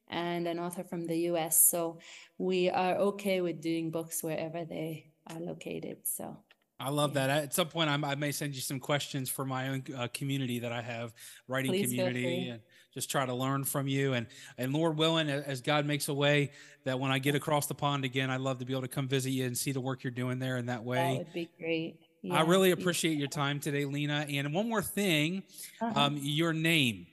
and 0.08 0.46
an 0.46 0.58
author 0.58 0.84
from 0.84 1.06
the 1.06 1.18
U.S. 1.30 1.70
So 1.70 1.98
we 2.38 2.68
are 2.68 2.96
okay 2.96 3.40
with 3.40 3.60
doing 3.60 3.90
books 3.90 4.22
wherever 4.22 4.64
they 4.64 5.06
are 5.26 5.40
located. 5.40 5.98
So 6.04 6.36
I 6.80 6.88
love 6.88 7.14
that. 7.14 7.28
At 7.28 7.54
some 7.54 7.68
point, 7.68 7.90
I'm, 7.90 8.04
i 8.04 8.14
may 8.14 8.32
send 8.32 8.54
you 8.54 8.62
some 8.62 8.80
questions 8.80 9.28
for 9.28 9.44
my 9.44 9.68
own 9.68 9.84
uh, 9.96 10.08
community 10.14 10.60
that 10.60 10.72
I 10.72 10.80
have, 10.80 11.12
writing 11.46 11.72
Please 11.72 11.88
community, 11.88 12.48
and 12.48 12.60
just 12.94 13.10
try 13.10 13.26
to 13.26 13.34
learn 13.34 13.64
from 13.64 13.86
you. 13.86 14.14
And 14.14 14.26
and 14.56 14.72
Lord 14.72 14.96
willing, 14.96 15.28
as 15.28 15.60
God 15.60 15.84
makes 15.84 16.08
a 16.08 16.14
way, 16.14 16.52
that 16.84 16.98
when 16.98 17.10
I 17.10 17.18
get 17.18 17.34
across 17.34 17.66
the 17.66 17.74
pond 17.74 18.04
again, 18.04 18.30
I'd 18.30 18.40
love 18.40 18.58
to 18.60 18.64
be 18.64 18.72
able 18.72 18.82
to 18.82 18.88
come 18.88 19.08
visit 19.08 19.30
you 19.30 19.44
and 19.44 19.56
see 19.56 19.72
the 19.72 19.80
work 19.80 20.02
you're 20.02 20.10
doing 20.10 20.38
there 20.38 20.56
in 20.56 20.66
that 20.66 20.82
way. 20.82 20.96
That 20.96 21.18
would 21.18 21.32
be 21.34 21.50
great. 21.58 21.96
Yeah. 22.22 22.38
I 22.38 22.42
really 22.42 22.70
appreciate 22.70 23.18
your 23.18 23.28
time 23.28 23.60
today, 23.60 23.84
Lena. 23.84 24.26
And 24.28 24.52
one 24.52 24.68
more 24.68 24.82
thing, 24.82 25.42
uh-huh. 25.80 26.00
um, 26.00 26.18
your 26.20 26.52
name. 26.52 27.06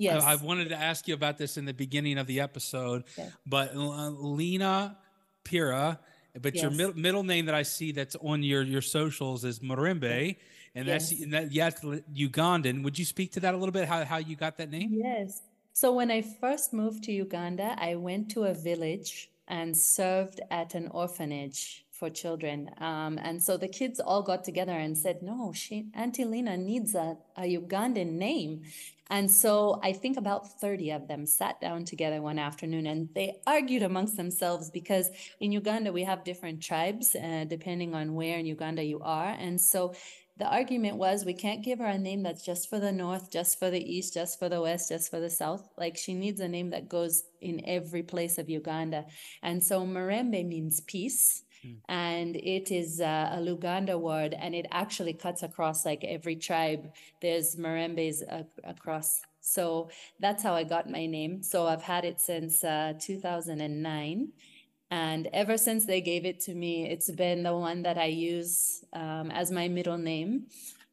Yes. 0.00 0.22
I, 0.22 0.32
I, 0.32 0.36
wanted 0.36 0.68
to 0.68 0.76
ask 0.76 1.08
you 1.08 1.14
about 1.14 1.38
this 1.38 1.56
in 1.56 1.64
the 1.64 1.74
beginning 1.74 2.18
of 2.18 2.28
the 2.28 2.40
episode, 2.40 3.04
okay. 3.18 3.28
but 3.46 3.74
uh, 3.74 4.10
Lena 4.10 4.96
Pira 5.44 5.98
but 6.40 6.54
yes. 6.54 6.62
your 6.62 6.70
middle, 6.70 6.94
middle 6.94 7.22
name 7.22 7.46
that 7.46 7.54
I 7.54 7.62
see 7.62 7.92
that's 7.92 8.16
on 8.16 8.42
your 8.42 8.62
your 8.62 8.82
socials 8.82 9.44
is 9.44 9.60
Mirembe, 9.60 10.36
and 10.74 10.86
yes. 10.86 11.10
that's 11.10 11.22
and 11.22 11.32
that 11.32 11.52
yes 11.52 11.80
Ugandan. 11.82 12.82
Would 12.84 12.98
you 12.98 13.04
speak 13.04 13.32
to 13.32 13.40
that 13.40 13.54
a 13.54 13.56
little 13.56 13.72
bit? 13.72 13.88
How 13.88 14.04
how 14.04 14.18
you 14.18 14.36
got 14.36 14.56
that 14.58 14.70
name? 14.70 14.90
Yes. 14.92 15.42
So 15.72 15.92
when 15.92 16.10
I 16.10 16.22
first 16.22 16.72
moved 16.72 17.04
to 17.04 17.12
Uganda, 17.12 17.76
I 17.78 17.94
went 17.94 18.30
to 18.32 18.44
a 18.44 18.54
village 18.54 19.30
and 19.46 19.76
served 19.76 20.40
at 20.50 20.74
an 20.74 20.88
orphanage 20.88 21.86
for 21.98 22.08
children. 22.10 22.70
Um, 22.78 23.18
and 23.20 23.42
so 23.42 23.56
the 23.56 23.68
kids 23.68 24.00
all 24.00 24.22
got 24.22 24.44
together 24.44 24.72
and 24.72 24.96
said, 24.96 25.22
no, 25.22 25.52
she, 25.52 25.86
Auntie 25.94 26.24
Lena 26.24 26.56
needs 26.56 26.94
a, 26.94 27.16
a 27.36 27.42
Ugandan 27.42 28.12
name. 28.12 28.62
And 29.10 29.30
so 29.30 29.80
I 29.82 29.92
think 29.92 30.18
about 30.18 30.60
30 30.60 30.90
of 30.90 31.08
them 31.08 31.24
sat 31.24 31.60
down 31.60 31.84
together 31.84 32.20
one 32.20 32.38
afternoon 32.38 32.86
and 32.86 33.08
they 33.14 33.38
argued 33.46 33.82
amongst 33.82 34.16
themselves 34.16 34.70
because 34.70 35.10
in 35.40 35.50
Uganda 35.50 35.92
we 35.92 36.04
have 36.04 36.24
different 36.24 36.62
tribes 36.62 37.16
uh, 37.16 37.44
depending 37.48 37.94
on 37.94 38.14
where 38.14 38.38
in 38.38 38.46
Uganda 38.46 38.84
you 38.84 39.00
are. 39.00 39.30
And 39.30 39.58
so 39.58 39.94
the 40.38 40.46
argument 40.46 40.96
was 40.96 41.24
we 41.24 41.34
can't 41.34 41.64
give 41.64 41.80
her 41.80 41.86
a 41.86 41.98
name 41.98 42.22
that's 42.22 42.44
just 42.44 42.70
for 42.70 42.78
the 42.78 42.92
north, 42.92 43.30
just 43.30 43.58
for 43.58 43.70
the 43.70 43.82
east, 43.82 44.14
just 44.14 44.38
for 44.38 44.48
the 44.48 44.60
west, 44.60 44.90
just 44.90 45.10
for 45.10 45.18
the 45.18 45.30
south. 45.30 45.68
Like 45.76 45.96
she 45.96 46.14
needs 46.14 46.40
a 46.40 46.46
name 46.46 46.70
that 46.70 46.88
goes 46.88 47.24
in 47.40 47.62
every 47.66 48.04
place 48.04 48.38
of 48.38 48.48
Uganda. 48.48 49.06
And 49.42 49.64
so 49.64 49.84
Mirembe 49.84 50.46
means 50.46 50.80
peace. 50.80 51.42
Mm. 51.64 51.76
And 51.88 52.36
it 52.36 52.70
is 52.70 53.00
uh, 53.00 53.30
a 53.32 53.38
Luganda 53.38 53.98
word, 53.98 54.34
and 54.34 54.54
it 54.54 54.66
actually 54.70 55.12
cuts 55.12 55.42
across 55.42 55.84
like 55.84 56.04
every 56.04 56.36
tribe. 56.36 56.90
There's 57.20 57.56
Mirembes 57.56 58.22
uh, 58.30 58.44
across. 58.64 59.20
So 59.40 59.90
that's 60.20 60.42
how 60.42 60.54
I 60.54 60.64
got 60.64 60.90
my 60.90 61.06
name. 61.06 61.42
So 61.42 61.66
I've 61.66 61.82
had 61.82 62.04
it 62.04 62.20
since 62.20 62.62
uh, 62.64 62.94
2009. 63.00 64.28
And 64.90 65.28
ever 65.32 65.58
since 65.58 65.84
they 65.84 66.00
gave 66.00 66.24
it 66.24 66.40
to 66.40 66.54
me, 66.54 66.88
it's 66.88 67.10
been 67.10 67.42
the 67.42 67.56
one 67.56 67.82
that 67.82 67.98
I 67.98 68.06
use 68.06 68.84
um, 68.92 69.30
as 69.30 69.50
my 69.50 69.68
middle 69.68 69.98
name. 69.98 70.46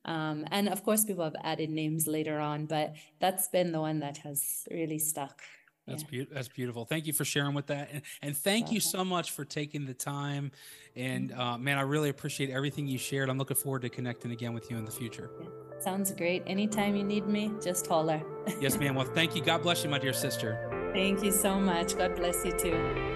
Um, 0.04 0.46
and 0.52 0.70
of 0.70 0.84
course, 0.84 1.04
people 1.04 1.24
have 1.24 1.36
added 1.44 1.70
names 1.70 2.06
later 2.06 2.40
on, 2.40 2.66
but 2.66 2.96
that's 3.20 3.48
been 3.48 3.72
the 3.72 3.82
one 3.82 4.00
that 4.00 4.18
has 4.18 4.68
really 4.70 5.00
stuck. 5.00 5.42
That's 5.88 6.04
yeah. 6.04 6.10
beautiful. 6.10 6.36
That's 6.36 6.48
beautiful. 6.48 6.86
Thank 6.86 7.08
you 7.08 7.14
for 7.14 7.26
sharing 7.26 7.54
with 7.54 7.68
that, 7.68 7.90
and, 7.92 8.02
and 8.22 8.38
thank 8.38 8.72
you 8.72 8.80
so 8.80 9.06
much 9.06 9.32
for 9.32 9.46
taking 9.46 9.86
the 9.86 9.94
time. 9.94 10.52
And 10.96 11.30
mm-hmm. 11.30 11.40
uh, 11.40 11.58
man, 11.58 11.78
I 11.78 11.82
really 11.82 12.10
appreciate 12.10 12.50
everything 12.50 12.88
you 12.88 12.98
shared. 12.98 13.30
I'm 13.30 13.38
looking 13.38 13.58
forward 13.58 13.84
to 13.84 13.90
connecting 13.90 14.32
again 14.32 14.54
with 14.54 14.72
you 14.72 14.78
in 14.78 14.86
the 14.86 14.92
future. 14.92 15.30
Yeah. 15.40 15.48
Sounds 15.80 16.12
great. 16.12 16.44
Anytime 16.48 16.96
you 16.96 17.04
need 17.04 17.28
me, 17.28 17.52
just 17.62 17.86
holler. 17.86 18.22
yes, 18.60 18.78
ma'am. 18.80 18.96
Well, 18.96 19.06
thank 19.06 19.36
you. 19.36 19.44
God 19.44 19.62
bless 19.62 19.84
you, 19.84 19.90
my 19.90 20.00
dear 20.00 20.14
sister. 20.14 20.92
Thank 20.94 21.24
you 21.24 21.32
so 21.32 21.60
much. 21.60 21.98
God 21.98 22.16
bless 22.16 22.46
you 22.46 22.54
too. 22.54 23.15